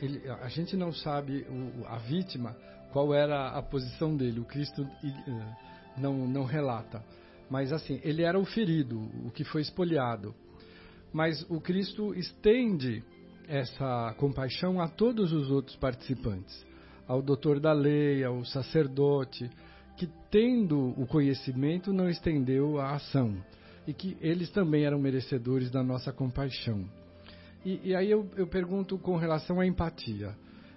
Ele, 0.00 0.28
a 0.28 0.48
gente 0.48 0.76
não 0.76 0.92
sabe, 0.92 1.46
o, 1.48 1.86
a 1.86 1.98
vítima, 1.98 2.56
qual 2.92 3.14
era 3.14 3.48
a 3.48 3.62
posição 3.62 4.16
dele, 4.16 4.40
o 4.40 4.44
Cristo 4.44 4.82
eh, 5.02 5.54
não, 5.96 6.26
não 6.26 6.44
relata 6.44 7.02
mas 7.48 7.72
assim, 7.72 8.00
ele 8.02 8.22
era 8.22 8.38
o 8.38 8.44
ferido, 8.44 9.00
o 9.24 9.30
que 9.30 9.44
foi 9.44 9.62
espoliado. 9.62 10.34
Mas 11.12 11.48
o 11.48 11.60
Cristo 11.60 12.14
estende 12.14 13.04
essa 13.48 14.14
compaixão 14.18 14.80
a 14.80 14.88
todos 14.88 15.32
os 15.32 15.50
outros 15.50 15.76
participantes, 15.76 16.64
ao 17.06 17.22
doutor 17.22 17.60
da 17.60 17.72
lei, 17.72 18.24
ao 18.24 18.44
sacerdote, 18.44 19.50
que 19.96 20.08
tendo 20.30 20.94
o 21.00 21.06
conhecimento 21.06 21.92
não 21.92 22.08
estendeu 22.08 22.80
a 22.80 22.94
ação 22.94 23.36
e 23.86 23.92
que 23.92 24.16
eles 24.20 24.50
também 24.50 24.84
eram 24.84 24.98
merecedores 24.98 25.70
da 25.70 25.82
nossa 25.82 26.12
compaixão. 26.12 26.84
E, 27.64 27.90
e 27.90 27.94
aí 27.94 28.10
eu, 28.10 28.28
eu, 28.36 28.46
pergunto 28.46 28.98
com 28.98 29.16
relação 29.16 29.60
à 29.60 29.66
empatia. 29.66 30.34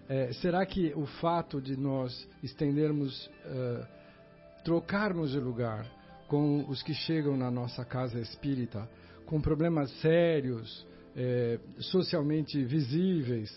É, 0.08 0.32
será 0.34 0.66
que 0.66 0.94
o 0.96 1.06
fato 1.06 1.62
de 1.62 1.76
nós 1.76 2.28
estendermos, 2.42 3.28
uh, 3.28 3.86
trocarmos 4.64 5.32
de 5.32 5.40
lugar, 5.40 5.86
com 6.28 6.66
os 6.70 6.84
que 6.84 6.94
chegam 6.94 7.38
na 7.38 7.50
nossa 7.50 7.84
casa 7.86 8.20
espírita 8.20 8.88
com 9.26 9.42
problemas 9.42 9.92
sérios, 10.00 10.88
é, 11.18 11.60
socialmente 11.80 12.64
visíveis. 12.64 13.52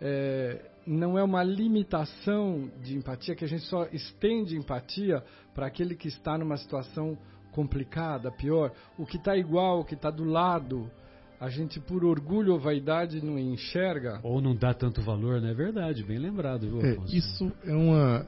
É, 0.00 0.60
não 0.86 1.16
é 1.16 1.22
uma 1.22 1.44
limitação 1.44 2.68
de 2.82 2.96
empatia, 2.96 3.36
que 3.36 3.44
a 3.44 3.48
gente 3.48 3.62
só 3.66 3.86
estende 3.92 4.56
empatia 4.56 5.22
para 5.54 5.66
aquele 5.66 5.94
que 5.94 6.08
está 6.08 6.36
numa 6.36 6.56
situação 6.56 7.16
complicada, 7.52 8.30
pior. 8.32 8.72
O 8.98 9.06
que 9.06 9.16
está 9.16 9.36
igual, 9.36 9.80
o 9.80 9.84
que 9.84 9.94
está 9.94 10.10
do 10.10 10.24
lado, 10.24 10.90
a 11.38 11.48
gente 11.48 11.78
por 11.78 12.04
orgulho 12.04 12.54
ou 12.54 12.58
vaidade 12.58 13.24
não 13.24 13.38
enxerga. 13.38 14.20
Ou 14.22 14.40
não 14.40 14.54
dá 14.54 14.74
tanto 14.74 15.00
valor, 15.00 15.40
não 15.40 15.48
é 15.48 15.54
verdade? 15.54 16.02
Bem 16.02 16.18
lembrado, 16.18 16.68
viu, 16.68 16.80
é, 16.80 16.96
Isso 17.12 17.52
é, 17.64 17.74
uma, 17.74 18.26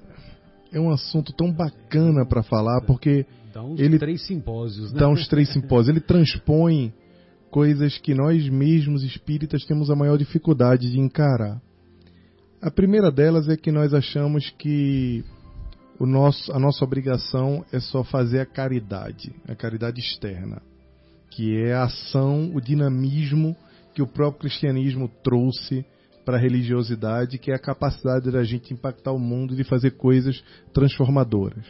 é 0.72 0.80
um 0.80 0.90
assunto 0.90 1.32
tão 1.32 1.52
bacana 1.52 2.24
para 2.26 2.42
falar, 2.42 2.82
porque 2.86 3.26
Dá 3.52 3.62
uns 3.62 3.78
ele 3.78 3.98
três 3.98 4.26
simpósios, 4.26 4.92
né? 4.92 5.00
Dá 5.00 5.08
uns 5.08 5.28
três 5.28 5.52
simpósios. 5.52 5.88
Ele 5.88 6.00
transpõe 6.00 6.92
coisas 7.52 7.98
que 7.98 8.14
nós 8.14 8.48
mesmos 8.48 9.04
espíritas 9.04 9.62
temos 9.66 9.90
a 9.90 9.94
maior 9.94 10.16
dificuldade 10.16 10.90
de 10.90 10.98
encarar. 10.98 11.60
A 12.62 12.70
primeira 12.70 13.12
delas 13.12 13.46
é 13.46 13.56
que 13.58 13.70
nós 13.70 13.92
achamos 13.92 14.48
que 14.58 15.22
o 16.00 16.06
nosso, 16.06 16.50
a 16.50 16.58
nossa 16.58 16.82
obrigação 16.82 17.62
é 17.70 17.78
só 17.78 18.02
fazer 18.02 18.40
a 18.40 18.46
caridade, 18.46 19.34
a 19.46 19.54
caridade 19.54 20.00
externa, 20.00 20.62
que 21.30 21.54
é 21.58 21.74
a 21.74 21.84
ação, 21.84 22.50
o 22.54 22.60
dinamismo 22.60 23.54
que 23.94 24.00
o 24.00 24.06
próprio 24.06 24.40
cristianismo 24.40 25.10
trouxe 25.22 25.84
para 26.24 26.38
a 26.38 26.40
religiosidade, 26.40 27.36
que 27.36 27.50
é 27.50 27.54
a 27.54 27.58
capacidade 27.58 28.30
da 28.30 28.42
gente 28.44 28.72
impactar 28.72 29.12
o 29.12 29.18
mundo 29.18 29.52
e 29.52 29.56
de 29.56 29.64
fazer 29.64 29.90
coisas 29.90 30.42
transformadoras. 30.72 31.66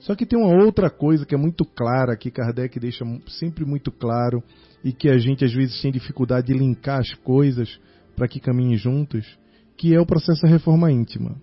Só 0.00 0.16
que 0.16 0.26
tem 0.26 0.36
uma 0.36 0.64
outra 0.64 0.90
coisa 0.90 1.24
que 1.24 1.34
é 1.34 1.38
muito 1.38 1.64
clara, 1.64 2.16
que 2.16 2.28
Kardec 2.28 2.80
deixa 2.80 3.04
sempre 3.28 3.64
muito 3.64 3.92
claro 3.92 4.42
e 4.84 4.92
que 4.92 5.08
a 5.08 5.18
gente 5.18 5.44
às 5.44 5.52
vezes 5.52 5.80
tem 5.80 5.92
dificuldade 5.92 6.48
de 6.48 6.54
linkar 6.54 7.00
as 7.00 7.14
coisas 7.14 7.78
para 8.16 8.28
que 8.28 8.40
caminhem 8.40 8.76
juntos, 8.76 9.26
que 9.76 9.94
é 9.94 10.00
o 10.00 10.06
processo 10.06 10.42
da 10.42 10.48
reforma 10.48 10.90
íntima. 10.90 11.36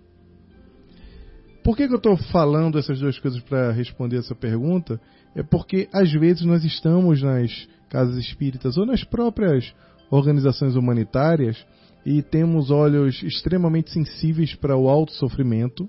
Por 1.63 1.75
que, 1.75 1.87
que 1.87 1.93
eu 1.93 1.97
estou 1.97 2.17
falando 2.17 2.77
essas 2.77 2.99
duas 2.99 3.19
coisas 3.19 3.41
para 3.41 3.71
responder 3.71 4.17
essa 4.17 4.35
pergunta? 4.35 4.99
É 5.35 5.43
porque 5.43 5.87
às 5.91 6.11
vezes 6.11 6.43
nós 6.43 6.63
estamos 6.63 7.21
nas 7.21 7.67
casas 7.89 8.17
espíritas 8.17 8.77
ou 8.77 8.85
nas 8.85 9.03
próprias 9.03 9.73
organizações 10.09 10.75
humanitárias 10.75 11.63
e 12.05 12.21
temos 12.21 12.71
olhos 12.71 13.21
extremamente 13.23 13.91
sensíveis 13.91 14.55
para 14.55 14.75
o 14.75 14.89
alto 14.89 15.11
sofrimento 15.13 15.87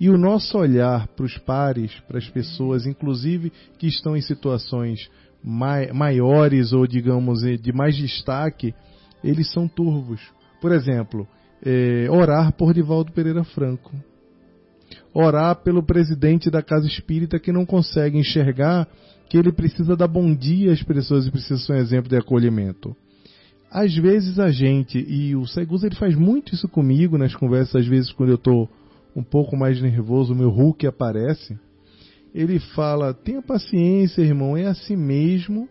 E 0.00 0.08
o 0.08 0.16
nosso 0.16 0.56
olhar 0.56 1.08
para 1.08 1.24
os 1.24 1.36
pares, 1.38 1.92
para 2.06 2.18
as 2.18 2.28
pessoas, 2.28 2.86
inclusive 2.86 3.52
que 3.78 3.88
estão 3.88 4.16
em 4.16 4.20
situações 4.20 5.10
mai 5.42 5.92
maiores 5.92 6.72
ou, 6.72 6.86
digamos, 6.86 7.40
de 7.40 7.72
mais 7.72 7.96
destaque, 7.96 8.74
eles 9.22 9.50
são 9.52 9.66
turvos. 9.68 10.20
Por 10.60 10.72
exemplo, 10.72 11.26
é, 11.64 12.06
orar 12.10 12.52
por 12.52 12.74
Divaldo 12.74 13.12
Pereira 13.12 13.44
Franco. 13.44 13.92
Orar 15.12 15.56
pelo 15.56 15.82
presidente 15.82 16.50
da 16.50 16.62
Casa 16.62 16.86
Espírita 16.86 17.38
que 17.38 17.52
não 17.52 17.66
consegue 17.66 18.18
enxergar 18.18 18.88
que 19.28 19.36
ele 19.36 19.52
precisa 19.52 19.96
dar 19.96 20.08
bom 20.08 20.34
dia 20.34 20.72
às 20.72 20.82
pessoas 20.82 21.26
e 21.26 21.30
precisa 21.30 21.58
ser 21.58 21.72
um 21.72 21.76
exemplo 21.76 22.08
de 22.08 22.16
acolhimento. 22.16 22.96
Às 23.70 23.94
vezes 23.94 24.38
a 24.38 24.50
gente, 24.50 24.98
e 24.98 25.36
o 25.36 25.46
Saigusa 25.46 25.86
ele 25.86 25.96
faz 25.96 26.14
muito 26.14 26.54
isso 26.54 26.68
comigo 26.68 27.18
nas 27.18 27.34
conversas, 27.34 27.82
às 27.82 27.86
vezes 27.86 28.10
quando 28.12 28.30
eu 28.30 28.36
estou 28.36 28.68
um 29.14 29.22
pouco 29.22 29.56
mais 29.56 29.80
nervoso, 29.80 30.32
o 30.32 30.36
meu 30.36 30.48
Hulk 30.48 30.86
aparece. 30.86 31.58
Ele 32.34 32.58
fala: 32.58 33.14
tenha 33.14 33.42
paciência, 33.42 34.22
irmão, 34.22 34.56
é 34.56 34.66
assim 34.66 34.96
mesmo, 34.96 35.68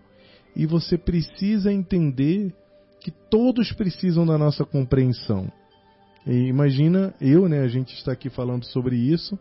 e 0.55 0.65
você 0.65 0.97
precisa 0.97 1.71
entender 1.71 2.53
que 2.99 3.11
todos 3.11 3.71
precisam 3.71 4.25
da 4.25 4.37
nossa 4.37 4.65
compreensão. 4.65 5.51
E 6.25 6.47
imagina 6.47 7.13
eu, 7.21 7.47
né? 7.47 7.61
A 7.61 7.67
gente 7.67 7.93
está 7.93 8.11
aqui 8.11 8.29
falando 8.29 8.65
sobre 8.65 8.97
isso 8.97 9.39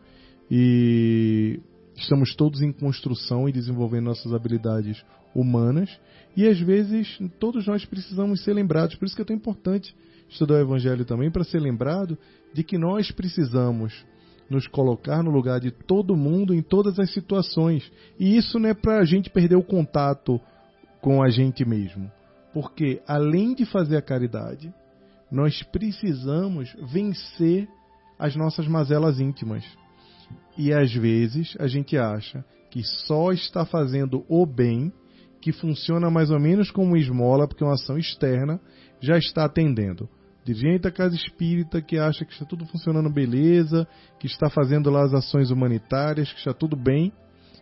e 0.50 1.58
estamos 1.96 2.34
todos 2.36 2.62
em 2.62 2.70
construção 2.70 3.48
e 3.48 3.52
desenvolvendo 3.52 4.04
nossas 4.04 4.32
habilidades 4.32 5.02
humanas 5.34 5.90
e 6.36 6.46
às 6.46 6.60
vezes 6.60 7.18
todos 7.40 7.66
nós 7.66 7.84
precisamos 7.84 8.44
ser 8.44 8.52
lembrados. 8.52 8.94
Por 8.94 9.06
isso 9.06 9.16
que 9.16 9.22
é 9.22 9.24
tão 9.24 9.34
importante 9.34 9.94
estudar 10.28 10.54
o 10.54 10.60
Evangelho 10.60 11.04
também 11.04 11.30
para 11.30 11.44
ser 11.44 11.58
lembrado 11.58 12.16
de 12.54 12.62
que 12.62 12.78
nós 12.78 13.10
precisamos 13.10 14.04
nos 14.48 14.66
colocar 14.66 15.22
no 15.22 15.30
lugar 15.30 15.60
de 15.60 15.70
todo 15.70 16.16
mundo 16.16 16.54
em 16.54 16.62
todas 16.62 16.98
as 16.98 17.12
situações. 17.12 17.90
E 18.18 18.36
isso 18.36 18.58
não 18.58 18.68
é 18.68 18.74
para 18.74 18.98
a 18.98 19.04
gente 19.04 19.30
perder 19.30 19.56
o 19.56 19.62
contato 19.62 20.40
com 21.00 21.22
a 21.22 21.28
gente 21.28 21.64
mesmo. 21.64 22.10
Porque 22.52 23.02
além 23.06 23.54
de 23.54 23.64
fazer 23.64 23.96
a 23.96 24.02
caridade, 24.02 24.72
nós 25.30 25.62
precisamos 25.62 26.74
vencer 26.92 27.68
as 28.18 28.34
nossas 28.36 28.66
mazelas 28.66 29.20
íntimas. 29.20 29.64
E 30.56 30.72
às 30.72 30.92
vezes 30.92 31.54
a 31.58 31.66
gente 31.66 31.98
acha 31.98 32.44
que 32.70 32.82
só 32.82 33.32
está 33.32 33.64
fazendo 33.66 34.24
o 34.28 34.46
bem, 34.46 34.92
que 35.40 35.52
funciona 35.52 36.10
mais 36.10 36.30
ou 36.30 36.40
menos 36.40 36.70
como 36.70 36.96
esmola, 36.96 37.46
porque 37.46 37.62
é 37.62 37.66
uma 37.66 37.74
ação 37.74 37.98
externa, 37.98 38.60
já 39.00 39.18
está 39.18 39.44
atendendo 39.44 40.08
dirigente 40.46 40.82
da 40.82 40.92
casa 40.92 41.16
espírita 41.16 41.82
que 41.82 41.98
acha 41.98 42.24
que 42.24 42.32
está 42.32 42.44
tudo 42.44 42.64
funcionando 42.66 43.10
beleza, 43.10 43.86
que 44.20 44.26
está 44.26 44.48
fazendo 44.48 44.90
lá 44.90 45.04
as 45.04 45.12
ações 45.12 45.50
humanitárias, 45.50 46.32
que 46.32 46.38
está 46.38 46.52
tudo 46.52 46.76
bem, 46.76 47.12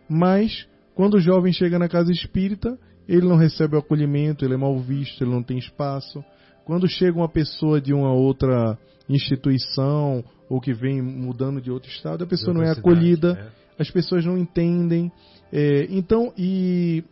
mas 0.08 0.68
quando 0.94 1.14
o 1.14 1.20
jovem 1.20 1.52
chega 1.52 1.78
na 1.78 1.88
casa 1.88 2.12
espírita, 2.12 2.78
ele 3.08 3.26
não 3.26 3.36
recebe 3.36 3.74
o 3.74 3.78
acolhimento, 3.78 4.44
ele 4.44 4.54
é 4.54 4.56
mal 4.56 4.78
visto, 4.78 5.22
ele 5.22 5.30
não 5.30 5.42
tem 5.42 5.58
espaço. 5.58 6.22
Quando 6.64 6.86
chega 6.86 7.16
uma 7.16 7.28
pessoa 7.28 7.80
de 7.80 7.92
uma 7.94 8.12
outra 8.12 8.78
instituição 9.08 10.22
ou 10.48 10.60
que 10.60 10.72
vem 10.74 11.00
mudando 11.00 11.60
de 11.60 11.70
outro 11.70 11.90
estado, 11.90 12.24
a 12.24 12.26
pessoa 12.26 12.52
não 12.52 12.62
é 12.62 12.66
cidade, 12.66 12.80
acolhida, 12.80 13.52
é. 13.78 13.82
as 13.82 13.90
pessoas 13.90 14.24
não 14.24 14.36
entendem. 14.36 15.10
É, 15.50 15.86
então, 15.90 16.32
e 16.36 17.02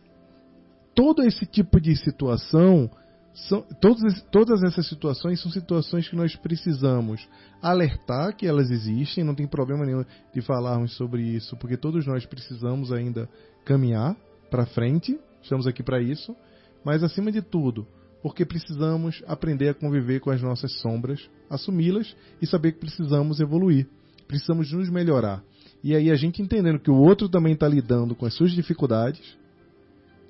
todo 0.95 1.23
esse 1.23 1.45
tipo 1.45 1.81
de 1.81 1.95
situação 1.95 2.89
são, 3.33 3.61
todas, 3.81 4.21
todas 4.31 4.61
essas 4.63 4.87
situações 4.87 5.41
são 5.41 5.51
situações 5.51 6.07
que 6.07 6.15
nós 6.15 6.35
precisamos 6.35 7.27
alertar 7.61 8.35
que 8.35 8.45
elas 8.45 8.69
existem, 8.69 9.23
não 9.23 9.33
tem 9.33 9.47
problema 9.47 9.85
nenhum 9.85 10.05
de 10.33 10.41
falarmos 10.41 10.95
sobre 10.95 11.23
isso, 11.23 11.57
porque 11.57 11.75
todos 11.75 12.05
nós 12.05 12.25
precisamos 12.25 12.91
ainda 12.91 13.27
caminhar 13.65 14.15
para 14.51 14.65
frente, 14.67 15.19
estamos 15.41 15.65
aqui 15.65 15.81
para 15.81 15.99
isso, 15.99 16.35
mas 16.85 17.03
acima 17.03 17.31
de 17.31 17.41
tudo, 17.41 17.87
porque 18.21 18.45
precisamos 18.45 19.23
aprender 19.27 19.69
a 19.69 19.73
conviver 19.73 20.19
com 20.19 20.29
as 20.29 20.41
nossas 20.41 20.71
sombras, 20.79 21.27
assumi-las 21.49 22.15
e 22.41 22.45
saber 22.45 22.73
que 22.73 22.79
precisamos 22.79 23.39
evoluir, 23.39 23.87
precisamos 24.27 24.71
nos 24.71 24.89
melhorar. 24.89 25.43
E 25.83 25.95
aí 25.95 26.11
a 26.11 26.15
gente 26.15 26.41
entendendo 26.41 26.79
que 26.79 26.91
o 26.91 26.95
outro 26.95 27.27
também 27.27 27.53
está 27.53 27.67
lidando 27.67 28.15
com 28.15 28.25
as 28.25 28.33
suas 28.35 28.51
dificuldades, 28.51 29.37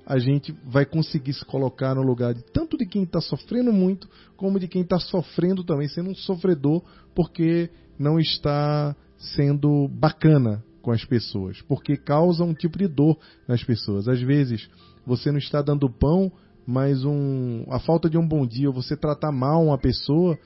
a 0.06 0.18
gente 0.18 0.52
vai 0.64 0.84
conseguir 0.84 1.32
se 1.32 1.44
colocar 1.44 1.94
no 1.94 2.02
lugar 2.02 2.34
de 2.34 2.42
tanto 2.44 2.76
de 2.76 2.86
quem 2.86 3.04
está 3.04 3.20
sofrendo 3.20 3.72
muito, 3.72 4.08
como 4.36 4.58
de 4.58 4.68
quem 4.68 4.82
está 4.82 4.98
sofrendo 4.98 5.64
também, 5.64 5.88
sendo 5.88 6.10
um 6.10 6.14
sofredor, 6.14 6.82
porque 7.14 7.70
não 7.98 8.18
está 8.18 8.94
sendo 9.16 9.88
bacana 9.88 10.62
com 10.82 10.90
as 10.90 11.04
pessoas, 11.04 11.62
porque 11.62 11.96
causa 11.96 12.44
um 12.44 12.52
tipo 12.52 12.76
de 12.76 12.86
dor 12.86 13.18
nas 13.48 13.64
pessoas. 13.64 14.06
Às 14.06 14.20
vezes, 14.20 14.68
você 15.06 15.30
não 15.30 15.38
está 15.38 15.62
dando 15.62 15.88
pão, 15.88 16.30
mas 16.66 17.04
um, 17.04 17.64
a 17.70 17.78
falta 17.78 18.10
de 18.10 18.18
um 18.18 18.26
bom 18.26 18.46
dia, 18.46 18.68
ou 18.68 18.74
você 18.74 18.96
tratar 18.96 19.32
mal 19.32 19.64
uma 19.64 19.78
pessoa, 19.78 20.38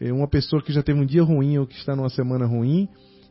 é, 0.00 0.10
uma 0.12 0.28
pessoa 0.28 0.62
que 0.62 0.72
já 0.72 0.82
teve 0.82 0.98
um 0.98 1.06
dia 1.06 1.22
ruim 1.22 1.58
ou 1.58 1.66
que 1.66 1.76
está 1.76 1.94
numa 1.94 2.08
semana 2.08 2.46
ruim, 2.46 2.88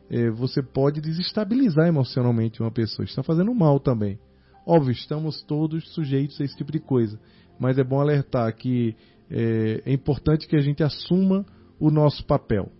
é, 0.08 0.30
você 0.30 0.62
pode 0.62 1.00
desestabilizar 1.00 1.88
emocionalmente 1.88 2.60
uma 2.60 2.70
pessoa. 2.70 3.04
Está 3.04 3.22
fazendo 3.22 3.52
mal 3.52 3.80
também. 3.80 4.18
Óbvio, 4.66 4.92
estamos 4.92 5.42
todos 5.42 5.92
sujeitos 5.92 6.40
a 6.40 6.44
esse 6.44 6.56
tipo 6.56 6.70
de 6.70 6.78
coisa, 6.78 7.18
mas 7.58 7.78
é 7.78 7.84
bom 7.84 8.00
alertar 8.00 8.54
que 8.54 8.94
é, 9.30 9.82
é 9.86 9.92
importante 9.92 10.46
que 10.46 10.56
a 10.56 10.60
gente 10.60 10.82
assuma 10.82 11.44
o 11.80 11.90
nosso 11.90 12.24
papel. 12.26 12.70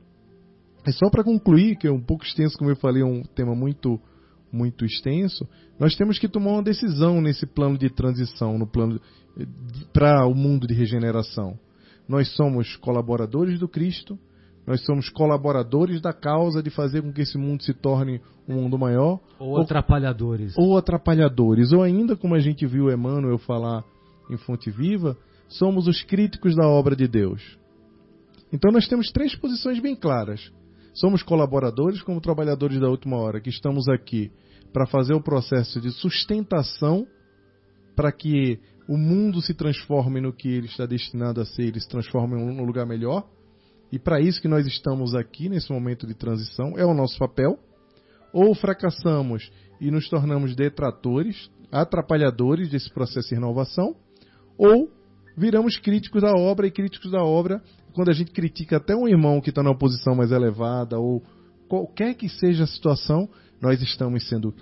E 0.87 0.93
só 0.93 1.11
para 1.11 1.25
concluir, 1.25 1.77
que 1.77 1.87
é 1.87 1.93
um 1.93 2.01
pouco 2.01 2.25
extenso, 2.25 2.57
como 2.59 2.71
eu 2.71 2.77
falei, 2.77 3.03
é 3.03 3.07
um 3.07 3.23
tema 3.23 3.55
muito 3.55 4.01
muito 4.53 4.85
extenso, 4.85 5.49
nós 5.81 5.97
temos 5.97 6.19
que 6.19 6.29
tomar 6.29 6.51
uma 6.51 6.63
decisão 6.63 7.23
nesse 7.23 7.47
plano 7.47 7.79
de 7.79 7.89
transição, 7.89 8.59
no 8.59 8.67
plano 8.67 9.01
para 9.95 10.27
o 10.27 10.35
mundo 10.35 10.67
de 10.67 10.75
regeneração. 10.75 11.59
Nós 12.07 12.29
somos 12.37 12.77
colaboradores 12.77 13.59
do 13.59 13.67
Cristo, 13.67 14.19
nós 14.67 14.85
somos 14.85 15.09
colaboradores 15.09 16.01
da 16.01 16.13
causa 16.13 16.63
de 16.63 16.71
fazer 16.71 17.03
com 17.03 17.13
que 17.13 17.23
esse 17.23 17.37
mundo 17.37 17.63
se 17.63 17.75
torne 17.75 18.21
um 18.49 18.55
mundo 18.55 18.79
maior. 18.79 19.21
Ou, 19.39 19.51
ou 19.51 19.61
atrapalhadores. 19.63 20.57
Ou 20.57 20.77
atrapalhadores. 20.79 21.73
Ou 21.73 21.83
ainda, 21.83 22.17
como 22.17 22.35
a 22.35 22.39
gente 22.39 22.65
viu 22.67 22.91
Emmanuel 22.91 23.39
falar 23.39 23.85
em 24.31 24.37
Fonte 24.37 24.71
Viva, 24.71 25.17
somos 25.49 25.89
os 25.89 26.03
críticos 26.03 26.55
da 26.55 26.67
obra 26.67 26.95
de 26.95 27.09
Deus. 27.09 27.59
Então 28.53 28.71
nós 28.71 28.87
temos 28.87 29.11
três 29.11 29.35
posições 29.35 29.81
bem 29.81 29.97
claras. 29.97 30.53
Somos 30.95 31.23
colaboradores 31.23 32.01
como 32.03 32.21
trabalhadores 32.21 32.79
da 32.79 32.89
última 32.89 33.17
hora, 33.17 33.41
que 33.41 33.51
estamos 33.51 33.89
aqui 33.89 34.31
para 34.73 34.87
fazer 34.87 35.15
o 35.15 35.23
processo 35.23 35.81
de 35.81 35.91
sustentação 35.91 37.07
para 37.97 38.13
que 38.13 38.61
o 38.89 38.97
mundo 38.97 39.41
se 39.41 39.55
transforme 39.55 40.21
no 40.21 40.33
que 40.33 40.49
ele 40.49 40.67
está 40.67 40.87
destinado 40.87 41.41
a 41.41 41.45
ser, 41.45 41.65
ele 41.65 41.81
se 41.81 41.89
transforme 41.89 42.37
em 42.37 42.61
um 42.61 42.65
lugar 42.65 42.87
melhor 42.87 43.27
e 43.93 43.99
para 43.99 44.21
isso 44.21 44.41
que 44.41 44.49
nós 44.49 44.67
estamos 44.67 45.15
aqui 45.15 45.51
nesse 45.51 45.71
momento 45.71 46.07
de 46.07 46.15
transição, 46.15 46.73
é 46.79 46.85
o 46.85 46.95
nosso 46.95 47.19
papel. 47.19 47.59
Ou 48.33 48.55
fracassamos 48.55 49.53
e 49.79 49.91
nos 49.91 50.09
tornamos 50.09 50.57
detratores, 50.57 51.51
atrapalhadores 51.71 52.71
desse 52.71 52.91
processo 52.91 53.29
de 53.29 53.35
renovação, 53.35 53.95
ou 54.57 54.91
viramos 55.37 55.77
críticos 55.77 56.23
da 56.23 56.33
obra 56.33 56.67
e 56.67 56.71
críticos 56.71 57.11
da 57.11 57.23
obra, 57.23 57.63
quando 57.93 58.09
a 58.09 58.15
gente 58.15 58.31
critica 58.31 58.79
até 58.79 58.97
um 58.97 59.07
irmão 59.07 59.43
que 59.43 59.51
está 59.51 59.63
numa 59.63 59.77
posição 59.77 60.15
mais 60.15 60.33
elevada, 60.33 60.99
ou 60.99 61.23
qualquer 61.69 62.15
que 62.15 62.31
seja 62.31 62.65
a 62.65 62.67
situação, 62.67 63.29
nós 63.61 63.83
estamos 63.83 64.27
sendo 64.27 64.55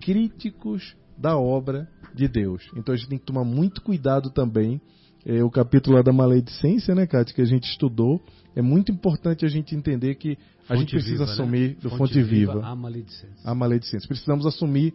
críticos 0.00 0.96
da 1.18 1.36
obra 1.36 1.88
de 2.14 2.28
Deus. 2.28 2.62
Então 2.76 2.94
a 2.94 2.96
gente 2.96 3.08
tem 3.08 3.18
que 3.18 3.24
tomar 3.24 3.44
muito 3.44 3.82
cuidado 3.82 4.30
também. 4.30 4.80
É, 5.28 5.42
o 5.42 5.50
capítulo 5.50 6.00
da 6.04 6.12
maledicência, 6.12 6.94
né, 6.94 7.04
Cátia, 7.04 7.34
que 7.34 7.42
a 7.42 7.46
gente 7.46 7.64
estudou, 7.64 8.22
é 8.54 8.62
muito 8.62 8.92
importante 8.92 9.44
a 9.44 9.48
gente 9.48 9.74
entender 9.74 10.14
que 10.14 10.38
a 10.68 10.74
fonte 10.74 10.78
gente 10.78 10.90
precisa 10.92 11.24
viva, 11.24 11.26
né? 11.26 11.32
assumir 11.32 11.68
né? 11.70 11.76
do 11.82 11.90
fonte, 11.90 11.98
fonte 11.98 12.22
viva, 12.22 12.52
viva, 12.54 12.66
a 12.66 12.76
maledicência. 12.76 13.36
A 13.44 13.54
maledicência. 13.54 14.08
Precisamos 14.08 14.46
assumir 14.46 14.94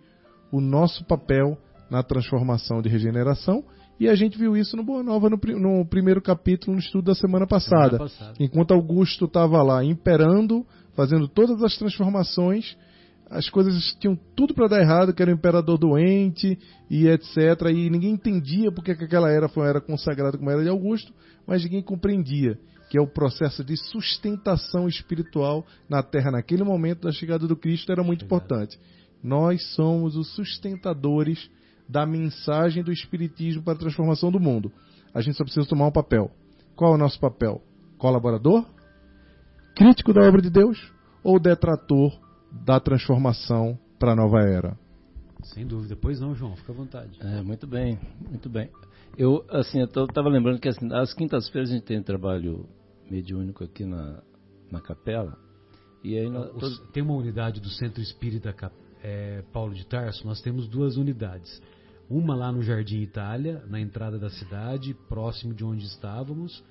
o 0.49 0.61
nosso 0.61 1.03
papel 1.03 1.57
na 1.89 2.01
transformação 2.01 2.81
de 2.81 2.87
regeneração 2.87 3.61
e 3.99 4.07
a 4.07 4.15
gente 4.15 4.37
viu 4.37 4.55
isso 4.55 4.77
no 4.77 4.83
Boa 4.83 5.03
Nova 5.03 5.29
no, 5.29 5.37
no 5.59 5.85
primeiro 5.85 6.21
capítulo 6.21 6.73
no 6.73 6.79
estudo 6.79 7.05
da 7.05 7.13
semana 7.13 7.45
passada. 7.45 7.97
Semana 7.97 8.09
passada. 8.09 8.33
Enquanto 8.39 8.73
Augusto 8.73 9.25
estava 9.25 9.61
lá 9.61 9.83
imperando, 9.83 10.65
fazendo 10.95 11.27
todas 11.27 11.61
as 11.61 11.77
transformações, 11.77 12.77
as 13.31 13.49
coisas 13.49 13.95
tinham 13.97 14.19
tudo 14.35 14.53
para 14.53 14.67
dar 14.67 14.81
errado, 14.81 15.13
que 15.13 15.21
era 15.21 15.31
o 15.31 15.33
imperador 15.33 15.77
doente 15.77 16.59
e 16.89 17.07
etc. 17.07 17.37
E 17.69 17.89
ninguém 17.89 18.11
entendia 18.11 18.69
porque 18.73 18.91
aquela 18.91 19.31
era 19.31 19.47
foi 19.47 19.63
uma 19.63 19.69
era 19.69 19.79
consagrada 19.79 20.37
como 20.37 20.49
era 20.49 20.61
de 20.61 20.67
Augusto, 20.67 21.13
mas 21.47 21.63
ninguém 21.63 21.81
compreendia 21.81 22.59
que 22.89 22.97
é 22.97 23.01
o 23.01 23.07
processo 23.07 23.63
de 23.63 23.77
sustentação 23.77 24.85
espiritual 24.85 25.65
na 25.87 26.03
terra 26.03 26.29
naquele 26.29 26.61
momento 26.61 27.03
da 27.03 27.11
chegada 27.13 27.47
do 27.47 27.55
Cristo 27.55 27.89
era 27.89 28.03
muito 28.03 28.25
importante. 28.25 28.77
Nós 29.23 29.65
somos 29.75 30.17
os 30.17 30.35
sustentadores 30.35 31.49
da 31.87 32.05
mensagem 32.05 32.83
do 32.83 32.91
Espiritismo 32.91 33.63
para 33.63 33.75
a 33.75 33.79
transformação 33.79 34.29
do 34.29 34.41
mundo. 34.41 34.73
A 35.13 35.21
gente 35.21 35.37
só 35.37 35.45
precisa 35.45 35.65
tomar 35.65 35.87
um 35.87 35.91
papel. 35.91 36.29
Qual 36.75 36.91
é 36.91 36.95
o 36.95 36.97
nosso 36.97 37.17
papel? 37.17 37.61
Colaborador? 37.97 38.65
Crítico 39.73 40.11
da 40.11 40.27
obra 40.27 40.41
de 40.41 40.49
Deus? 40.49 40.91
Ou 41.23 41.39
detrator 41.39 42.11
da 42.51 42.79
transformação 42.79 43.77
para 43.99 44.13
a 44.13 44.15
nova 44.15 44.41
era. 44.41 44.77
Sem 45.43 45.65
dúvida. 45.65 45.95
Pois 45.95 46.19
não, 46.19 46.35
João, 46.35 46.55
fica 46.55 46.71
à 46.71 46.75
vontade. 46.75 47.17
É, 47.19 47.41
muito 47.41 47.65
bem, 47.65 47.99
muito 48.29 48.49
bem. 48.49 48.69
Eu, 49.17 49.45
assim, 49.49 49.79
eu 49.79 50.05
estava 50.05 50.29
lembrando 50.29 50.59
que 50.59 50.69
assim, 50.69 50.91
às 50.93 51.13
quintas-feiras 51.13 51.69
a 51.69 51.73
gente 51.73 51.83
tem 51.83 52.01
trabalho 52.01 52.67
mediúnico 53.09 53.63
aqui 53.63 53.83
na, 53.83 54.21
na 54.71 54.79
capela. 54.79 55.37
E 56.03 56.17
aí 56.17 56.29
nós, 56.29 56.51
Os, 56.55 56.79
Tem 56.91 57.03
uma 57.03 57.13
unidade 57.13 57.59
do 57.59 57.69
Centro 57.69 58.01
Espírita 58.01 58.55
é, 59.03 59.43
Paulo 59.51 59.73
de 59.73 59.85
Tarso, 59.85 60.25
nós 60.25 60.41
temos 60.41 60.67
duas 60.67 60.97
unidades. 60.97 61.61
Uma 62.09 62.35
lá 62.35 62.51
no 62.51 62.61
Jardim 62.61 63.01
Itália, 63.01 63.63
na 63.67 63.79
entrada 63.79 64.19
da 64.19 64.29
cidade, 64.29 64.93
próximo 65.07 65.53
de 65.53 65.63
onde 65.63 65.85
estávamos, 65.85 66.63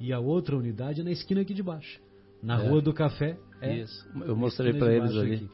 e 0.00 0.12
a 0.12 0.18
outra 0.18 0.56
unidade 0.56 1.00
é 1.00 1.04
na 1.04 1.10
esquina 1.10 1.40
aqui 1.40 1.52
de 1.52 1.62
baixo, 1.62 2.00
na 2.42 2.62
é. 2.62 2.68
Rua 2.68 2.80
do 2.80 2.92
Café. 2.92 3.36
É, 3.60 3.78
Isso, 3.78 4.08
eu 4.24 4.36
mostrei 4.36 4.72
para 4.72 4.92
eles 4.92 5.10
ali. 5.10 5.34
Aqui. 5.34 5.50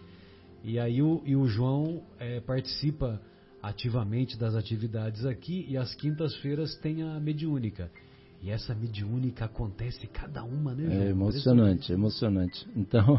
E 0.62 0.78
aí 0.78 1.03
o, 1.03 1.22
e 1.24 1.37
o 1.37 1.47
João 1.47 2.03
é, 2.18 2.41
participa 2.41 3.20
ativamente 3.62 4.39
das 4.39 4.55
atividades 4.55 5.24
aqui 5.24 5.66
e 5.68 5.76
às 5.76 5.95
quintas-feiras 5.95 6.76
tem 6.76 7.03
a 7.03 7.18
mediúnica. 7.18 7.91
E 8.43 8.51
essa 8.51 8.74
mediúnica 8.74 9.47
acontece 9.47 10.07
cada 10.07 10.45
uma, 10.45 10.74
né? 10.74 10.85
João? 10.85 11.03
É 11.03 11.09
emocionante, 11.09 11.93
emocionante. 11.93 12.68
Então, 12.76 13.18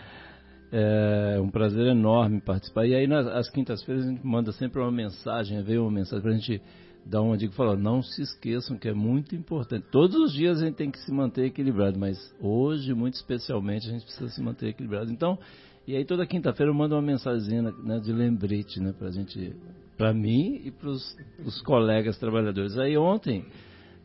é 0.70 1.40
um 1.40 1.50
prazer 1.50 1.86
enorme 1.86 2.42
participar. 2.42 2.86
E 2.86 2.94
aí, 2.94 3.06
nas, 3.06 3.26
às 3.26 3.48
quintas-feiras, 3.48 4.04
a 4.04 4.10
gente 4.10 4.26
manda 4.26 4.52
sempre 4.52 4.80
uma 4.80 4.92
mensagem, 4.92 5.62
veio 5.62 5.82
uma 5.82 5.90
mensagem 5.90 6.22
para 6.22 6.30
a 6.30 6.34
gente 6.34 6.62
dar 7.04 7.22
uma 7.22 7.36
dica 7.36 7.54
falar, 7.54 7.76
não 7.76 8.02
se 8.02 8.22
esqueçam 8.22 8.76
que 8.76 8.88
é 8.88 8.94
muito 8.94 9.34
importante. 9.34 9.86
Todos 9.90 10.16
os 10.16 10.32
dias 10.32 10.60
a 10.60 10.66
gente 10.66 10.76
tem 10.76 10.90
que 10.90 10.98
se 10.98 11.12
manter 11.12 11.46
equilibrado, 11.46 11.98
mas 11.98 12.18
hoje, 12.40 12.94
muito 12.94 13.14
especialmente, 13.14 13.88
a 13.88 13.92
gente 13.92 14.04
precisa 14.04 14.28
se 14.28 14.42
manter 14.42 14.68
equilibrado. 14.68 15.10
Então, 15.10 15.38
e 15.86 15.96
aí 15.96 16.04
toda 16.04 16.26
quinta-feira 16.26 16.70
eu 16.70 16.74
mando 16.74 16.94
uma 16.94 17.02
mensagem 17.02 17.62
né, 17.62 17.98
de 17.98 18.12
lembrete, 18.12 18.80
né, 18.80 18.92
pra 18.96 19.10
gente, 19.10 19.56
para 19.96 20.12
mim 20.12 20.60
e 20.64 20.70
para 20.70 20.90
os 20.90 21.62
colegas 21.64 22.18
trabalhadores. 22.18 22.78
Aí 22.78 22.96
ontem 22.96 23.44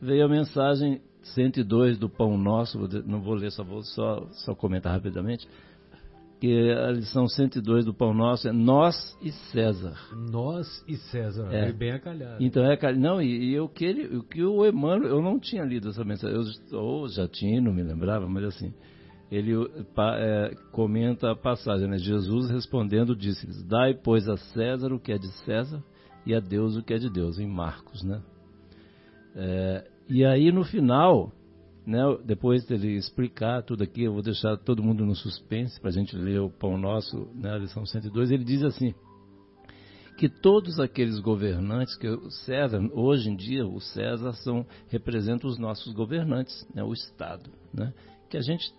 veio 0.02 0.26
a 0.26 0.30
mensagem 0.30 1.02
102 1.34 1.98
do 1.98 2.10
Pão 2.10 2.38
Nosso, 2.38 2.80
não 3.06 3.22
vou 3.22 3.34
ler, 3.34 3.52
só 3.52 3.64
vou 3.64 3.82
só, 3.82 4.28
só 4.46 4.54
comentar 4.54 4.94
rapidamente, 4.94 5.48
que 6.46 6.72
a 6.72 6.92
lição 6.92 7.28
102 7.28 7.86
do 7.86 7.94
Pão 7.94 8.14
Nosso 8.14 8.48
é 8.48 8.52
Nós 8.52 9.18
e 9.20 9.32
César. 9.52 9.98
Nós 10.32 10.68
e 10.88 10.96
César, 10.96 11.50
é 11.52 11.72
bem 11.72 11.92
acalhado. 11.92 12.44
Então 12.44 12.64
é 12.64 12.94
não 12.94 13.20
e, 13.20 13.54
e 13.54 13.60
o 13.60 13.68
que 13.68 13.84
ele, 13.84 14.18
o 14.18 14.24
que 14.24 14.44
o 14.44 14.64
Emmanuel, 14.64 15.10
eu 15.10 15.22
não 15.24 15.40
tinha 15.40 15.64
lido 15.64 15.90
essa 15.90 16.04
mensagem, 16.04 16.38
eu 16.38 16.80
ou 16.80 17.08
já 17.08 17.28
tinha, 17.28 17.60
não 17.60 17.74
me 17.74 17.82
lembrava, 17.82 18.30
mas 18.30 18.44
assim, 18.44 18.72
ele 19.32 19.54
é, 19.56 20.52
comenta 20.72 21.32
a 21.32 21.36
passagem, 21.36 21.88
né? 21.88 21.98
Jesus 21.98 22.48
respondendo 22.52 23.16
disse-lhes: 23.16 23.64
Dai 23.64 23.96
pois 23.96 24.30
a 24.30 24.38
César 24.38 24.94
o 24.94 25.00
que 25.00 25.14
é 25.14 25.18
de 25.18 25.32
César 25.46 25.84
e 26.28 26.36
a 26.36 26.40
Deus 26.40 26.78
o 26.78 26.84
que 26.84 26.94
é 26.94 26.98
de 27.00 27.10
Deus, 27.10 27.40
em 27.40 27.48
Marcos, 27.48 28.04
né? 28.04 28.22
É, 29.36 29.88
e 30.08 30.24
aí 30.24 30.52
no 30.52 30.64
final, 30.64 31.32
né, 31.86 32.02
depois 32.26 32.66
dele 32.66 32.96
explicar 32.96 33.64
tudo 33.64 33.84
aqui, 33.84 34.04
eu 34.04 34.14
vou 34.14 34.22
deixar 34.22 34.58
todo 34.58 34.84
mundo 34.84 35.06
no 35.06 35.16
suspense 35.16 35.80
para 35.80 35.90
a 35.90 35.94
gente 35.94 36.16
ler 36.16 36.40
o 36.40 36.50
Pão 36.50 36.78
Nosso, 36.78 37.28
né, 37.36 37.52
a 37.52 37.58
lição 37.58 37.86
102, 37.86 38.32
ele 38.32 38.44
diz 38.44 38.64
assim, 38.64 38.94
que 40.18 40.28
todos 40.28 40.80
aqueles 40.80 41.20
governantes, 41.20 41.96
que 41.98 42.08
o 42.08 42.32
César, 42.32 42.82
hoje 42.94 43.30
em 43.30 43.36
dia, 43.36 43.68
o 43.68 43.80
César 43.80 44.34
são, 44.34 44.66
representa 44.88 45.46
os 45.46 45.60
nossos 45.60 45.94
governantes, 45.94 46.68
né, 46.74 46.84
o 46.84 46.94
Estado, 46.94 47.50
né, 47.74 47.94
que 48.30 48.38
a 48.38 48.42
gente 48.42 48.74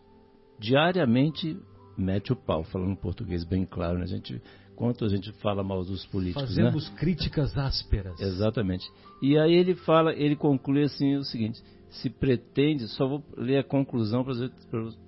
diariamente 0.58 1.56
mete 1.96 2.32
o 2.32 2.36
pau, 2.36 2.64
falando 2.64 2.96
português 2.96 3.44
bem 3.44 3.64
claro, 3.64 3.98
né, 3.98 4.04
a 4.04 4.08
gente 4.08 4.42
quanto 4.76 5.06
a 5.06 5.08
gente 5.08 5.32
fala 5.40 5.64
mal 5.64 5.82
dos 5.82 6.04
políticos. 6.06 6.42
Né? 6.42 6.64
Fazemos 6.64 6.90
né? 6.90 6.96
críticas 6.98 7.56
ásperas. 7.56 8.20
Exatamente. 8.20 8.86
E 9.22 9.38
aí 9.38 9.54
ele 9.54 9.74
fala, 9.74 10.12
ele 10.12 10.36
conclui 10.36 10.84
assim 10.84 11.16
o 11.16 11.24
seguinte: 11.24 11.60
se 12.02 12.10
pretende, 12.10 12.88
só 12.88 13.06
vou 13.06 13.24
ler 13.36 13.58
a 13.58 13.64
conclusão 13.64 14.24
para 14.24 14.34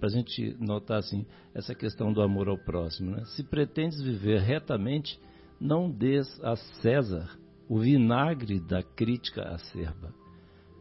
a 0.03 0.11
gente 0.11 0.57
notar 0.61 0.99
assim 0.99 1.27
essa 1.55 1.75
questão 1.75 2.13
do 2.13 2.23
amor 2.23 2.49
ao 2.49 2.59
próximo. 2.59 3.13
Né? 3.13 3.25
Se 3.37 3.43
pretendes 3.43 4.01
viver 4.01 4.41
retamente, 4.41 5.19
não 5.61 5.91
des 5.91 6.27
a 6.43 6.57
César 6.57 7.39
o 7.69 7.79
vinagre 7.79 8.59
da 8.59 8.83
crítica 8.83 9.43
acerba. 9.43 10.15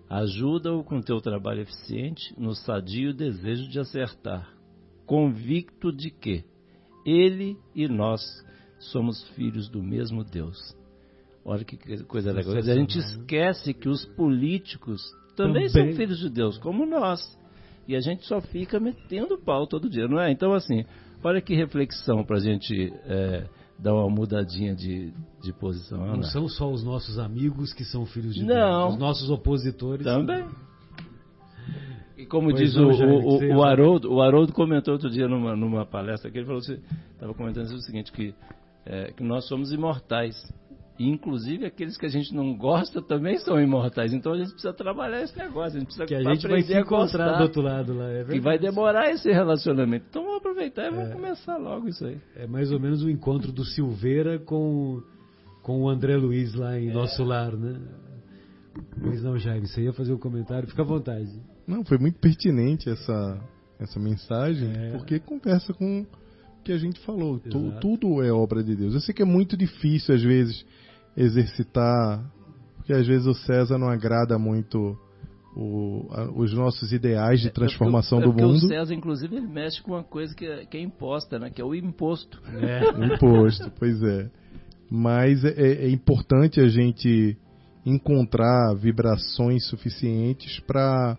Ajuda-o 0.10 0.84
com 0.84 1.02
teu 1.02 1.20
trabalho 1.20 1.62
eficiente 1.62 2.34
no 2.40 2.56
sadio 2.56 3.14
desejo 3.14 3.68
de 3.68 3.78
acertar, 3.78 4.50
convicto 5.06 5.92
de 5.92 6.10
que 6.10 6.46
ele 7.06 7.58
e 7.76 7.88
nós 7.90 8.22
somos 8.80 9.22
filhos 9.30 9.68
do 9.68 9.84
mesmo 9.84 10.24
Deus. 10.24 10.58
Olha 11.44 11.66
que 11.66 11.78
coisa 12.06 12.32
legal. 12.32 12.56
a 12.56 12.62
gente 12.62 12.98
esquece 12.98 13.74
que 13.74 13.90
os 13.90 14.06
políticos 14.06 15.02
também, 15.38 15.68
também, 15.68 15.70
são 15.70 15.94
filhos 15.96 16.20
de 16.20 16.30
Deus, 16.30 16.58
como 16.58 16.86
nós. 16.86 17.22
E 17.88 17.96
a 17.96 18.02
gente 18.02 18.26
só 18.26 18.42
fica 18.42 18.80
metendo 18.80 19.38
pau 19.38 19.66
todo 19.66 19.90
dia, 19.90 20.08
não 20.08 20.20
é? 20.20 20.30
Então, 20.32 20.54
assim, 20.54 20.84
olha 21.24 21.40
que 21.40 21.56
reflexão 21.56 22.24
para 22.26 22.38
a 22.38 22.40
gente 22.42 22.92
é, 23.06 23.46
dar 23.80 23.94
uma 23.94 24.10
mudadinha 24.10 24.76
de, 24.76 25.14
de 25.42 25.54
posição. 25.54 26.00
Não, 26.00 26.16
não 26.18 26.24
são 26.24 26.50
só 26.50 26.70
os 26.70 26.84
nossos 26.84 27.18
amigos 27.18 27.72
que 27.72 27.86
são 27.86 28.06
filhos 28.06 28.34
de 28.36 28.44
não. 28.44 28.82
Deus, 28.82 28.94
os 28.94 29.00
nossos 29.00 29.30
opositores. 29.30 30.04
Também. 30.04 30.46
E 32.18 32.26
como 32.26 32.50
pois 32.50 32.60
diz 32.60 32.76
não, 32.76 32.90
o, 32.90 33.54
o, 33.54 33.58
o, 33.58 33.64
Haroldo, 33.64 34.12
o 34.12 34.22
Haroldo 34.22 34.52
comentou 34.52 34.96
outro 34.96 35.10
dia 35.10 35.28
numa, 35.28 35.56
numa 35.56 35.86
palestra 35.86 36.32
que 36.32 36.40
ele 36.40 36.48
falou 36.48 36.60
assim, 36.60 36.80
estava 37.14 37.34
comentando 37.34 37.68
o 37.68 37.82
seguinte, 37.82 38.12
que 38.12 38.34
é, 38.88 39.12
que 39.12 39.24
nós 39.24 39.48
somos 39.48 39.72
imortais. 39.72 40.36
E, 41.00 41.08
inclusive, 41.08 41.66
aqueles 41.66 41.96
que 41.96 42.06
a 42.06 42.10
gente 42.10 42.34
não 42.34 42.58
gosta 42.58 43.02
também 43.02 43.38
são 43.38 43.60
imortais. 43.60 44.14
Então, 44.14 44.34
a 44.34 44.38
gente 44.38 44.52
precisa 44.52 44.74
trabalhar 44.74 45.22
esse 45.22 45.38
negócio. 45.38 45.78
A 45.78 45.80
gente 45.80 45.86
precisa 45.86 46.06
que 46.06 46.16
a 46.16 46.24
gente 46.24 46.48
vai 46.48 46.62
se 46.62 46.76
encontrar 46.76 47.38
do 47.38 47.44
outro 47.44 47.62
lado 47.62 47.94
lá. 47.94 48.10
É 48.10 48.24
que 48.24 48.40
vai 48.40 48.58
demorar 48.58 49.12
esse 49.12 49.32
relacionamento. 49.32 50.08
Então, 50.10 50.24
vamos 50.24 50.38
aproveitar 50.38 50.88
e 50.88 50.90
vamos 50.90 51.10
é, 51.10 51.14
começar 51.14 51.58
logo 51.58 51.88
isso 51.88 52.04
aí. 52.04 52.18
É 52.36 52.48
mais 52.48 52.72
ou 52.72 52.80
menos 52.80 53.04
o 53.04 53.10
encontro 53.10 53.52
do 53.52 53.64
Silveira 53.64 54.40
com, 54.40 55.04
com 55.62 55.84
o 55.84 55.90
André 55.90 56.18
Luiz 56.18 56.56
lá 56.56 56.80
em 56.80 56.90
é. 56.90 56.94
Nosso 56.94 57.24
Lar, 57.24 57.56
né? 57.56 57.80
Mas 58.98 59.22
não, 59.22 59.38
Jaime, 59.38 59.68
você 59.68 59.84
ia 59.84 59.94
fazer 59.94 60.14
um 60.14 60.20
comentário? 60.20 60.68
Fica 60.68 60.82
à 60.82 60.86
vontade. 60.86 61.30
Não, 61.68 61.84
foi 61.86 61.98
muito 62.00 62.20
pertinente 62.20 62.90
essa, 62.90 63.40
essa 63.80 64.00
mensagem, 64.00 64.72
é. 64.76 64.92
porque 64.92 65.20
conversa 65.20 65.74
com 65.74 66.06
que 66.64 66.72
a 66.72 66.78
gente 66.78 67.00
falou. 67.02 67.40
Tu, 67.40 67.72
tudo 67.80 68.22
é 68.22 68.32
obra 68.32 68.64
de 68.64 68.76
Deus. 68.76 68.94
Eu 68.94 69.00
sei 69.00 69.14
que 69.14 69.22
é 69.22 69.26
muito 69.26 69.56
difícil, 69.56 70.14
às 70.14 70.22
vezes, 70.22 70.66
exercitar, 71.18 72.24
porque 72.76 72.94
às 72.94 73.06
vezes 73.08 73.26
o 73.26 73.34
César 73.34 73.78
não 73.78 73.90
agrada 73.90 74.38
muito 74.38 74.96
o, 75.56 76.08
a, 76.12 76.32
os 76.32 76.54
nossos 76.54 76.92
ideais 76.92 77.42
de 77.42 77.48
é, 77.48 77.50
é 77.50 77.54
transformação 77.54 78.20
é, 78.20 78.22
é 78.22 78.26
do 78.26 78.32
mundo. 78.32 78.56
O 78.56 78.68
César, 78.68 78.94
inclusive, 78.94 79.36
ele 79.36 79.48
mexe 79.48 79.82
com 79.82 79.94
uma 79.94 80.04
coisa 80.04 80.34
que 80.36 80.46
é, 80.46 80.66
que 80.66 80.78
é 80.78 80.82
imposta, 80.82 81.40
né? 81.40 81.50
que 81.50 81.60
é 81.60 81.66
o 81.66 81.74
imposto. 81.74 82.40
É. 82.62 82.82
imposto, 83.16 83.72
pois 83.80 84.02
é. 84.04 84.30
Mas 84.90 85.44
é, 85.44 85.86
é 85.86 85.90
importante 85.90 86.62
a 86.62 86.68
gente 86.68 87.36
encontrar 87.84 88.76
vibrações 88.76 89.66
suficientes 89.68 90.60
para 90.60 91.18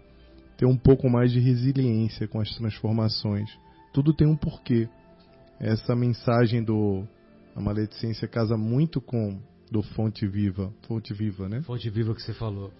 ter 0.56 0.66
um 0.66 0.76
pouco 0.76 1.10
mais 1.10 1.32
de 1.32 1.40
resiliência 1.40 2.28
com 2.28 2.40
as 2.40 2.50
transformações. 2.54 3.50
Tudo 3.92 4.14
tem 4.14 4.26
um 4.26 4.36
porquê 4.36 4.88
essa 5.58 5.96
mensagem 5.96 6.62
do 6.62 7.04
a 7.56 7.60
maledicência 7.60 8.28
casa 8.28 8.56
muito 8.56 9.00
com 9.00 9.40
do 9.70 9.82
Fonte 9.82 10.26
Viva, 10.26 10.70
Fonte 10.86 11.12
Viva, 11.12 11.48
né? 11.48 11.62
Fonte 11.62 11.88
Viva 11.90 12.14
que 12.14 12.22
você 12.22 12.32
falou. 12.32 12.70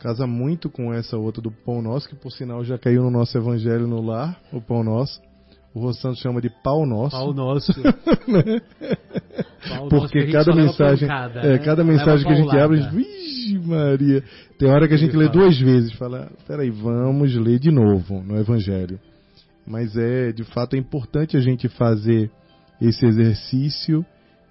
Casa 0.00 0.26
muito 0.26 0.68
com 0.68 0.92
essa 0.92 1.16
outra 1.16 1.40
do 1.40 1.50
Pão 1.50 1.80
Nosso, 1.80 2.08
que 2.08 2.16
por 2.16 2.32
sinal 2.32 2.64
já 2.64 2.76
caiu 2.76 3.02
no 3.02 3.10
nosso 3.10 3.36
evangelho 3.38 3.86
no 3.86 4.00
lar, 4.02 4.40
o 4.52 4.60
Pão 4.60 4.82
Nosso. 4.82 5.20
O 5.74 5.80
Rossanto 5.80 6.18
chama 6.18 6.40
de 6.40 6.50
Pau 6.62 6.84
Nosso. 6.84 7.16
Pau 7.16 7.32
Nosso. 7.32 7.72
né? 8.28 8.60
Pau 9.68 9.88
Porque 9.88 10.20
nosso, 10.20 10.32
cada 10.32 10.54
mensagem, 10.54 11.08
pancada, 11.08 11.40
é, 11.40 11.52
né? 11.52 11.58
cada 11.58 11.84
mensagem 11.84 12.26
que 12.26 12.32
a 12.32 12.36
gente 12.36 12.58
abre, 12.58 12.80
Vixe 12.90 13.58
Maria. 13.58 14.22
Tem 14.58 14.68
hora 14.68 14.86
que 14.86 14.94
a 14.94 14.98
gente 14.98 15.16
lê 15.16 15.28
duas 15.28 15.58
vezes, 15.58 15.92
fala, 15.94 16.30
peraí, 16.46 16.70
vamos 16.70 17.34
ler 17.34 17.58
de 17.58 17.70
novo 17.70 18.22
no 18.22 18.36
evangelho 18.36 18.98
mas 19.66 19.96
é 19.96 20.32
de 20.32 20.44
fato 20.44 20.74
é 20.74 20.78
importante 20.78 21.36
a 21.36 21.40
gente 21.40 21.68
fazer 21.68 22.30
esse 22.80 23.06
exercício 23.06 24.04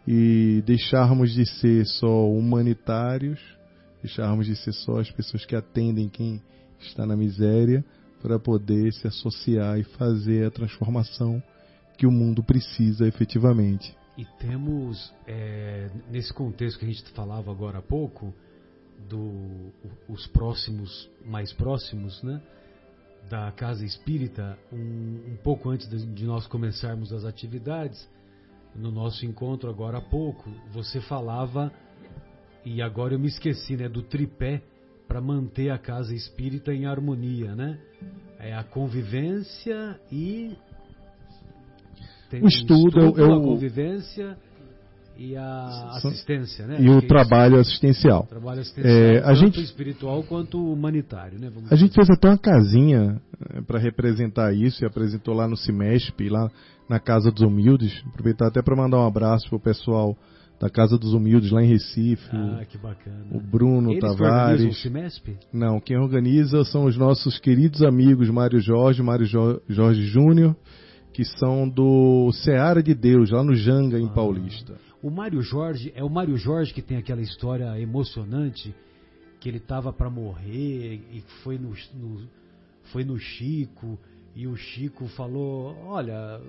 e 0.07 0.63
deixarmos 0.65 1.31
de 1.33 1.45
ser 1.45 1.85
só 1.85 2.29
humanitários, 2.29 3.39
deixarmos 4.01 4.45
de 4.45 4.55
ser 4.55 4.73
só 4.73 4.99
as 4.99 5.11
pessoas 5.11 5.45
que 5.45 5.55
atendem 5.55 6.09
quem 6.09 6.41
está 6.79 7.05
na 7.05 7.15
miséria, 7.15 7.83
para 8.21 8.39
poder 8.39 8.93
se 8.93 9.07
associar 9.07 9.79
e 9.79 9.83
fazer 9.83 10.45
a 10.45 10.51
transformação 10.51 11.41
que 11.97 12.05
o 12.05 12.11
mundo 12.11 12.43
precisa 12.43 13.07
efetivamente. 13.07 13.95
E 14.17 14.25
temos, 14.39 15.13
é, 15.25 15.89
nesse 16.11 16.33
contexto 16.33 16.79
que 16.79 16.85
a 16.85 16.87
gente 16.87 17.03
falava 17.11 17.49
agora 17.51 17.79
há 17.79 17.81
pouco, 17.81 18.33
do, 19.09 19.71
os 20.07 20.27
próximos 20.27 21.09
mais 21.25 21.51
próximos, 21.53 22.21
né? 22.21 22.41
da 23.29 23.51
Casa 23.51 23.85
Espírita, 23.85 24.57
um, 24.71 25.33
um 25.33 25.37
pouco 25.43 25.69
antes 25.69 25.87
de, 25.87 26.05
de 26.05 26.25
nós 26.25 26.47
começarmos 26.47 27.13
as 27.13 27.23
atividades, 27.23 28.07
no 28.75 28.91
nosso 28.91 29.25
encontro 29.25 29.69
agora 29.69 29.97
há 29.97 30.01
pouco, 30.01 30.49
você 30.71 31.01
falava, 31.01 31.71
e 32.65 32.81
agora 32.81 33.13
eu 33.13 33.19
me 33.19 33.27
esqueci, 33.27 33.75
né, 33.75 33.89
do 33.89 34.01
tripé 34.01 34.61
para 35.07 35.19
manter 35.19 35.69
a 35.69 35.77
casa 35.77 36.13
espírita 36.15 36.73
em 36.73 36.85
harmonia, 36.85 37.53
né? 37.53 37.77
É 38.39 38.53
a 38.55 38.63
convivência 38.63 39.99
e 40.09 40.55
o 42.41 42.47
estudo, 42.47 42.97
o 42.97 43.07
estudo 43.07 43.21
o, 43.21 43.33
a 43.33 43.43
convivência 43.43 44.37
e 45.17 45.35
a 45.35 45.89
assistência, 45.97 46.65
né? 46.65 46.77
E 46.79 46.89
o 46.89 47.01
trabalho 47.05 47.59
assistencial. 47.59 48.25
Trabalho 48.27 48.61
assistencial, 48.61 48.95
é, 48.95 49.17
a 49.17 49.21
tanto 49.23 49.35
gente, 49.35 49.61
espiritual 49.61 50.23
quanto 50.23 50.57
humanitário, 50.63 51.37
né? 51.37 51.51
Vamos 51.53 51.71
a 51.71 51.75
gente 51.75 51.93
fez 51.93 52.09
até 52.09 52.29
uma 52.29 52.37
casinha 52.37 53.21
é, 53.49 53.61
para 53.61 53.79
representar 53.79 54.53
isso 54.53 54.83
e 54.83 54.87
apresentou 54.87 55.33
lá 55.33 55.47
no 55.47 55.57
Cimesp, 55.57 56.29
lá 56.29 56.49
na 56.91 56.99
Casa 56.99 57.31
dos 57.31 57.41
Humildes. 57.41 58.03
Aproveitar 58.05 58.47
até 58.47 58.61
para 58.61 58.75
mandar 58.75 58.99
um 58.99 59.07
abraço 59.07 59.47
pro 59.47 59.57
pessoal 59.57 60.17
da 60.59 60.69
Casa 60.69 60.97
dos 60.97 61.13
Humildes 61.13 61.49
lá 61.49 61.63
em 61.63 61.67
Recife. 61.67 62.29
Ah, 62.33 62.65
que 62.65 62.77
bacana. 62.77 63.25
O 63.31 63.39
Bruno 63.39 63.91
Eles 63.91 64.01
Tavares. 64.01 64.77
o 64.77 64.81
Cimesp? 64.81 65.37
Não, 65.53 65.79
quem 65.79 65.97
organiza 65.97 66.65
são 66.65 66.83
os 66.83 66.97
nossos 66.97 67.39
queridos 67.39 67.81
amigos 67.81 68.29
Mário 68.29 68.59
Jorge, 68.59 69.01
Mário 69.01 69.25
Jorge 69.25 70.03
Júnior, 70.03 70.53
que 71.13 71.23
são 71.23 71.67
do 71.67 72.29
Seara 72.33 72.83
de 72.83 72.93
Deus, 72.93 73.31
lá 73.31 73.41
no 73.41 73.55
Janga, 73.55 73.97
em 73.97 74.07
ah. 74.07 74.11
Paulista. 74.11 74.75
O 75.01 75.09
Mário 75.09 75.41
Jorge, 75.41 75.93
é 75.95 76.03
o 76.03 76.09
Mário 76.09 76.35
Jorge 76.35 76.73
que 76.73 76.81
tem 76.81 76.97
aquela 76.97 77.21
história 77.21 77.79
emocionante 77.79 78.75
que 79.39 79.47
ele 79.47 79.57
estava 79.57 79.93
para 79.93 80.09
morrer 80.09 81.01
e 81.11 81.23
foi 81.41 81.57
no, 81.57 81.73
no, 81.95 82.27
foi 82.91 83.05
no 83.05 83.17
Chico 83.17 83.97
e 84.35 84.47
o 84.47 84.55
Chico 84.55 85.07
falou: 85.07 85.75
Olha, 85.87 86.39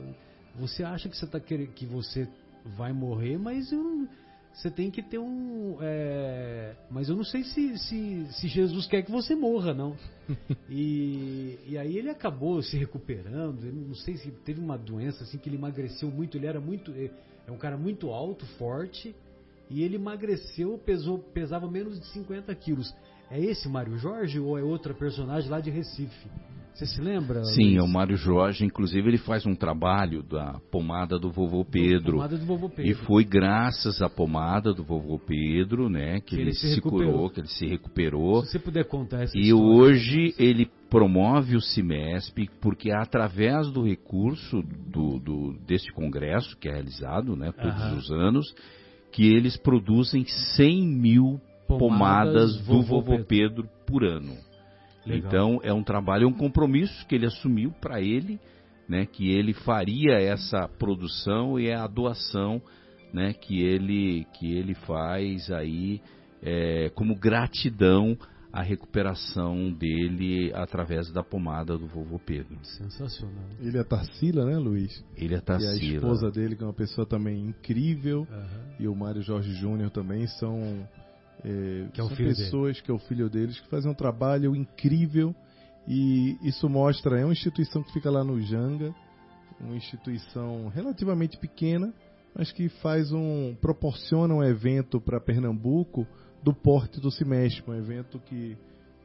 você 0.58 0.82
acha 0.84 1.08
que 1.08 1.16
você 1.16 1.26
tá 1.26 1.40
querendo, 1.40 1.72
que 1.72 1.86
você 1.86 2.28
vai 2.76 2.92
morrer, 2.92 3.38
mas 3.38 3.72
eu, 3.72 4.06
você 4.52 4.70
tem 4.70 4.90
que 4.90 5.02
ter 5.02 5.18
um. 5.18 5.78
É, 5.80 6.74
mas 6.90 7.08
eu 7.08 7.16
não 7.16 7.24
sei 7.24 7.42
se, 7.42 7.78
se, 7.78 8.26
se, 8.32 8.48
Jesus 8.48 8.86
quer 8.86 9.02
que 9.02 9.10
você 9.10 9.34
morra, 9.34 9.72
não. 9.72 9.96
e, 10.68 11.58
e 11.66 11.78
aí 11.78 11.96
ele 11.96 12.10
acabou 12.10 12.62
se 12.62 12.76
recuperando. 12.76 13.64
Eu 13.64 13.72
não 13.72 13.94
sei 13.94 14.16
se 14.16 14.30
teve 14.30 14.60
uma 14.60 14.76
doença 14.76 15.24
assim 15.24 15.38
que 15.38 15.48
ele 15.48 15.56
emagreceu 15.56 16.10
muito. 16.10 16.36
Ele 16.36 16.46
era 16.46 16.60
muito. 16.60 16.92
É 16.92 17.50
um 17.50 17.56
cara 17.56 17.76
muito 17.76 18.10
alto, 18.10 18.44
forte. 18.58 19.14
E 19.70 19.82
ele 19.82 19.96
emagreceu, 19.96 20.78
pesou, 20.84 21.18
pesava 21.18 21.70
menos 21.70 21.98
de 21.98 22.06
50 22.08 22.54
quilos. 22.56 22.94
É 23.30 23.40
esse 23.40 23.66
Mário 23.68 23.96
Jorge 23.96 24.38
ou 24.38 24.58
é 24.58 24.62
outra 24.62 24.92
personagem 24.92 25.48
lá 25.48 25.60
de 25.60 25.70
Recife? 25.70 26.28
Você 26.74 26.86
se 26.86 27.00
lembra? 27.00 27.44
Sim, 27.44 27.76
é 27.76 27.82
o 27.82 27.88
Mário 27.88 28.16
Jorge, 28.16 28.64
inclusive 28.64 29.06
ele 29.08 29.18
faz 29.18 29.44
um 29.44 29.54
trabalho 29.54 30.22
da 30.22 30.58
pomada 30.70 31.18
do 31.18 31.30
vovô 31.30 31.64
Pedro. 31.64 32.12
pomada 32.12 32.38
do 32.38 32.46
vovô 32.46 32.68
Pedro. 32.70 32.90
E 32.90 32.94
foi 32.94 33.24
graças 33.24 34.00
à 34.00 34.08
pomada 34.08 34.72
do 34.72 34.82
vovô 34.82 35.18
Pedro, 35.18 35.90
né, 35.90 36.20
que, 36.20 36.28
que 36.28 36.34
ele, 36.36 36.42
ele, 36.44 36.54
se, 36.54 36.74
se 36.74 36.80
curou, 36.80 37.28
que 37.28 37.40
ele 37.40 37.48
se 37.48 37.66
recuperou. 37.66 38.42
Se 38.42 38.52
você 38.52 38.58
puder 38.58 38.84
contar 38.86 39.22
essa 39.22 39.36
E 39.36 39.48
história, 39.48 39.64
hoje 39.64 40.34
ele 40.38 40.70
promove 40.88 41.56
o 41.56 41.60
CIMESP 41.60 42.48
porque 42.60 42.90
é 42.90 42.96
através 42.96 43.70
do 43.70 43.82
recurso 43.82 44.62
do, 44.62 45.18
do 45.18 45.58
deste 45.66 45.92
congresso 45.92 46.56
que 46.58 46.68
é 46.68 46.72
realizado, 46.72 47.36
né, 47.36 47.52
todos 47.52 47.98
os 47.98 48.10
anos, 48.10 48.46
que 49.12 49.30
eles 49.30 49.58
produzem 49.58 50.24
100 50.24 50.86
mil 50.86 51.40
pomadas, 51.68 52.56
pomadas 52.56 52.66
do 52.66 52.82
vovô 52.82 53.16
Pedro. 53.16 53.26
Pedro 53.26 53.68
por 53.86 54.04
ano. 54.04 54.51
Legal. 55.04 55.28
Então 55.28 55.60
é 55.62 55.72
um 55.72 55.82
trabalho, 55.82 56.24
é 56.24 56.26
um 56.26 56.32
compromisso 56.32 57.06
que 57.06 57.14
ele 57.14 57.26
assumiu 57.26 57.72
para 57.80 58.00
ele, 58.00 58.40
né, 58.88 59.06
que 59.06 59.30
ele 59.30 59.52
faria 59.52 60.14
essa 60.14 60.68
produção 60.68 61.58
e 61.58 61.68
é 61.68 61.74
a 61.74 61.86
doação, 61.86 62.60
né, 63.12 63.32
que 63.32 63.62
ele 63.62 64.26
que 64.34 64.52
ele 64.52 64.74
faz 64.74 65.50
aí 65.50 66.00
é, 66.42 66.90
como 66.94 67.14
gratidão 67.14 68.16
à 68.52 68.62
recuperação 68.62 69.72
dele 69.72 70.52
através 70.54 71.10
da 71.10 71.22
pomada 71.22 71.78
do 71.78 71.86
vovô 71.86 72.18
Pedro. 72.18 72.58
Sensacional. 72.62 73.48
Ele 73.60 73.78
é 73.78 73.84
Tarsila, 73.84 74.44
né, 74.44 74.58
Luiz? 74.58 75.02
Ele 75.16 75.34
é 75.34 75.40
Tarsila. 75.40 75.74
E 75.74 75.92
a 75.92 75.94
esposa 75.94 76.30
dele, 76.30 76.54
que 76.54 76.62
é 76.62 76.66
uma 76.66 76.74
pessoa 76.74 77.06
também 77.06 77.46
incrível, 77.46 78.26
uhum. 78.30 78.74
e 78.78 78.86
o 78.86 78.94
Mário 78.94 79.22
Jorge 79.22 79.54
Júnior 79.54 79.90
também 79.90 80.26
são 80.26 80.86
é, 81.44 81.88
que 81.92 82.00
é 82.00 82.04
o 82.04 82.08
são 82.08 82.16
filho 82.16 82.28
pessoas 82.28 82.74
dele. 82.74 82.84
que 82.84 82.90
é 82.90 82.94
o 82.94 82.98
filho 82.98 83.28
deles 83.28 83.58
que 83.58 83.68
fazem 83.68 83.90
um 83.90 83.94
trabalho 83.94 84.54
incrível 84.54 85.34
e 85.86 86.36
isso 86.42 86.68
mostra 86.68 87.18
é 87.18 87.24
uma 87.24 87.32
instituição 87.32 87.82
que 87.82 87.92
fica 87.92 88.10
lá 88.10 88.22
no 88.22 88.40
Janga, 88.40 88.94
uma 89.60 89.76
instituição 89.76 90.68
relativamente 90.68 91.36
pequena, 91.38 91.92
mas 92.34 92.52
que 92.52 92.68
faz 92.68 93.12
um 93.12 93.54
proporciona 93.60 94.34
um 94.34 94.42
evento 94.42 95.00
para 95.00 95.20
Pernambuco 95.20 96.06
do 96.42 96.54
porte 96.54 97.00
do 97.00 97.10
Cimestre, 97.10 97.62
um 97.68 97.74
evento 97.74 98.18
que 98.20 98.56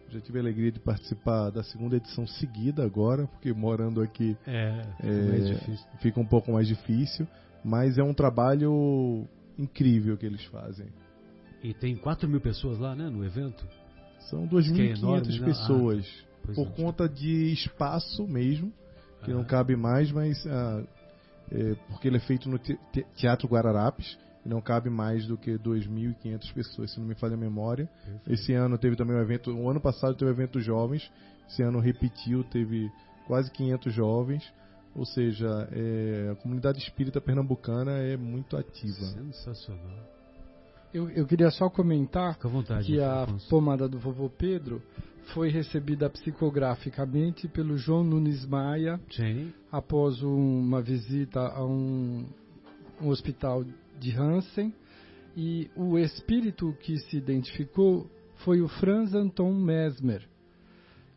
já 0.10 0.22
tive 0.22 0.40
a 0.40 0.42
alegria 0.42 0.72
de 0.72 0.80
participar 0.80 1.50
da 1.50 1.64
segunda 1.64 1.98
edição 1.98 2.26
seguida 2.26 2.84
agora, 2.84 3.28
porque 3.28 3.52
morando 3.52 4.02
aqui 4.02 4.38
é, 4.46 4.82
é 5.04 6.00
fica 6.00 6.20
um 6.20 6.26
pouco 6.26 6.52
mais 6.52 6.68
difícil, 6.68 7.28
mas 7.64 7.98
é 7.98 8.04
um 8.04 8.14
trabalho 8.14 9.28
incrível 9.58 10.16
que 10.18 10.26
eles 10.26 10.44
fazem. 10.46 10.88
E 11.68 11.74
tem 11.74 11.98
4 11.98 12.30
mil 12.30 12.40
pessoas 12.40 12.80
lá, 12.80 12.96
né, 12.96 13.10
no 13.10 13.26
evento? 13.26 13.68
São 14.30 14.48
2.500 14.48 15.42
é 15.42 15.46
pessoas. 15.46 16.08
Ah, 16.48 16.54
por 16.56 16.72
conta 16.72 17.10
de 17.10 17.52
espaço 17.52 18.26
mesmo, 18.26 18.72
que 19.26 19.32
ah. 19.32 19.34
não 19.34 19.44
cabe 19.44 19.76
mais, 19.76 20.10
mas 20.10 20.48
ah, 20.48 20.82
é, 21.52 21.76
porque 21.90 22.08
ele 22.08 22.16
é 22.16 22.22
feito 22.22 22.50
no 22.50 22.58
te 22.58 22.80
Teatro 23.18 23.50
Guararapes, 23.50 24.18
e 24.46 24.48
não 24.48 24.62
cabe 24.62 24.90
mais 24.90 25.28
do 25.28 25.38
que 25.38 25.58
2.500 25.58 26.54
pessoas, 26.54 26.94
se 26.94 27.02
não 27.02 27.06
me 27.06 27.16
falha 27.16 27.34
a 27.34 27.38
memória. 27.38 27.90
Perfeito. 28.06 28.32
Esse 28.32 28.54
ano 28.54 28.78
teve 28.78 28.96
também 28.96 29.18
um 29.18 29.22
evento, 29.22 29.52
o 29.52 29.70
ano 29.70 29.82
passado 29.82 30.16
teve 30.16 30.32
um 30.32 30.34
evento 30.34 30.62
jovens, 30.62 31.12
esse 31.50 31.62
ano 31.64 31.82
repetiu, 31.82 32.46
teve 32.46 32.90
quase 33.26 33.52
500 33.52 33.94
jovens. 33.94 34.54
Ou 34.96 35.06
seja, 35.06 35.68
é, 35.74 36.30
a 36.32 36.36
comunidade 36.38 36.80
espírita 36.80 37.20
pernambucana 37.20 37.92
é 38.00 38.16
muito 38.16 38.56
ativa. 38.56 39.06
Sensacional. 39.06 40.17
Eu, 40.94 41.10
eu 41.10 41.26
queria 41.26 41.52
só 41.52 41.70
comentar 41.70 42.38
vontade, 42.40 42.86
que 42.86 43.02
a 43.02 43.28
pomada 43.50 43.88
do 43.88 44.00
vovô 44.00 44.30
Pedro 44.30 44.82
foi 45.34 45.50
recebida 45.50 46.10
psicograficamente 46.10 47.48
pelo 47.48 47.78
João 47.78 48.04
Nunes 48.04 48.46
Maia 48.46 49.00
Sim. 49.12 49.54
após 49.72 50.22
uma 50.22 50.82
visita 50.82 51.42
a 51.42 51.66
um, 51.66 52.26
um 53.02 53.10
hospital 53.10 53.66
de 54.00 54.18
Hansen. 54.18 54.74
E 55.36 55.70
o 55.76 56.00
espírito 56.00 56.74
que 56.80 56.98
se 56.98 57.18
identificou 57.18 58.10
foi 58.38 58.62
o 58.62 58.68
Franz 58.68 59.14
Anton 59.14 59.54
Mesmer, 59.54 60.28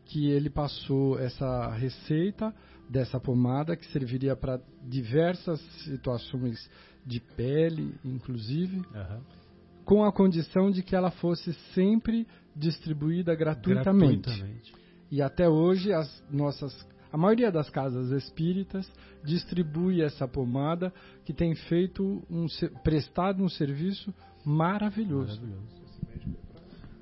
que 0.05 0.29
ele 0.29 0.49
passou 0.49 1.17
essa 1.17 1.71
receita 1.71 2.53
dessa 2.87 3.19
pomada 3.19 3.75
que 3.75 3.85
serviria 3.87 4.35
para 4.35 4.61
diversas 4.83 5.59
situações 5.85 6.69
de 7.05 7.19
pele, 7.19 7.95
inclusive. 8.03 8.77
Uhum 8.77 9.40
com 9.85 10.03
a 10.03 10.11
condição 10.11 10.71
de 10.71 10.83
que 10.83 10.95
ela 10.95 11.11
fosse 11.11 11.53
sempre 11.73 12.27
distribuída 12.55 13.35
gratuitamente. 13.35 14.21
gratuitamente. 14.29 14.73
E 15.09 15.21
até 15.21 15.47
hoje 15.47 15.91
as 15.91 16.23
nossas 16.29 16.73
a 17.11 17.17
maioria 17.17 17.51
das 17.51 17.69
casas 17.69 18.09
espíritas 18.11 18.89
distribui 19.23 20.01
essa 20.01 20.25
pomada 20.27 20.93
que 21.25 21.33
tem 21.33 21.53
feito 21.53 22.23
um 22.29 22.45
prestado 22.83 23.43
um 23.43 23.49
serviço 23.49 24.13
maravilhoso. 24.45 25.41
maravilhoso. 25.41 25.81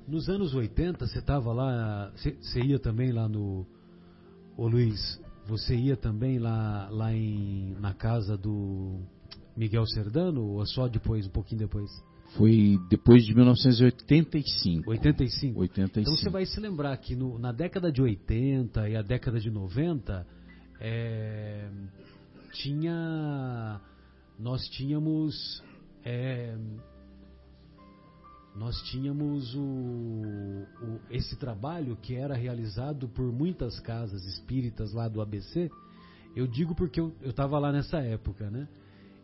Nos 0.08 0.28
anos 0.28 0.56
80, 0.56 1.06
você 1.06 1.20
estava 1.20 1.54
lá, 1.54 2.12
você 2.16 2.62
ia 2.62 2.80
também 2.80 3.12
lá 3.12 3.30
no 3.30 3.68
Ô 4.58 4.68
Luiz, 4.68 5.22
você 5.46 5.76
ia 5.76 5.96
também 5.96 6.40
lá 6.40 6.90
lá 6.90 7.14
em 7.14 7.76
na 7.80 7.94
casa 7.94 8.36
do 8.36 9.00
Miguel 9.56 9.86
Serdano 9.86 10.44
ou 10.44 10.66
só 10.66 10.88
depois, 10.88 11.28
um 11.28 11.30
pouquinho 11.30 11.60
depois? 11.60 11.90
Foi 12.38 12.80
depois 12.90 13.26
de 13.26 13.34
1985. 13.34 14.90
85? 14.90 15.60
85. 15.60 16.00
Então 16.00 16.16
você 16.16 16.30
vai 16.30 16.46
se 16.46 16.60
lembrar 16.60 16.96
que 16.98 17.16
no, 17.16 17.40
na 17.40 17.52
década 17.52 17.92
de 17.92 18.02
80 18.02 18.90
e 18.90 18.96
a 18.96 19.02
década 19.02 19.40
de 19.40 19.50
90 19.50 20.26
é, 20.80 21.70
tinha 22.54 23.82
nós 24.38 24.62
tínhamos 24.70 25.64
é, 26.06 26.56
nós 28.56 28.76
tínhamos 28.84 29.54
o, 29.56 29.60
o, 29.60 31.00
esse 31.10 31.36
trabalho 31.38 31.96
que 31.98 32.16
era 32.16 32.36
realizado 32.36 33.08
por 33.08 33.32
muitas 33.32 33.80
casas 33.80 34.24
espíritas 34.26 34.94
lá 34.94 35.08
do 35.08 35.22
ABC. 35.22 35.70
Eu 36.36 36.46
digo 36.46 36.76
porque 36.76 37.00
eu 37.00 37.14
estava 37.24 37.58
lá 37.58 37.72
nessa 37.72 38.00
época, 38.00 38.50
né? 38.50 38.68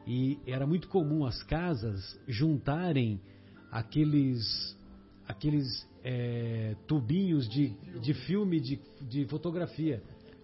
E 0.07 0.37
era 0.45 0.67
muito 0.67 0.87
comum 0.87 1.25
as 1.25 1.41
casas 1.43 2.19
juntarem 2.27 3.19
aqueles 3.71 4.75
aqueles 5.27 5.65
é, 6.03 6.75
tubinhos 6.87 7.49
de, 7.49 7.73
de 7.99 8.13
filme 8.13 8.59
de, 8.61 8.79
de 9.09 9.25
fotografia. 9.25 10.01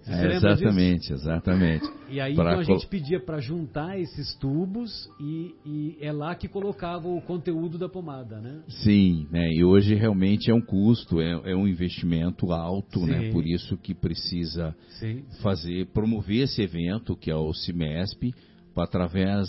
É, 0.07 0.36
exatamente, 0.36 1.14
exatamente. 1.14 1.88
E 2.09 2.20
aí 2.20 2.34
então, 2.34 2.47
a 2.47 2.64
gente 2.64 2.88
pedia 2.88 3.20
para 3.20 3.39
juntar 3.39 3.99
esses 3.99 4.34
tubos 4.36 5.07
e, 5.20 5.53
e, 5.64 5.97
é 6.01 6.12
lá 6.12 6.34
que 6.34 6.47
colocava 6.47 7.07
o 7.07 7.22
conteúdo 7.22 7.78
da 7.78 7.88
pomada, 7.88 8.39
né? 8.41 8.64
Sim, 8.68 9.28
né? 9.32 9.47
E 9.53 9.64
hoje 9.64 9.93
realmente 9.93 10.49
é 10.49 10.53
um 10.53 10.62
custo, 10.62 11.22
é, 11.22 11.51
é 11.51 11.55
um 11.55 11.68
investimento 11.68 12.51
alto, 12.51 13.01
né? 13.05 13.20
Sim. 13.20 13.26
né? 13.26 13.32
Por 13.32 13.45
isso 13.45 13.78
que 13.78 13.93
precisa 13.93 14.76
sim. 14.99 15.24
fazer, 15.41 15.86
promover 15.93 16.45
esse 16.45 16.64
evento 16.64 17.16
que 17.16 17.30
é 17.30 17.36
o 17.36 17.53
Cimesp, 17.53 18.34
para 18.74 18.84
através 18.84 19.47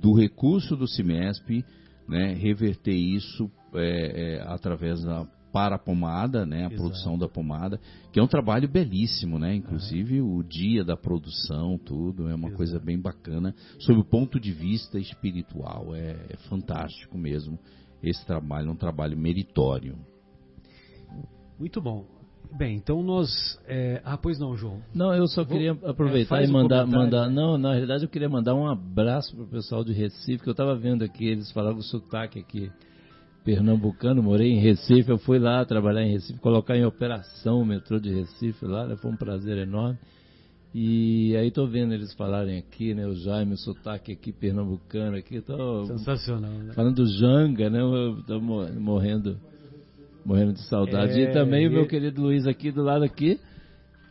do 0.00 0.12
recurso 0.14 0.76
do 0.76 0.86
Cimesp, 0.86 1.64
né? 2.08 2.34
Reverter 2.34 2.94
isso 2.94 3.50
é, 3.74 4.36
é, 4.36 4.42
através 4.42 5.02
da 5.02 5.26
para 5.54 5.76
a 5.76 5.78
pomada, 5.78 6.44
né, 6.44 6.64
a 6.64 6.66
Exato. 6.66 6.74
produção 6.74 7.16
da 7.16 7.28
pomada, 7.28 7.80
que 8.12 8.18
é 8.18 8.22
um 8.22 8.26
trabalho 8.26 8.68
belíssimo, 8.68 9.38
né? 9.38 9.54
Inclusive 9.54 10.20
o 10.20 10.42
dia 10.42 10.84
da 10.84 10.96
produção, 10.96 11.78
tudo 11.78 12.28
é 12.28 12.34
uma 12.34 12.48
Exato. 12.48 12.56
coisa 12.56 12.80
bem 12.80 13.00
bacana, 13.00 13.54
sob 13.78 14.00
o 14.00 14.04
ponto 14.04 14.40
de 14.40 14.50
vista 14.50 14.98
espiritual, 14.98 15.94
é, 15.94 16.26
é 16.28 16.36
fantástico 16.48 17.16
mesmo. 17.16 17.56
Esse 18.02 18.26
trabalho 18.26 18.68
é 18.68 18.72
um 18.72 18.76
trabalho 18.76 19.16
meritório. 19.16 19.96
Muito 21.56 21.80
bom. 21.80 22.04
Bem, 22.56 22.76
então 22.76 23.02
nós. 23.02 23.58
É... 23.66 24.00
Ah, 24.04 24.16
pois 24.16 24.38
não, 24.38 24.56
João. 24.56 24.80
Não, 24.94 25.12
eu 25.12 25.26
só 25.26 25.44
queria 25.44 25.74
Vou... 25.74 25.90
aproveitar 25.90 26.40
é, 26.40 26.44
e 26.44 26.48
mandar, 26.48 26.86
mandar. 26.86 27.28
Não, 27.28 27.58
na 27.58 27.72
realidade 27.72 28.04
eu 28.04 28.08
queria 28.08 28.28
mandar 28.28 28.54
um 28.54 28.68
abraço 28.68 29.34
para 29.34 29.44
o 29.44 29.48
pessoal 29.48 29.82
de 29.82 29.92
Recife, 29.92 30.42
que 30.42 30.48
eu 30.48 30.52
estava 30.52 30.76
vendo 30.76 31.02
aqui, 31.02 31.26
eles 31.26 31.50
falaram 31.50 31.78
o 31.78 31.82
sotaque 31.82 32.38
aqui 32.38 32.70
pernambucano, 33.44 34.22
morei 34.22 34.52
em 34.52 34.58
Recife, 34.58 35.10
eu 35.10 35.18
fui 35.18 35.38
lá 35.38 35.64
trabalhar 35.64 36.02
em 36.02 36.12
Recife, 36.12 36.38
colocar 36.38 36.76
em 36.76 36.84
operação 36.84 37.60
o 37.60 37.66
metrô 37.66 38.00
de 38.00 38.10
Recife 38.10 38.64
lá, 38.64 38.86
né, 38.86 38.96
foi 38.96 39.10
um 39.10 39.16
prazer 39.16 39.58
enorme. 39.58 39.98
E 40.72 41.36
aí 41.36 41.50
tô 41.50 41.66
vendo 41.66 41.92
eles 41.92 42.12
falarem 42.14 42.58
aqui, 42.58 42.94
né, 42.94 43.06
o 43.06 43.14
Jaime, 43.14 43.52
o 43.52 43.58
sotaque 43.58 44.12
aqui 44.12 44.32
pernambucano 44.32 45.16
aqui, 45.16 45.40
tô 45.40 45.84
sensacional, 45.86 46.50
né? 46.50 46.72
Falando 46.72 46.96
do 46.96 47.06
Janga, 47.06 47.68
né, 47.68 47.80
eu 47.80 48.22
tô 48.26 48.40
morrendo 48.40 49.38
morrendo 50.24 50.52
de 50.52 50.62
saudade. 50.68 51.20
É, 51.20 51.30
e 51.30 51.32
também 51.32 51.64
e... 51.64 51.68
o 51.68 51.72
meu 51.72 51.86
querido 51.86 52.22
Luiz 52.22 52.46
aqui 52.46 52.70
do 52.70 52.82
lado 52.82 53.04
aqui, 53.04 53.40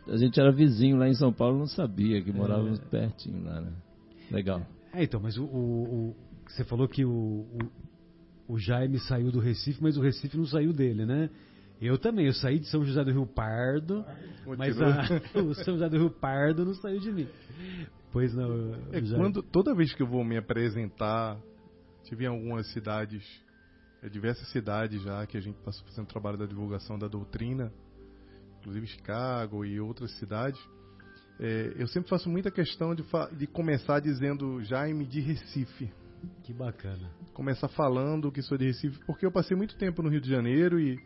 a 0.08 0.18
gente 0.18 0.40
era 0.40 0.52
vizinho 0.52 0.98
lá 0.98 1.08
em 1.08 1.14
São 1.14 1.32
Paulo, 1.32 1.58
não 1.58 1.68
sabia 1.68 2.22
que 2.22 2.32
morávamos 2.32 2.80
é... 2.80 2.86
pertinho 2.86 3.44
lá, 3.44 3.62
né? 3.62 3.72
Legal. 4.32 4.62
É, 4.94 5.04
então, 5.04 5.20
mas 5.20 5.38
o, 5.38 5.44
o, 5.44 5.84
o 6.10 6.16
você 6.48 6.64
falou 6.64 6.88
que 6.88 7.04
o, 7.04 7.46
o 8.48 8.60
Jaime 8.60 9.00
saiu 9.00 9.32
do 9.32 9.40
Recife, 9.40 9.82
mas 9.82 9.98
o 9.98 10.02
Recife 10.02 10.38
não 10.38 10.46
saiu 10.46 10.74
dele, 10.74 11.06
né? 11.06 11.30
Eu 11.82 11.98
também, 11.98 12.28
eu 12.28 12.34
saí 12.34 12.60
de 12.60 12.68
São 12.68 12.84
José 12.84 13.04
do 13.04 13.12
Rio 13.12 13.26
Pardo, 13.26 14.06
mas 14.58 14.80
a, 14.82 15.02
o 15.42 15.54
São 15.54 15.74
José 15.74 15.90
do 15.90 15.98
Rio 15.98 16.10
Pardo 16.12 16.64
não 16.64 16.74
saiu 16.76 17.00
de 17.00 17.12
mim. 17.12 17.28
Pois 18.12 18.34
não. 18.34 18.74
É, 18.92 19.02
quando, 19.16 19.42
toda 19.42 19.74
vez 19.74 19.94
que 19.94 20.04
eu 20.04 20.08
vou 20.08 20.24
me 20.24 20.38
apresentar, 20.38 21.38
tive 22.04 22.26
em 22.26 22.28
algumas 22.28 22.72
cidades, 22.72 23.24
é, 23.24 23.53
diversas 24.10 24.50
cidades 24.52 25.02
já, 25.02 25.26
que 25.26 25.38
a 25.38 25.42
gente 25.42 25.58
passou 25.64 25.86
fazendo 25.86 26.08
trabalho 26.08 26.38
da 26.38 26.46
divulgação 26.46 26.98
da 26.98 27.08
doutrina, 27.08 27.72
inclusive 28.60 28.88
Chicago 28.88 29.66
e 29.66 29.80
outras 29.80 30.12
cidades, 30.20 30.60
é, 31.40 31.74
eu 31.78 31.88
sempre 31.88 32.10
faço 32.10 32.30
muita 32.30 32.52
questão 32.52 32.94
de, 32.94 33.04
de 33.38 33.48
começar 33.48 34.00
dizendo 34.00 34.62
Jaime 34.64 35.06
de 35.06 35.20
Recife 35.20 35.92
que 36.44 36.54
bacana. 36.54 37.10
Começar 37.34 37.68
falando 37.70 38.32
que 38.32 38.42
sou 38.42 38.58
de 38.58 38.66
Recife, 38.66 39.00
porque 39.06 39.26
eu 39.26 39.32
passei 39.32 39.56
muito 39.56 39.76
tempo 39.78 40.02
no 40.02 40.10
Rio 40.10 40.22
de 40.22 40.30
Janeiro 40.30 40.80
e 40.80 41.00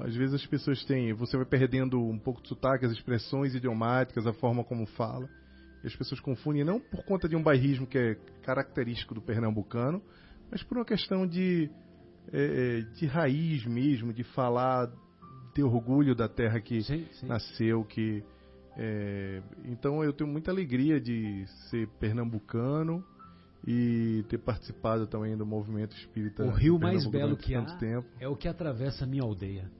às 0.00 0.14
vezes 0.14 0.34
as 0.34 0.46
pessoas 0.46 0.84
têm, 0.84 1.12
você 1.12 1.36
vai 1.36 1.46
perdendo 1.46 2.00
um 2.00 2.18
pouco 2.18 2.42
de 2.42 2.48
sotaque, 2.48 2.84
as 2.84 2.92
expressões 2.92 3.54
idiomáticas, 3.54 4.26
a 4.26 4.32
forma 4.32 4.64
como 4.64 4.86
fala. 4.86 5.28
E 5.82 5.86
as 5.86 5.94
pessoas 5.94 6.20
confundem 6.20 6.64
não 6.64 6.80
por 6.80 7.04
conta 7.04 7.28
de 7.28 7.36
um 7.36 7.42
bairrismo 7.42 7.86
que 7.86 7.98
é 7.98 8.14
característico 8.42 9.14
do 9.14 9.20
pernambucano, 9.20 10.02
mas 10.50 10.62
por 10.62 10.78
uma 10.78 10.84
questão 10.84 11.26
de, 11.26 11.70
é, 12.32 12.78
é 12.78 12.80
de 12.94 13.06
raiz 13.06 13.64
mesmo, 13.66 14.12
de 14.12 14.24
falar, 14.24 14.90
ter 15.54 15.62
orgulho 15.62 16.14
da 16.14 16.28
terra 16.28 16.60
que 16.60 16.82
sim, 16.82 17.06
sim. 17.12 17.26
nasceu, 17.26 17.84
que 17.84 18.22
é, 18.76 19.40
então 19.64 20.02
eu 20.02 20.12
tenho 20.12 20.28
muita 20.28 20.50
alegria 20.50 21.00
de 21.00 21.46
ser 21.70 21.88
pernambucano 22.00 23.04
e 23.66 24.24
ter 24.28 24.38
participado 24.38 25.06
também 25.06 25.36
do 25.36 25.46
movimento 25.46 25.96
espírita. 25.96 26.44
O 26.44 26.50
rio 26.50 26.78
mais 26.78 27.06
belo 27.06 27.36
que 27.36 27.54
há 27.54 27.64
tempo. 27.76 28.06
é 28.20 28.28
o 28.28 28.36
que 28.36 28.48
atravessa 28.48 29.04
a 29.04 29.06
minha 29.06 29.22
aldeia. 29.22 29.70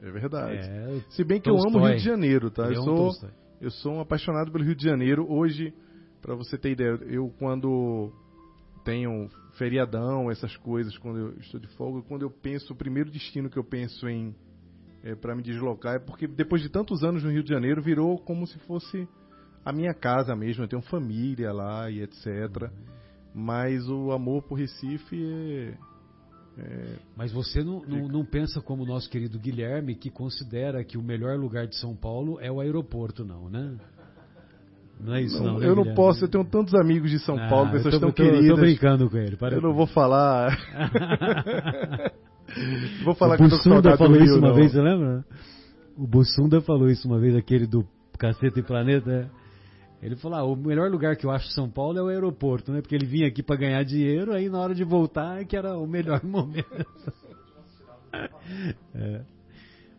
É 0.00 0.10
verdade. 0.10 0.58
É, 0.58 1.00
Se 1.10 1.24
bem 1.24 1.40
que 1.40 1.50
Tolstói. 1.50 1.72
eu 1.72 1.76
amo 1.76 1.84
o 1.84 1.88
Rio 1.88 1.98
de 1.98 2.04
Janeiro, 2.04 2.50
tá? 2.50 2.70
Eu 2.70 2.82
sou, 2.82 3.12
eu 3.60 3.70
sou 3.70 3.94
um 3.94 4.00
apaixonado 4.00 4.52
pelo 4.52 4.64
Rio 4.64 4.76
de 4.76 4.84
Janeiro. 4.84 5.26
Hoje, 5.28 5.74
para 6.22 6.36
você 6.36 6.56
ter 6.56 6.70
ideia, 6.70 6.90
eu 7.06 7.34
quando 7.38 8.12
tenho 8.88 9.28
feriadão, 9.58 10.30
essas 10.30 10.56
coisas, 10.56 10.96
quando 10.96 11.18
eu 11.18 11.38
estou 11.40 11.60
de 11.60 11.66
folga, 11.76 12.00
quando 12.08 12.22
eu 12.22 12.30
penso, 12.30 12.72
o 12.72 12.76
primeiro 12.76 13.10
destino 13.10 13.50
que 13.50 13.58
eu 13.58 13.64
penso 13.64 14.08
em 14.08 14.34
é, 15.02 15.14
para 15.14 15.36
me 15.36 15.42
deslocar 15.42 15.96
é 15.96 15.98
porque 15.98 16.26
depois 16.26 16.62
de 16.62 16.70
tantos 16.70 17.04
anos 17.04 17.22
no 17.22 17.30
Rio 17.30 17.42
de 17.42 17.50
Janeiro 17.50 17.82
virou 17.82 18.18
como 18.18 18.46
se 18.46 18.58
fosse 18.60 19.06
a 19.62 19.72
minha 19.72 19.92
casa 19.92 20.34
mesmo. 20.34 20.64
Eu 20.64 20.68
tenho 20.68 20.80
família 20.80 21.52
lá 21.52 21.90
e 21.90 22.00
etc. 22.00 22.26
Uhum. 22.62 22.70
Mas 23.34 23.86
o 23.90 24.10
amor 24.10 24.42
por 24.44 24.54
Recife 24.54 25.22
é. 25.22 25.74
é 26.56 26.96
Mas 27.14 27.30
você 27.30 27.62
não, 27.62 27.82
não, 27.82 28.08
não, 28.08 28.24
pensa 28.24 28.62
como 28.62 28.84
o 28.84 28.86
nosso 28.86 29.10
querido 29.10 29.38
Guilherme, 29.38 29.96
que 29.96 30.10
considera 30.10 30.82
que 30.82 30.96
o 30.96 31.02
melhor 31.02 31.38
lugar 31.38 31.66
de 31.66 31.76
São 31.76 31.94
Paulo 31.94 32.40
é 32.40 32.50
o 32.50 32.58
aeroporto, 32.58 33.22
não, 33.22 33.50
né? 33.50 33.76
Não 35.00 35.14
é 35.14 35.22
isso, 35.22 35.38
não. 35.38 35.52
não 35.52 35.60
né, 35.60 35.68
eu 35.68 35.76
não 35.76 35.94
posso, 35.94 36.24
eu 36.24 36.28
tenho 36.28 36.44
tantos 36.44 36.74
amigos 36.74 37.10
de 37.10 37.18
São 37.20 37.38
ah, 37.38 37.48
Paulo, 37.48 37.70
pessoas 37.70 37.94
tô, 37.94 38.00
tão 38.00 38.10
tô, 38.10 38.14
queridas. 38.14 38.44
Eu 38.44 38.54
tô 38.56 38.60
brincando 38.60 39.08
com 39.08 39.16
ele. 39.16 39.36
Para 39.36 39.54
eu 39.54 39.60
não 39.60 39.72
vou 39.72 39.86
falar. 39.86 40.56
vou 43.04 43.14
falar 43.14 43.34
o 43.34 43.36
que 43.38 43.44
Bussunda 43.44 43.96
falou 43.96 44.16
Rio, 44.16 44.24
isso 44.24 44.38
uma 44.38 44.48
não. 44.48 44.54
vez, 44.54 44.72
você 44.72 44.80
lembra? 44.80 45.24
O 45.96 46.06
Bussunda 46.06 46.60
falou 46.60 46.88
isso 46.88 47.06
uma 47.06 47.18
vez, 47.18 47.36
aquele 47.36 47.66
do 47.66 47.86
Caceta 48.18 48.58
e 48.58 48.62
Planeta. 48.62 49.30
Ele 50.02 50.16
falou: 50.16 50.38
ah, 50.38 50.44
o 50.44 50.56
melhor 50.56 50.90
lugar 50.90 51.16
que 51.16 51.26
eu 51.26 51.30
acho 51.30 51.48
São 51.48 51.68
Paulo 51.68 51.98
é 51.98 52.02
o 52.02 52.08
aeroporto, 52.08 52.72
né? 52.72 52.80
Porque 52.80 52.94
ele 52.94 53.06
vinha 53.06 53.28
aqui 53.28 53.42
para 53.42 53.56
ganhar 53.56 53.82
dinheiro, 53.84 54.32
aí 54.32 54.48
na 54.48 54.58
hora 54.58 54.74
de 54.74 54.84
voltar 54.84 55.40
é 55.40 55.44
que 55.44 55.56
era 55.56 55.76
o 55.76 55.86
melhor 55.86 56.22
momento. 56.26 56.86
é. 58.94 59.22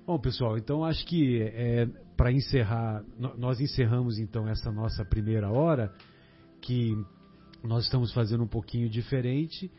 Bom, 0.06 0.18
pessoal, 0.18 0.58
então 0.58 0.84
acho 0.84 1.06
que 1.06 1.41
é, 1.41 1.88
para 2.20 2.34
encerrar, 2.34 3.02
nós 3.38 3.62
encerramos 3.62 4.20
então 4.20 4.46
essa 4.46 4.70
nossa 4.70 5.06
primeira 5.06 5.50
hora, 5.50 5.90
que 6.60 6.94
nós 7.64 7.86
estamos 7.86 8.12
fazendo 8.12 8.44
um 8.44 8.48
pouquinho 8.48 8.90
diferente 8.90 9.72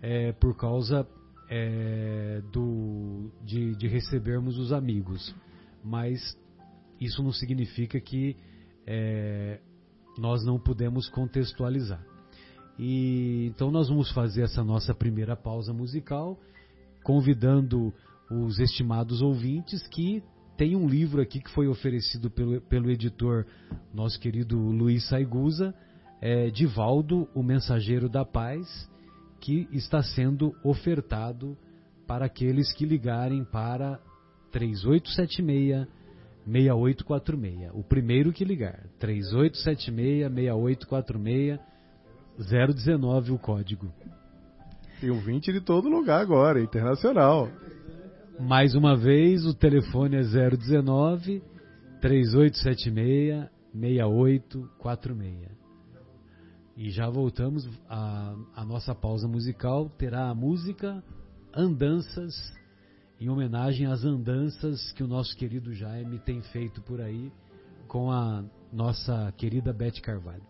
é, 0.00 0.30
por 0.30 0.56
causa 0.56 1.04
é, 1.48 2.42
do, 2.52 3.28
de, 3.42 3.74
de 3.74 3.88
recebermos 3.88 4.56
os 4.56 4.72
amigos. 4.72 5.34
Mas 5.82 6.38
isso 7.00 7.24
não 7.24 7.32
significa 7.32 7.98
que 8.00 8.36
é, 8.86 9.58
nós 10.16 10.46
não 10.46 10.60
podemos 10.60 11.08
contextualizar. 11.08 12.06
E 12.78 13.46
então 13.48 13.68
nós 13.68 13.88
vamos 13.88 14.12
fazer 14.12 14.42
essa 14.42 14.62
nossa 14.62 14.94
primeira 14.94 15.34
pausa 15.34 15.72
musical, 15.72 16.38
convidando 17.02 17.92
os 18.30 18.60
estimados 18.60 19.20
ouvintes 19.20 19.84
que 19.88 20.22
tem 20.60 20.76
um 20.76 20.86
livro 20.86 21.20
aqui 21.22 21.40
que 21.40 21.50
foi 21.52 21.66
oferecido 21.68 22.28
pelo, 22.28 22.60
pelo 22.60 22.90
editor, 22.90 23.46
nosso 23.94 24.20
querido 24.20 24.58
Luiz 24.58 25.08
Saigusa, 25.08 25.74
é, 26.20 26.50
Divaldo, 26.50 27.26
o 27.34 27.42
Mensageiro 27.42 28.10
da 28.10 28.26
Paz, 28.26 28.68
que 29.40 29.66
está 29.72 30.02
sendo 30.02 30.54
ofertado 30.62 31.56
para 32.06 32.26
aqueles 32.26 32.74
que 32.74 32.84
ligarem 32.84 33.42
para 33.42 33.98
3876 34.52 35.88
6846. 36.44 37.70
O 37.72 37.82
primeiro 37.82 38.30
que 38.30 38.44
ligar. 38.44 38.84
3876-6846. 39.00 41.58
019 42.38 43.32
o 43.32 43.38
código. 43.38 43.90
Tem 45.00 45.10
20 45.10 45.54
de 45.54 45.62
todo 45.62 45.88
lugar 45.88 46.20
agora, 46.20 46.60
internacional. 46.60 47.48
Mais 48.40 48.74
uma 48.74 48.96
vez, 48.96 49.44
o 49.44 49.54
telefone 49.54 50.16
é 50.16 50.22
019 50.22 51.42
3876 52.00 53.48
6846. 53.74 55.50
E 56.76 56.90
já 56.90 57.08
voltamos 57.10 57.68
à, 57.88 58.34
à 58.56 58.64
nossa 58.64 58.94
pausa 58.94 59.28
musical. 59.28 59.90
Terá 59.90 60.30
a 60.30 60.34
música 60.34 61.04
Andanças 61.54 62.34
em 63.20 63.28
homenagem 63.28 63.86
às 63.86 64.04
andanças 64.04 64.92
que 64.92 65.02
o 65.02 65.06
nosso 65.06 65.36
querido 65.36 65.74
Jaime 65.74 66.18
tem 66.20 66.40
feito 66.40 66.80
por 66.80 67.00
aí 67.00 67.30
com 67.86 68.10
a 68.10 68.42
nossa 68.72 69.32
querida 69.36 69.72
Beth 69.72 70.00
Carvalho. 70.00 70.48